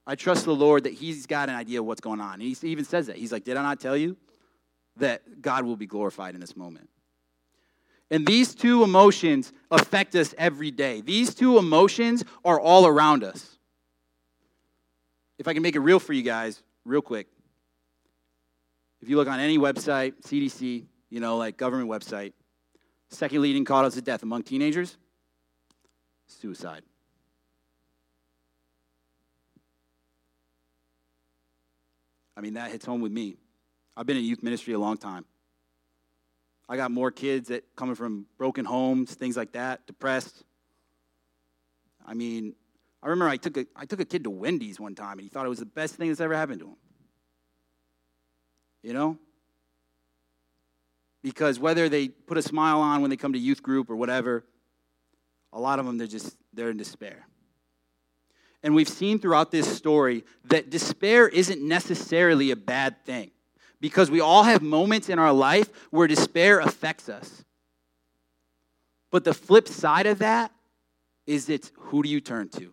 I 0.05 0.15
trust 0.15 0.45
the 0.45 0.55
Lord 0.55 0.85
that 0.85 0.93
He's 0.93 1.25
got 1.25 1.49
an 1.49 1.55
idea 1.55 1.79
of 1.79 1.85
what's 1.85 2.01
going 2.01 2.21
on. 2.21 2.35
And 2.35 2.41
He 2.43 2.55
even 2.63 2.85
says 2.85 3.07
that. 3.07 3.17
He's 3.17 3.31
like, 3.31 3.43
Did 3.43 3.57
I 3.57 3.63
not 3.63 3.79
tell 3.79 3.97
you 3.97 4.15
that 4.95 5.41
God 5.41 5.65
will 5.65 5.75
be 5.75 5.85
glorified 5.85 6.33
in 6.33 6.41
this 6.41 6.55
moment? 6.55 6.89
And 8.09 8.25
these 8.25 8.55
two 8.55 8.83
emotions 8.83 9.51
affect 9.69 10.15
us 10.15 10.33
every 10.37 10.71
day. 10.71 11.01
These 11.01 11.35
two 11.35 11.57
emotions 11.57 12.23
are 12.45 12.59
all 12.59 12.87
around 12.87 13.23
us. 13.23 13.57
If 15.37 15.47
I 15.47 15.53
can 15.53 15.61
make 15.61 15.75
it 15.75 15.81
real 15.81 15.99
for 15.99 16.13
you 16.13 16.23
guys, 16.23 16.63
real 16.85 17.01
quick. 17.01 17.27
If 19.01 19.09
you 19.09 19.17
look 19.17 19.27
on 19.27 19.39
any 19.39 19.57
website, 19.57 20.13
CDC, 20.23 20.85
you 21.09 21.19
know, 21.19 21.37
like 21.37 21.57
government 21.57 21.89
website, 21.89 22.33
second 23.09 23.41
leading 23.41 23.65
cause 23.65 23.97
of 23.97 24.03
death 24.03 24.23
among 24.23 24.43
teenagers 24.43 24.97
suicide. 26.27 26.83
I 32.35 32.41
mean, 32.41 32.53
that 32.53 32.71
hits 32.71 32.85
home 32.85 33.01
with 33.01 33.11
me. 33.11 33.37
I've 33.95 34.05
been 34.05 34.17
in 34.17 34.23
youth 34.23 34.43
ministry 34.43 34.73
a 34.73 34.79
long 34.79 34.97
time. 34.97 35.25
I 36.69 36.75
got 36.75 36.91
more 36.91 37.11
kids 37.11 37.47
that 37.47 37.63
coming 37.75 37.95
from 37.95 38.27
broken 38.37 38.65
homes, 38.65 39.13
things 39.15 39.37
like 39.37 39.53
that, 39.53 39.87
depressed. 39.87 40.43
I 42.05 42.13
mean, 42.13 42.53
I 43.01 43.07
remember 43.07 43.29
I 43.29 43.37
took 43.37 43.57
a, 43.57 43.65
I 43.75 43.85
took 43.85 44.01
a 44.01 44.05
kid 44.05 44.25
to 44.25 44.29
Wendy's 44.29 44.79
one 44.79 44.93
time 44.93 45.13
and 45.13 45.21
he 45.21 45.29
thought 45.29 45.45
it 45.45 45.49
was 45.49 45.59
the 45.59 45.65
best 45.65 45.95
thing 45.95 46.09
that's 46.09 46.21
ever 46.21 46.35
happened 46.35 46.59
to 46.59 46.67
him. 46.67 46.75
You 48.83 48.93
know? 48.93 49.17
Because 51.27 51.59
whether 51.59 51.89
they 51.89 52.07
put 52.07 52.37
a 52.37 52.41
smile 52.41 52.79
on 52.79 53.01
when 53.01 53.09
they 53.09 53.17
come 53.17 53.33
to 53.33 53.37
youth 53.37 53.61
group 53.61 53.89
or 53.89 53.97
whatever, 53.97 54.45
a 55.51 55.59
lot 55.59 55.77
of 55.77 55.85
them 55.85 55.97
they're 55.97 56.07
just 56.07 56.37
they're 56.53 56.69
in 56.69 56.77
despair. 56.77 57.27
And 58.63 58.73
we've 58.73 58.87
seen 58.87 59.19
throughout 59.19 59.51
this 59.51 59.67
story 59.67 60.23
that 60.45 60.69
despair 60.69 61.27
isn't 61.27 61.61
necessarily 61.61 62.51
a 62.51 62.55
bad 62.55 63.03
thing 63.03 63.31
because 63.81 64.09
we 64.09 64.21
all 64.21 64.43
have 64.43 64.61
moments 64.61 65.09
in 65.09 65.19
our 65.19 65.33
life 65.33 65.69
where 65.91 66.07
despair 66.07 66.61
affects 66.61 67.09
us. 67.09 67.43
But 69.11 69.25
the 69.25 69.33
flip 69.33 69.67
side 69.67 70.05
of 70.05 70.19
that 70.19 70.53
is 71.25 71.49
it's 71.49 71.73
who 71.75 72.03
do 72.03 72.07
you 72.07 72.21
turn 72.21 72.47
to? 72.51 72.71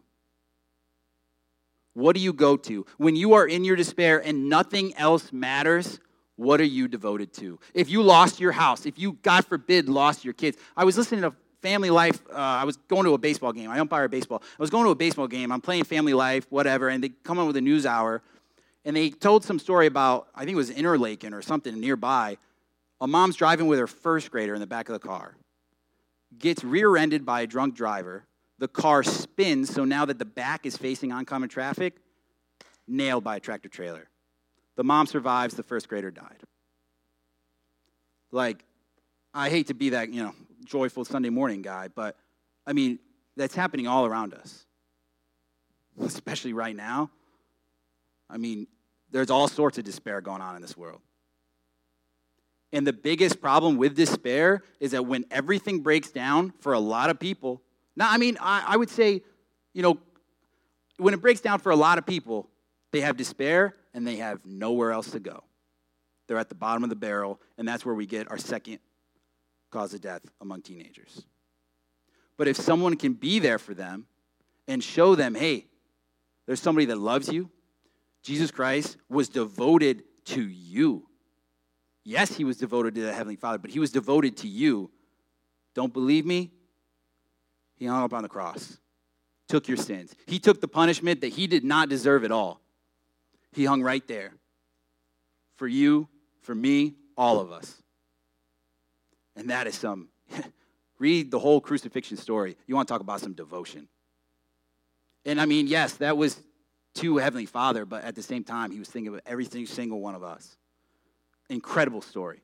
What 1.94 2.14
do 2.14 2.22
you 2.22 2.32
go 2.32 2.56
to? 2.56 2.86
When 2.98 3.16
you 3.16 3.32
are 3.32 3.48
in 3.48 3.64
your 3.64 3.74
despair 3.74 4.24
and 4.24 4.48
nothing 4.48 4.94
else 4.94 5.32
matters, 5.32 5.98
what 6.36 6.60
are 6.60 6.64
you 6.64 6.88
devoted 6.88 7.32
to? 7.34 7.58
If 7.74 7.90
you 7.90 8.02
lost 8.02 8.40
your 8.40 8.52
house, 8.52 8.86
if 8.86 8.98
you, 8.98 9.18
God 9.22 9.44
forbid, 9.46 9.88
lost 9.88 10.24
your 10.24 10.34
kids. 10.34 10.58
I 10.76 10.84
was 10.84 10.96
listening 10.98 11.22
to 11.22 11.32
Family 11.62 11.90
Life. 11.90 12.20
Uh, 12.30 12.36
I 12.36 12.64
was 12.64 12.76
going 12.76 13.04
to 13.04 13.14
a 13.14 13.18
baseball 13.18 13.52
game. 13.52 13.70
I 13.70 13.78
umpire 13.78 14.08
baseball. 14.08 14.42
I 14.42 14.62
was 14.62 14.70
going 14.70 14.84
to 14.84 14.90
a 14.90 14.94
baseball 14.96 15.28
game. 15.28 15.52
I'm 15.52 15.60
playing 15.60 15.84
Family 15.84 16.12
Life, 16.12 16.46
whatever, 16.50 16.88
and 16.88 17.02
they 17.02 17.08
come 17.08 17.38
on 17.38 17.46
with 17.46 17.56
a 17.56 17.60
news 17.60 17.86
hour, 17.86 18.22
and 18.84 18.94
they 18.96 19.10
told 19.10 19.44
some 19.44 19.58
story 19.58 19.86
about, 19.86 20.28
I 20.34 20.40
think 20.40 20.52
it 20.52 20.56
was 20.56 20.70
Interlaken 20.70 21.32
or 21.32 21.40
something 21.40 21.78
nearby. 21.78 22.36
A 23.00 23.06
mom's 23.06 23.36
driving 23.36 23.66
with 23.66 23.78
her 23.78 23.86
first 23.86 24.30
grader 24.30 24.54
in 24.54 24.60
the 24.60 24.66
back 24.66 24.88
of 24.88 24.92
the 24.92 25.06
car, 25.06 25.36
gets 26.38 26.64
rear 26.64 26.96
ended 26.96 27.24
by 27.24 27.42
a 27.42 27.46
drunk 27.46 27.74
driver. 27.74 28.24
The 28.58 28.68
car 28.68 29.02
spins, 29.02 29.72
so 29.72 29.84
now 29.84 30.04
that 30.04 30.18
the 30.18 30.24
back 30.24 30.66
is 30.66 30.76
facing 30.76 31.12
oncoming 31.12 31.48
traffic, 31.48 31.94
nailed 32.86 33.24
by 33.24 33.36
a 33.36 33.40
tractor 33.40 33.68
trailer. 33.68 34.08
The 34.76 34.84
mom 34.84 35.06
survives, 35.06 35.54
the 35.54 35.62
first 35.62 35.88
grader 35.88 36.10
died. 36.10 36.42
Like, 38.32 38.64
I 39.32 39.50
hate 39.50 39.68
to 39.68 39.74
be 39.74 39.90
that, 39.90 40.12
you 40.12 40.22
know, 40.22 40.34
joyful 40.64 41.04
Sunday 41.04 41.30
morning 41.30 41.62
guy, 41.62 41.88
but 41.88 42.16
I 42.66 42.72
mean, 42.72 42.98
that's 43.36 43.54
happening 43.54 43.86
all 43.86 44.06
around 44.06 44.34
us, 44.34 44.66
especially 46.00 46.52
right 46.52 46.74
now. 46.74 47.10
I 48.28 48.38
mean, 48.38 48.66
there's 49.10 49.30
all 49.30 49.48
sorts 49.48 49.78
of 49.78 49.84
despair 49.84 50.20
going 50.20 50.40
on 50.40 50.56
in 50.56 50.62
this 50.62 50.76
world. 50.76 51.00
And 52.72 52.84
the 52.84 52.92
biggest 52.92 53.40
problem 53.40 53.76
with 53.76 53.94
despair 53.94 54.64
is 54.80 54.90
that 54.90 55.06
when 55.06 55.24
everything 55.30 55.80
breaks 55.80 56.10
down 56.10 56.52
for 56.58 56.72
a 56.72 56.80
lot 56.80 57.10
of 57.10 57.20
people, 57.20 57.62
now, 57.94 58.10
I 58.10 58.18
mean, 58.18 58.36
I, 58.40 58.64
I 58.66 58.76
would 58.76 58.90
say, 58.90 59.22
you 59.72 59.82
know, 59.82 59.98
when 60.96 61.14
it 61.14 61.20
breaks 61.20 61.40
down 61.40 61.60
for 61.60 61.70
a 61.70 61.76
lot 61.76 61.98
of 61.98 62.06
people, 62.06 62.48
they 62.90 63.00
have 63.00 63.16
despair 63.16 63.76
and 63.94 64.06
they 64.06 64.16
have 64.16 64.44
nowhere 64.44 64.90
else 64.90 65.12
to 65.12 65.20
go. 65.20 65.44
They're 66.26 66.38
at 66.38 66.48
the 66.48 66.54
bottom 66.54 66.82
of 66.82 66.90
the 66.90 66.96
barrel, 66.96 67.40
and 67.56 67.66
that's 67.66 67.86
where 67.86 67.94
we 67.94 68.06
get 68.06 68.30
our 68.30 68.38
second 68.38 68.80
cause 69.70 69.94
of 69.94 70.00
death 70.00 70.22
among 70.40 70.62
teenagers. 70.62 71.24
But 72.36 72.48
if 72.48 72.56
someone 72.56 72.96
can 72.96 73.12
be 73.12 73.38
there 73.38 73.58
for 73.58 73.74
them 73.74 74.06
and 74.66 74.82
show 74.82 75.14
them, 75.14 75.34
hey, 75.34 75.66
there's 76.46 76.60
somebody 76.60 76.86
that 76.86 76.98
loves 76.98 77.28
you, 77.28 77.50
Jesus 78.22 78.50
Christ 78.50 78.96
was 79.08 79.28
devoted 79.28 80.02
to 80.26 80.42
you. 80.42 81.06
Yes, 82.04 82.34
he 82.34 82.44
was 82.44 82.56
devoted 82.56 82.94
to 82.96 83.02
the 83.02 83.12
Heavenly 83.12 83.36
Father, 83.36 83.58
but 83.58 83.70
he 83.70 83.78
was 83.78 83.90
devoted 83.90 84.36
to 84.38 84.48
you. 84.48 84.90
Don't 85.74 85.92
believe 85.92 86.26
me? 86.26 86.50
He 87.76 87.86
hung 87.86 88.02
up 88.02 88.12
on 88.12 88.22
the 88.22 88.28
cross, 88.28 88.78
took 89.48 89.68
your 89.68 89.76
sins. 89.76 90.14
He 90.26 90.38
took 90.38 90.60
the 90.60 90.68
punishment 90.68 91.20
that 91.20 91.32
he 91.32 91.46
did 91.46 91.64
not 91.64 91.88
deserve 91.88 92.24
at 92.24 92.32
all. 92.32 92.60
He 93.54 93.64
hung 93.64 93.82
right 93.82 94.06
there 94.06 94.32
for 95.56 95.68
you, 95.68 96.08
for 96.42 96.54
me, 96.54 96.94
all 97.16 97.40
of 97.40 97.52
us. 97.52 97.82
And 99.36 99.50
that 99.50 99.66
is 99.66 99.74
some, 99.74 100.08
read 100.98 101.30
the 101.30 101.38
whole 101.38 101.60
crucifixion 101.60 102.16
story. 102.16 102.56
You 102.66 102.74
want 102.74 102.88
to 102.88 102.92
talk 102.92 103.00
about 103.00 103.20
some 103.20 103.32
devotion. 103.32 103.88
And 105.24 105.40
I 105.40 105.46
mean, 105.46 105.66
yes, 105.66 105.94
that 105.94 106.16
was 106.16 106.40
to 106.96 107.16
Heavenly 107.16 107.46
Father, 107.46 107.84
but 107.84 108.04
at 108.04 108.14
the 108.14 108.22
same 108.22 108.44
time, 108.44 108.70
he 108.70 108.78
was 108.78 108.88
thinking 108.88 109.14
of 109.14 109.20
every 109.26 109.46
single 109.66 110.00
one 110.00 110.14
of 110.14 110.22
us. 110.22 110.56
Incredible 111.48 112.02
story. 112.02 112.40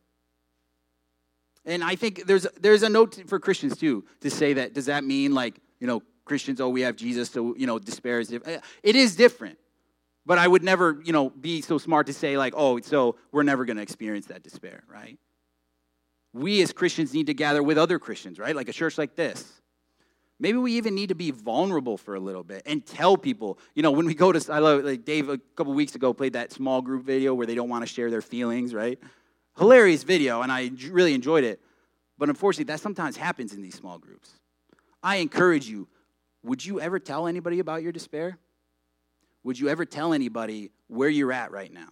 And 1.65 1.85
I 1.85 1.95
think 1.95 2.27
there's, 2.27 2.47
there's 2.61 2.83
a 2.83 2.89
note 2.89 3.23
for 3.27 3.39
Christians 3.39 3.77
too 3.77 4.05
to 4.21 4.31
say 4.31 4.55
that, 4.55 4.75
does 4.75 4.87
that 4.87 5.05
mean 5.05 5.35
like, 5.35 5.61
you 5.79 5.87
know, 5.87 6.03
Christians, 6.25 6.61
oh, 6.61 6.69
we 6.69 6.83
have 6.83 6.97
Jesus, 6.97 7.31
so, 7.31 7.55
you 7.57 7.67
know, 7.67 7.79
despair 7.79 8.21
is 8.21 8.29
different. 8.29 8.59
Eh, 8.59 8.67
it 8.83 8.97
is 8.97 9.17
different. 9.17 9.59
But 10.31 10.39
I 10.39 10.47
would 10.47 10.63
never, 10.63 11.03
you 11.05 11.13
know, 11.13 11.29
be 11.29 11.61
so 11.61 11.77
smart 11.77 12.07
to 12.07 12.13
say, 12.13 12.39
like, 12.39 12.55
oh, 12.57 12.79
so 12.83 13.17
we're 13.33 13.43
never 13.43 13.65
going 13.65 13.79
to 13.79 13.83
experience 13.83 14.27
that 14.27 14.45
despair, 14.45 14.85
right? 14.89 15.19
We 16.33 16.63
as 16.63 16.73
Christians 16.73 17.13
need 17.13 17.27
to 17.27 17.35
gather 17.35 17.65
with 17.65 17.77
other 17.77 17.99
Christians, 17.99 18.39
right? 18.39 18.55
Like 18.55 18.69
a 18.69 18.73
church 18.73 18.97
like 18.97 19.17
this. 19.17 19.61
Maybe 20.39 20.57
we 20.57 20.75
even 20.75 20.95
need 20.95 21.09
to 21.09 21.17
be 21.17 21.33
vulnerable 21.33 21.99
for 21.99 22.15
a 22.15 22.21
little 22.21 22.45
bit 22.45 22.63
and 22.65 22.87
tell 22.87 23.17
people, 23.17 23.59
you 23.75 23.83
know, 23.83 23.91
when 23.91 24.07
we 24.07 24.15
go 24.15 24.31
to, 24.31 24.53
I 24.53 24.61
love, 24.61 24.85
like 24.85 25.05
Dave 25.05 25.29
a 25.29 25.39
couple 25.57 25.75
weeks 25.75 25.97
ago 25.97 26.15
played 26.15 26.35
that 26.35 26.53
small 26.53 26.81
group 26.81 27.05
video 27.05 27.35
where 27.35 27.49
they 27.49 27.57
don't 27.57 27.69
want 27.69 27.83
to 27.83 27.93
share 27.93 28.09
their 28.09 28.23
feelings, 28.23 28.73
right? 28.73 29.01
Hilarious 29.59 30.05
video, 30.05 30.43
and 30.43 30.53
I 30.53 30.71
really 30.91 31.13
enjoyed 31.13 31.43
it. 31.43 31.61
But 32.19 32.29
unfortunately, 32.29 32.73
that 32.73 32.79
sometimes 32.79 33.17
happens 33.17 33.53
in 33.53 33.63
these 33.63 33.75
small 33.75 33.99
groups. 33.99 34.31
I 35.03 35.17
encourage 35.17 35.67
you, 35.67 35.89
would 36.45 36.65
you 36.65 36.81
ever 36.81 37.01
tell 37.01 37.27
anybody 37.27 37.59
about 37.59 37.83
your 37.83 37.91
despair? 37.91 38.39
Would 39.45 39.59
you 39.59 39.69
ever 39.69 39.85
tell 39.85 40.13
anybody 40.13 40.71
where 40.89 41.09
you're 41.09 41.33
at 41.33 41.51
right 41.51 41.73
now? 41.73 41.89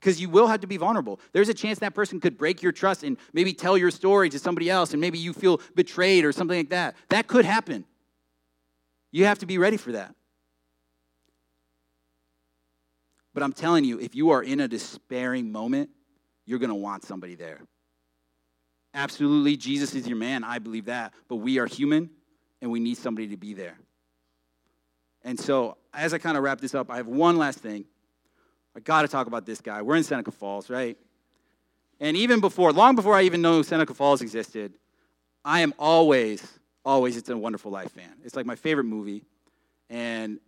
Because 0.00 0.20
you 0.20 0.28
will 0.28 0.46
have 0.46 0.60
to 0.60 0.66
be 0.66 0.76
vulnerable. 0.76 1.20
There's 1.32 1.48
a 1.48 1.54
chance 1.54 1.80
that 1.80 1.94
person 1.94 2.20
could 2.20 2.38
break 2.38 2.62
your 2.62 2.72
trust 2.72 3.02
and 3.02 3.16
maybe 3.32 3.52
tell 3.52 3.76
your 3.76 3.90
story 3.90 4.30
to 4.30 4.38
somebody 4.38 4.70
else, 4.70 4.92
and 4.92 5.00
maybe 5.00 5.18
you 5.18 5.32
feel 5.32 5.60
betrayed 5.74 6.24
or 6.24 6.32
something 6.32 6.56
like 6.56 6.70
that. 6.70 6.94
That 7.08 7.26
could 7.26 7.44
happen. 7.44 7.84
You 9.10 9.24
have 9.24 9.40
to 9.40 9.46
be 9.46 9.58
ready 9.58 9.76
for 9.76 9.92
that. 9.92 10.14
But 13.34 13.42
I'm 13.42 13.52
telling 13.52 13.84
you, 13.84 14.00
if 14.00 14.14
you 14.14 14.30
are 14.30 14.42
in 14.42 14.60
a 14.60 14.68
despairing 14.68 15.50
moment, 15.52 15.90
you're 16.44 16.58
going 16.58 16.70
to 16.70 16.74
want 16.74 17.04
somebody 17.04 17.34
there. 17.34 17.60
Absolutely, 18.94 19.56
Jesus 19.56 19.94
is 19.94 20.06
your 20.06 20.16
man. 20.16 20.44
I 20.44 20.58
believe 20.58 20.86
that. 20.86 21.12
But 21.28 21.36
we 21.36 21.58
are 21.58 21.66
human, 21.66 22.10
and 22.60 22.70
we 22.70 22.80
need 22.80 22.98
somebody 22.98 23.28
to 23.28 23.36
be 23.36 23.54
there. 23.54 23.78
And 25.22 25.38
so, 25.38 25.76
as 25.92 26.14
I 26.14 26.18
kind 26.18 26.36
of 26.36 26.42
wrap 26.42 26.60
this 26.60 26.74
up, 26.74 26.90
I 26.90 26.96
have 26.96 27.06
one 27.06 27.36
last 27.36 27.58
thing. 27.58 27.84
I 28.76 28.80
got 28.80 29.02
to 29.02 29.08
talk 29.08 29.26
about 29.26 29.46
this 29.46 29.60
guy. 29.60 29.82
We're 29.82 29.96
in 29.96 30.04
Seneca 30.04 30.30
Falls, 30.30 30.70
right? 30.70 30.96
And 32.00 32.16
even 32.16 32.40
before, 32.40 32.72
long 32.72 32.94
before 32.94 33.14
I 33.14 33.22
even 33.22 33.42
know 33.42 33.62
Seneca 33.62 33.94
Falls 33.94 34.22
existed, 34.22 34.74
I 35.44 35.60
am 35.60 35.74
always, 35.78 36.46
always, 36.84 37.16
It's 37.16 37.28
a 37.28 37.36
Wonderful 37.36 37.70
Life 37.70 37.92
fan. 37.92 38.12
It's 38.24 38.36
like 38.36 38.46
my 38.46 38.54
favorite 38.54 38.84
movie. 38.84 39.24
And 39.90 40.38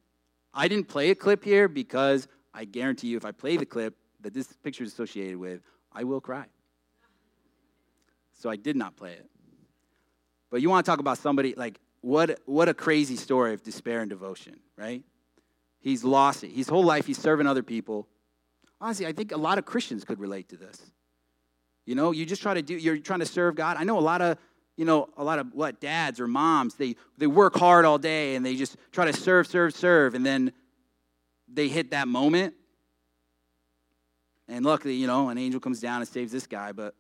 I 0.53 0.69
didn't 0.69 0.89
play 0.89 1.11
a 1.11 1.15
clip 1.15 1.45
here 1.45 1.69
because 1.69 2.29
I 2.55 2.65
guarantee 2.65 3.09
you, 3.09 3.17
if 3.17 3.25
I 3.25 3.33
play 3.33 3.57
the 3.57 3.67
clip 3.67 3.97
that 4.21 4.35
this 4.35 4.53
picture 4.63 4.85
is 4.85 4.93
associated 4.93 5.37
with, 5.37 5.63
I 5.93 6.05
will 6.05 6.21
cry. 6.21 6.45
So 8.35 8.51
I 8.51 8.57
did 8.57 8.77
not 8.77 8.97
play 8.97 9.13
it. 9.13 9.27
But 10.51 10.63
you 10.63 10.71
want 10.71 10.85
to 10.85 10.91
talk 10.91 11.01
about 11.01 11.19
somebody 11.19 11.55
like 11.57 11.81
what, 12.01 12.41
what 12.47 12.69
a 12.69 12.75
crazy 12.75 13.17
story 13.17 13.55
of 13.55 13.63
despair 13.63 14.01
and 14.01 14.11
devotion, 14.11 14.61
right? 14.77 15.03
He's 15.81 16.05
lost 16.05 16.45
it. 16.45 16.53
His 16.53 16.69
whole 16.69 16.85
life, 16.85 17.07
he's 17.07 17.19
serving 17.19 17.47
other 17.47 17.63
people. 17.63 18.07
Honestly, 18.81 19.07
I 19.07 19.13
think 19.13 19.33
a 19.33 19.37
lot 19.37 19.59
of 19.59 19.65
Christians 19.65 20.05
could 20.05 20.21
relate 20.21 20.49
to 20.51 20.57
this. 20.57 20.93
You 21.87 21.95
know, 21.95 22.13
you 22.13 22.27
just 22.27 22.43
try 22.43 22.55
to 22.55 22.63
do, 22.63 22.75
you're 22.77 22.99
trying 22.99 23.21
to 23.21 23.27
serve 23.27 23.55
God. 23.55 23.77
I 23.79 23.85
know 23.85 23.99
a 23.99 24.01
lot 24.01 24.21
of, 24.21 24.39
you 24.77 24.85
know, 24.85 25.09
a 25.17 25.25
lot 25.25 25.39
of 25.39 25.53
what, 25.55 25.81
dads 25.81 26.21
or 26.21 26.27
moms, 26.27 26.75
they, 26.75 26.97
they 27.19 27.27
work 27.27 27.57
hard 27.57 27.85
all 27.85 27.99
day 27.99 28.37
and 28.37 28.45
they 28.45 28.57
just 28.57 28.77
try 28.93 29.07
to 29.07 29.13
serve, 29.13 29.47
serve, 29.47 29.75
serve. 29.75 30.15
And 30.15 30.25
then 30.25 30.53
they 31.49 31.69
hit 31.69 31.91
that 31.91 32.09
moment. 32.09 32.55
And 34.49 34.65
luckily, 34.65 34.95
you 34.95 35.07
know, 35.07 35.31
an 35.31 35.39
angel 35.39 35.61
comes 35.61 35.81
down 35.81 36.01
and 36.01 36.09
saves 36.09 36.33
this 36.33 36.47
guy. 36.47 36.73
But 36.73 36.95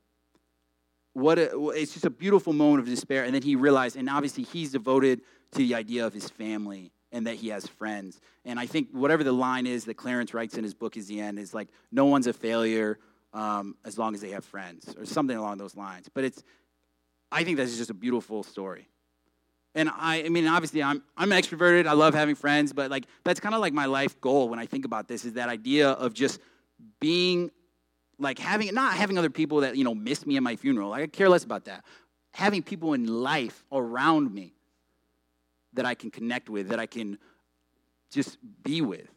what 1.13 1.39
a, 1.39 1.69
it's 1.71 1.93
just 1.93 2.05
a 2.05 2.11
beautiful 2.11 2.53
moment 2.53 2.81
of 2.81 2.87
despair. 2.87 3.25
And 3.25 3.35
then 3.35 3.43
he 3.43 3.57
realized, 3.57 3.97
and 3.97 4.09
obviously 4.09 4.45
he's 4.45 4.73
devoted 4.73 5.21
to 5.53 5.59
the 5.59 5.75
idea 5.75 6.07
of 6.07 6.13
his 6.15 6.31
family 6.31 6.93
and 7.13 7.27
that 7.27 7.37
he 7.37 7.49
has 7.49 7.67
friends. 7.67 8.21
And 8.45 8.59
I 8.59 8.67
think 8.67 8.89
whatever 8.93 9.25
the 9.25 9.33
line 9.33 9.67
is 9.67 9.85
that 9.87 9.95
Clarence 9.95 10.33
writes 10.33 10.57
in 10.57 10.65
his 10.65 10.75
book 10.75 10.97
is 10.97 11.07
the 11.07 11.21
end 11.21 11.39
is 11.39 11.53
like, 11.53 11.69
no 11.91 12.05
one's 12.07 12.27
a 12.27 12.33
failure 12.33 12.99
um, 13.33 13.77
as 13.85 13.99
long 13.99 14.15
as 14.15 14.21
they 14.21 14.31
have 14.31 14.45
friends, 14.45 14.95
or 14.99 15.05
something 15.07 15.37
along 15.37 15.59
those 15.59 15.77
lines. 15.77 16.09
But 16.13 16.25
it's, 16.25 16.43
I 17.31 17.45
think 17.45 17.59
that's 17.59 17.77
just 17.77 17.91
a 17.91 17.95
beautiful 17.95 18.43
story. 18.43 18.89
And 19.75 19.89
I, 19.89 20.25
I 20.25 20.29
mean, 20.29 20.49
obviously, 20.49 20.83
I'm, 20.83 21.03
I'm 21.17 21.31
extroverted. 21.31 21.87
I 21.87 21.93
love 21.93 22.13
having 22.15 22.35
friends, 22.35 22.73
but 22.73 22.91
like 22.91 23.07
that's 23.23 23.39
kind 23.39 23.55
of 23.55 23.61
like 23.61 23.73
my 23.73 23.87
life 23.87 24.21
goal 24.21 24.49
when 24.49 24.59
I 24.59 24.67
think 24.67 24.85
about 24.85 25.07
this 25.07 25.25
is 25.25 25.35
that 25.35 25.49
idea 25.49 25.91
of 25.91 26.13
just 26.13 26.41
being 26.99 27.53
like 28.19 28.39
having 28.39 28.75
not 28.75 28.95
having 28.95 29.17
other 29.17 29.31
people 29.31 29.61
that 29.61 29.77
you 29.77 29.85
know 29.85 29.95
miss 29.95 30.27
me 30.27 30.37
at 30.37 30.43
my 30.43 30.57
funeral. 30.57 30.91
Like, 30.91 31.03
I 31.05 31.07
care 31.07 31.29
less 31.29 31.45
about 31.45 31.67
that. 31.67 31.85
Having 32.33 32.65
people 32.65 32.95
in 32.95 33.07
life 33.07 33.65
around 33.71 34.35
me 34.35 34.55
that 35.75 35.87
I 35.87 35.95
can 35.95 36.11
connect 36.11 36.49
with, 36.49 36.69
that 36.69 36.81
I 36.81 36.87
can 36.87 37.19
just 38.11 38.39
be 38.63 38.81
with. 38.81 39.09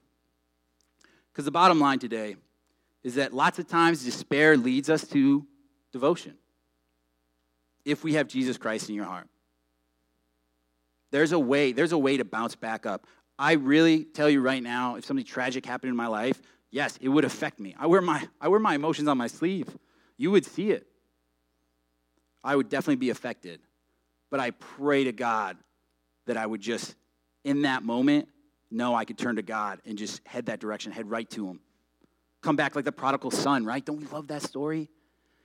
Because 1.31 1.45
the 1.45 1.51
bottom 1.51 1.79
line 1.79 1.99
today 1.99 2.35
is 3.03 3.15
that 3.15 3.33
lots 3.33 3.59
of 3.59 3.67
times 3.67 4.03
despair 4.03 4.55
leads 4.55 4.89
us 4.89 5.07
to 5.09 5.45
devotion. 5.91 6.35
If 7.85 8.03
we 8.03 8.13
have 8.13 8.27
Jesus 8.27 8.57
Christ 8.57 8.89
in 8.89 8.95
your 8.95 9.05
heart, 9.05 9.27
there's 11.11 11.31
a 11.31 11.39
way, 11.39 11.73
there's 11.73 11.91
a 11.91 11.97
way 11.97 12.17
to 12.17 12.25
bounce 12.25 12.55
back 12.55 12.85
up. 12.85 13.05
I 13.37 13.53
really 13.53 14.03
tell 14.03 14.29
you 14.29 14.41
right 14.41 14.63
now, 14.63 14.95
if 14.95 15.05
something 15.05 15.25
tragic 15.25 15.65
happened 15.65 15.89
in 15.89 15.95
my 15.95 16.07
life, 16.07 16.41
yes, 16.71 16.97
it 17.01 17.09
would 17.09 17.25
affect 17.25 17.59
me. 17.59 17.75
I 17.77 17.87
wear 17.87 18.01
my, 18.01 18.27
I 18.39 18.47
wear 18.47 18.59
my 18.59 18.75
emotions 18.75 19.07
on 19.07 19.17
my 19.17 19.27
sleeve. 19.27 19.67
You 20.17 20.31
would 20.31 20.45
see 20.45 20.71
it. 20.71 20.87
I 22.43 22.55
would 22.55 22.69
definitely 22.69 22.97
be 22.97 23.09
affected. 23.09 23.59
But 24.29 24.39
I 24.39 24.51
pray 24.51 25.03
to 25.03 25.11
God 25.11 25.57
that 26.25 26.38
I 26.38 26.45
would 26.45 26.62
just, 26.62 26.95
in 27.43 27.63
that 27.63 27.83
moment, 27.83 28.29
know 28.71 28.95
I 28.95 29.05
could 29.05 29.17
turn 29.17 29.36
to 29.36 29.41
God 29.41 29.79
and 29.86 29.97
just 29.97 30.25
head 30.25 30.47
that 30.47 30.59
direction, 30.59 30.91
head 30.91 31.09
right 31.09 31.29
to 31.31 31.47
Him. 31.47 31.59
Come 32.41 32.55
back 32.55 32.75
like 32.75 32.86
the 32.86 32.91
prodigal 32.91 33.31
son, 33.31 33.65
right? 33.65 33.83
Don't 33.83 33.97
we 33.97 34.05
love 34.07 34.27
that 34.27 34.41
story? 34.41 34.89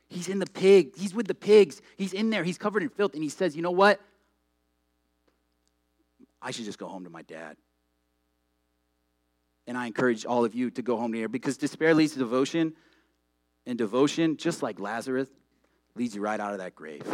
He's 0.09 0.29
in 0.29 0.39
the 0.39 0.47
pig. 0.47 0.97
He's 0.97 1.15
with 1.15 1.29
the 1.29 1.35
pigs. 1.35 1.81
He's 1.97 2.13
in 2.13 2.31
there. 2.31 2.43
He's 2.43 2.59
covered 2.59 2.83
in 2.83 2.89
filth. 2.89 3.15
And 3.15 3.23
he 3.23 3.29
says, 3.29 3.55
You 3.55 3.63
know 3.63 3.71
what? 3.71 4.01
I 6.41 6.51
should 6.51 6.65
just 6.65 6.79
go 6.79 6.89
home 6.89 7.05
to 7.05 7.11
my 7.11 7.23
dad. 7.23 7.57
And 9.67 9.77
I 9.77 9.87
encourage 9.87 10.25
all 10.25 10.45
of 10.45 10.55
you 10.55 10.71
to 10.71 10.83
go 10.83 10.97
home 10.97 11.13
to 11.13 11.19
here 11.19 11.29
because 11.29 11.59
despair 11.59 11.95
leads 11.95 12.15
to 12.15 12.19
devotion. 12.19 12.73
And 13.67 13.77
devotion, 13.77 14.39
just 14.39 14.63
like 14.63 14.81
Lazarus, 14.81 15.29
leads 15.95 16.15
you 16.15 16.23
right 16.23 16.41
out 16.41 16.53
of 16.53 16.59
that 16.59 16.75
grave. 16.75 17.05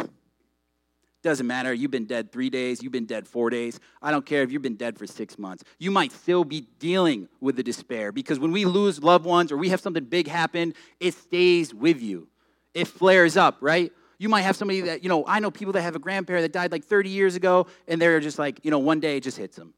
Doesn't 1.25 1.47
matter. 1.47 1.73
You've 1.73 1.89
been 1.89 2.05
dead 2.05 2.31
three 2.31 2.51
days, 2.51 2.83
you've 2.83 2.91
been 2.91 3.07
dead 3.07 3.27
four 3.27 3.49
days. 3.49 3.79
I 3.99 4.11
don't 4.11 4.27
care 4.27 4.43
if 4.43 4.51
you've 4.51 4.61
been 4.61 4.75
dead 4.75 4.95
for 4.95 5.07
six 5.07 5.39
months. 5.39 5.63
You 5.79 5.89
might 5.89 6.11
still 6.11 6.43
be 6.43 6.67
dealing 6.77 7.27
with 7.41 7.55
the 7.55 7.63
despair 7.63 8.11
because 8.11 8.37
when 8.37 8.51
we 8.51 8.63
lose 8.63 9.01
loved 9.01 9.25
ones 9.25 9.51
or 9.51 9.57
we 9.57 9.69
have 9.69 9.81
something 9.81 10.03
big 10.03 10.27
happen, 10.27 10.75
it 10.99 11.15
stays 11.15 11.73
with 11.73 11.99
you. 11.99 12.27
It 12.75 12.87
flares 12.87 13.37
up, 13.37 13.57
right? 13.59 13.91
You 14.19 14.29
might 14.29 14.43
have 14.43 14.55
somebody 14.55 14.81
that, 14.81 15.01
you 15.01 15.09
know, 15.09 15.25
I 15.25 15.39
know 15.39 15.49
people 15.49 15.73
that 15.73 15.81
have 15.81 15.95
a 15.95 15.99
grandparent 15.99 16.43
that 16.43 16.51
died 16.51 16.71
like 16.71 16.83
30 16.85 17.09
years 17.09 17.35
ago 17.35 17.65
and 17.87 17.99
they're 17.99 18.19
just 18.19 18.37
like, 18.37 18.59
you 18.61 18.69
know, 18.69 18.77
one 18.77 18.99
day 18.99 19.17
it 19.17 19.21
just 19.21 19.39
hits 19.39 19.55
them. 19.55 19.73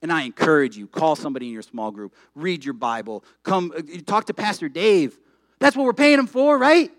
And 0.00 0.10
I 0.10 0.22
encourage 0.22 0.74
you, 0.74 0.86
call 0.86 1.16
somebody 1.16 1.48
in 1.48 1.52
your 1.52 1.60
small 1.60 1.90
group, 1.90 2.14
read 2.34 2.64
your 2.64 2.72
Bible, 2.72 3.26
come 3.42 3.74
uh, 3.76 3.82
talk 4.06 4.24
to 4.28 4.32
Pastor 4.32 4.70
Dave. 4.70 5.18
That's 5.58 5.76
what 5.76 5.84
we're 5.84 5.92
paying 5.92 6.18
him 6.18 6.28
for, 6.28 6.56
right? 6.56 6.90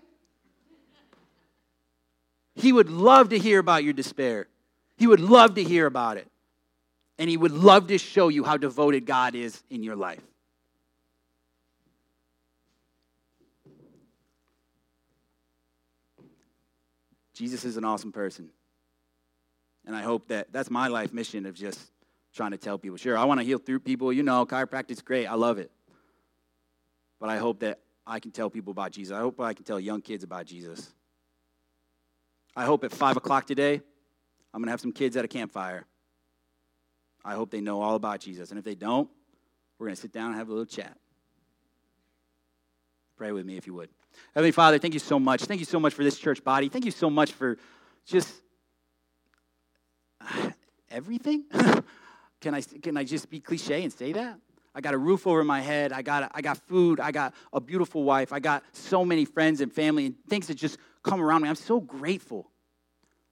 He 2.56 2.72
would 2.72 2.90
love 2.90 3.28
to 3.28 3.38
hear 3.38 3.58
about 3.58 3.84
your 3.84 3.92
despair. 3.92 4.48
He 4.96 5.06
would 5.06 5.20
love 5.20 5.54
to 5.54 5.62
hear 5.62 5.86
about 5.86 6.16
it. 6.16 6.26
And 7.18 7.30
he 7.30 7.36
would 7.36 7.52
love 7.52 7.88
to 7.88 7.98
show 7.98 8.28
you 8.28 8.44
how 8.44 8.56
devoted 8.56 9.06
God 9.06 9.34
is 9.34 9.62
in 9.70 9.82
your 9.82 9.94
life. 9.94 10.22
Jesus 17.34 17.66
is 17.66 17.76
an 17.76 17.84
awesome 17.84 18.12
person. 18.12 18.48
And 19.84 19.94
I 19.94 20.02
hope 20.02 20.28
that 20.28 20.50
that's 20.50 20.70
my 20.70 20.88
life 20.88 21.12
mission 21.12 21.44
of 21.44 21.54
just 21.54 21.78
trying 22.34 22.52
to 22.52 22.56
tell 22.56 22.78
people. 22.78 22.96
Sure, 22.96 23.16
I 23.16 23.24
want 23.24 23.40
to 23.40 23.44
heal 23.44 23.58
through 23.58 23.80
people. 23.80 24.12
You 24.12 24.22
know, 24.22 24.46
chiropractic's 24.46 25.02
great. 25.02 25.26
I 25.26 25.34
love 25.34 25.58
it. 25.58 25.70
But 27.20 27.28
I 27.28 27.36
hope 27.36 27.60
that 27.60 27.80
I 28.06 28.20
can 28.20 28.30
tell 28.30 28.48
people 28.48 28.70
about 28.70 28.92
Jesus. 28.92 29.14
I 29.14 29.20
hope 29.20 29.40
I 29.40 29.52
can 29.52 29.64
tell 29.64 29.78
young 29.78 30.00
kids 30.00 30.24
about 30.24 30.46
Jesus. 30.46 30.92
I 32.56 32.64
hope 32.64 32.84
at 32.84 32.90
5 32.90 33.18
o'clock 33.18 33.46
today, 33.46 33.74
I'm 34.54 34.62
going 34.62 34.66
to 34.66 34.70
have 34.70 34.80
some 34.80 34.92
kids 34.92 35.16
at 35.16 35.24
a 35.24 35.28
campfire. 35.28 35.84
I 37.22 37.34
hope 37.34 37.50
they 37.50 37.60
know 37.60 37.82
all 37.82 37.96
about 37.96 38.20
Jesus. 38.20 38.50
And 38.50 38.58
if 38.58 38.64
they 38.64 38.74
don't, 38.74 39.10
we're 39.78 39.88
going 39.88 39.96
to 39.96 40.00
sit 40.00 40.12
down 40.12 40.28
and 40.28 40.36
have 40.36 40.48
a 40.48 40.52
little 40.52 40.64
chat. 40.64 40.96
Pray 43.16 43.32
with 43.32 43.44
me 43.44 43.58
if 43.58 43.66
you 43.66 43.74
would. 43.74 43.90
Heavenly 44.34 44.52
Father, 44.52 44.78
thank 44.78 44.94
you 44.94 45.00
so 45.00 45.18
much. 45.18 45.44
Thank 45.44 45.60
you 45.60 45.66
so 45.66 45.78
much 45.78 45.92
for 45.92 46.02
this 46.02 46.18
church 46.18 46.42
body. 46.42 46.70
Thank 46.70 46.86
you 46.86 46.90
so 46.90 47.10
much 47.10 47.32
for 47.32 47.58
just 48.06 48.32
everything. 50.90 51.44
Can 52.40 52.54
I, 52.54 52.60
can 52.60 52.96
I 52.98 53.02
just 53.02 53.30
be 53.30 53.40
cliche 53.40 53.82
and 53.82 53.90
say 53.90 54.12
that? 54.12 54.38
I 54.74 54.82
got 54.82 54.92
a 54.92 54.98
roof 54.98 55.26
over 55.26 55.42
my 55.42 55.62
head. 55.62 55.90
I 55.90 56.02
got, 56.02 56.30
I 56.34 56.42
got 56.42 56.58
food. 56.58 57.00
I 57.00 57.10
got 57.10 57.34
a 57.50 57.60
beautiful 57.60 58.04
wife. 58.04 58.30
I 58.30 58.40
got 58.40 58.62
so 58.72 59.06
many 59.06 59.24
friends 59.24 59.62
and 59.62 59.72
family 59.72 60.06
and 60.06 60.14
things 60.28 60.48
that 60.48 60.56
just 60.56 60.76
come 61.06 61.22
around 61.22 61.42
me. 61.42 61.48
I'm 61.48 61.54
so 61.54 61.80
grateful. 61.80 62.50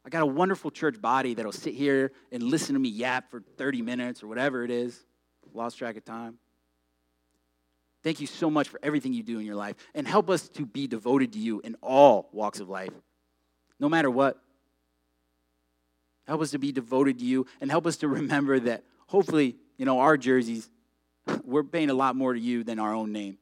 I 0.07 0.11
got 0.11 0.23
a 0.23 0.27
wonderful 0.27 0.71
church 0.71 1.01
body 1.01 1.35
that'll 1.35 1.53
sit 1.53 1.75
here 1.75 2.13
and 2.31 2.43
listen 2.43 2.75
to 2.75 2.79
me 2.79 2.89
yap 2.89 3.31
for 3.31 3.43
30 3.57 3.83
minutes 3.83 4.23
or 4.23 4.29
whatever 4.29 4.65
it 4.65 4.71
is. 4.71 5.05
Lost 5.53 5.79
track 5.79 5.97
of 5.97 6.05
time. 6.05 6.39
Thank 8.03 8.21
you 8.21 8.27
so 8.27 8.51
much 8.51 8.69
for 8.69 8.79
everything 8.83 9.15
you 9.15 9.23
do 9.23 9.39
in 9.39 9.47
your 9.47 9.55
life. 9.55 9.77
And 9.95 10.07
help 10.07 10.29
us 10.29 10.49
to 10.51 10.67
be 10.67 10.87
devoted 10.87 11.33
to 11.33 11.39
you 11.39 11.61
in 11.61 11.75
all 11.81 12.29
walks 12.33 12.61
of 12.61 12.69
life, 12.69 12.93
no 13.81 13.89
matter 13.89 14.11
what. 14.11 14.39
Help 16.27 16.43
us 16.43 16.51
to 16.51 16.59
be 16.59 16.73
devoted 16.73 17.19
to 17.19 17.25
you 17.25 17.47
and 17.61 17.71
help 17.71 17.87
us 17.87 17.97
to 17.99 18.09
remember 18.09 18.61
that 18.61 18.85
hopefully, 19.07 19.57
you 19.79 19.87
know, 19.87 20.01
our 20.01 20.17
jerseys, 20.17 20.69
we're 21.45 21.65
paying 21.65 21.91
a 21.91 21.95
lot 21.95 22.15
more 22.15 22.35
to 22.35 22.41
you 22.41 22.63
than 22.63 22.79
our 22.79 22.95
own 22.95 23.13
name. 23.13 23.39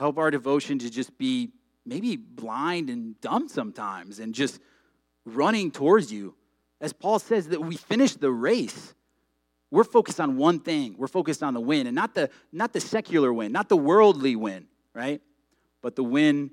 Help 0.00 0.16
our 0.16 0.30
devotion 0.30 0.78
to 0.78 0.88
just 0.88 1.18
be 1.18 1.50
maybe 1.84 2.16
blind 2.16 2.88
and 2.88 3.20
dumb 3.20 3.48
sometimes 3.48 4.18
and 4.18 4.34
just 4.34 4.58
running 5.26 5.70
towards 5.70 6.10
you. 6.10 6.34
As 6.80 6.94
Paul 6.94 7.18
says, 7.18 7.48
that 7.48 7.60
we 7.60 7.76
finish 7.76 8.14
the 8.14 8.30
race. 8.30 8.94
We're 9.70 9.84
focused 9.84 10.18
on 10.18 10.38
one 10.38 10.60
thing. 10.60 10.94
We're 10.96 11.06
focused 11.06 11.42
on 11.42 11.52
the 11.52 11.60
win, 11.60 11.86
and 11.86 11.94
not 11.94 12.14
the, 12.14 12.30
not 12.50 12.72
the 12.72 12.80
secular 12.80 13.30
win, 13.30 13.52
not 13.52 13.68
the 13.68 13.76
worldly 13.76 14.36
win, 14.36 14.68
right? 14.94 15.20
But 15.82 15.96
the 15.96 16.02
win, 16.02 16.50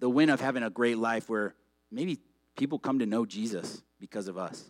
the 0.00 0.10
win 0.10 0.30
of 0.30 0.40
having 0.40 0.64
a 0.64 0.70
great 0.70 0.98
life 0.98 1.30
where 1.30 1.54
maybe 1.92 2.18
people 2.56 2.80
come 2.80 2.98
to 2.98 3.06
know 3.06 3.24
Jesus 3.24 3.84
because 4.00 4.26
of 4.26 4.36
us. 4.36 4.68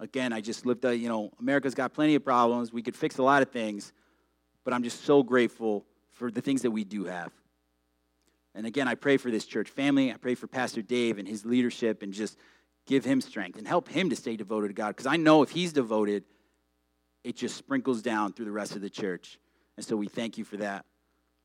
Again, 0.00 0.32
I 0.32 0.40
just 0.40 0.64
lived 0.64 0.86
a, 0.86 0.96
you 0.96 1.10
know, 1.10 1.30
America's 1.38 1.74
got 1.74 1.92
plenty 1.92 2.14
of 2.14 2.24
problems. 2.24 2.72
We 2.72 2.80
could 2.80 2.96
fix 2.96 3.18
a 3.18 3.22
lot 3.22 3.42
of 3.42 3.50
things, 3.50 3.92
but 4.64 4.72
I'm 4.72 4.82
just 4.82 5.04
so 5.04 5.22
grateful 5.22 5.84
for 6.12 6.30
the 6.30 6.40
things 6.40 6.62
that 6.62 6.70
we 6.70 6.84
do 6.84 7.04
have. 7.04 7.32
And 8.54 8.66
again, 8.66 8.86
I 8.86 8.94
pray 8.94 9.16
for 9.16 9.30
this 9.30 9.46
church 9.46 9.70
family. 9.70 10.12
I 10.12 10.16
pray 10.16 10.34
for 10.34 10.46
Pastor 10.46 10.82
Dave 10.82 11.18
and 11.18 11.26
his 11.26 11.44
leadership 11.44 12.02
and 12.02 12.12
just 12.12 12.36
give 12.86 13.04
him 13.04 13.20
strength 13.20 13.58
and 13.58 13.66
help 13.66 13.88
him 13.88 14.10
to 14.10 14.16
stay 14.16 14.36
devoted 14.36 14.68
to 14.68 14.74
God. 14.74 14.88
Because 14.88 15.06
I 15.06 15.16
know 15.16 15.42
if 15.42 15.50
he's 15.50 15.72
devoted, 15.72 16.24
it 17.24 17.36
just 17.36 17.56
sprinkles 17.56 18.02
down 18.02 18.32
through 18.32 18.44
the 18.46 18.52
rest 18.52 18.74
of 18.76 18.82
the 18.82 18.90
church. 18.90 19.38
And 19.76 19.86
so 19.86 19.96
we 19.96 20.08
thank 20.08 20.36
you 20.36 20.44
for 20.44 20.58
that. 20.58 20.84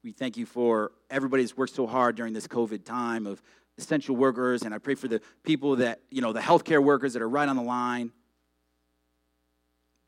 We 0.04 0.12
thank 0.12 0.38
you 0.38 0.46
for 0.46 0.92
everybody 1.10 1.44
that's 1.44 1.56
worked 1.56 1.76
so 1.76 1.88
hard 1.88 2.16
during 2.16 2.34
this 2.34 2.48
COVID 2.48 2.84
time 2.84 3.26
of 3.26 3.42
essential 3.78 4.16
workers. 4.16 4.64
And 4.64 4.74
I 4.74 4.78
pray 4.78 4.96
for 4.96 5.08
the 5.08 5.22
people 5.44 5.78
that, 5.78 6.02
you 6.10 6.22
know, 6.22 6.34
the 6.34 6.40
healthcare 6.40 6.84
workers 6.84 7.14
that 7.14 7.22
are 7.22 7.30
right 7.30 7.48
on 7.48 7.56
the 7.56 7.62
line. 7.62 8.12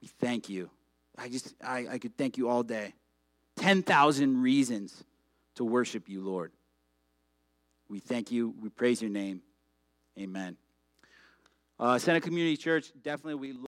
We 0.01 0.07
thank 0.07 0.49
you. 0.49 0.70
I 1.18 1.30
just, 1.30 1.53
I, 1.64 1.88
I 1.91 1.97
could 1.97 2.18
thank 2.18 2.38
you 2.38 2.49
all 2.49 2.64
day. 2.64 2.93
10,000 3.60 4.41
reasons 4.41 5.03
to 5.55 5.66
worship 5.66 6.07
you, 6.07 6.22
Lord. 6.22 6.51
We 7.89 7.99
thank 7.99 8.32
you. 8.32 8.53
We 8.62 8.70
praise 8.70 9.01
your 9.01 9.12
name. 9.12 9.41
Amen. 10.18 10.55
Uh, 11.78 11.97
Center 11.97 12.22
Community 12.22 12.55
Church, 12.55 12.91
definitely 13.03 13.36
we 13.36 13.68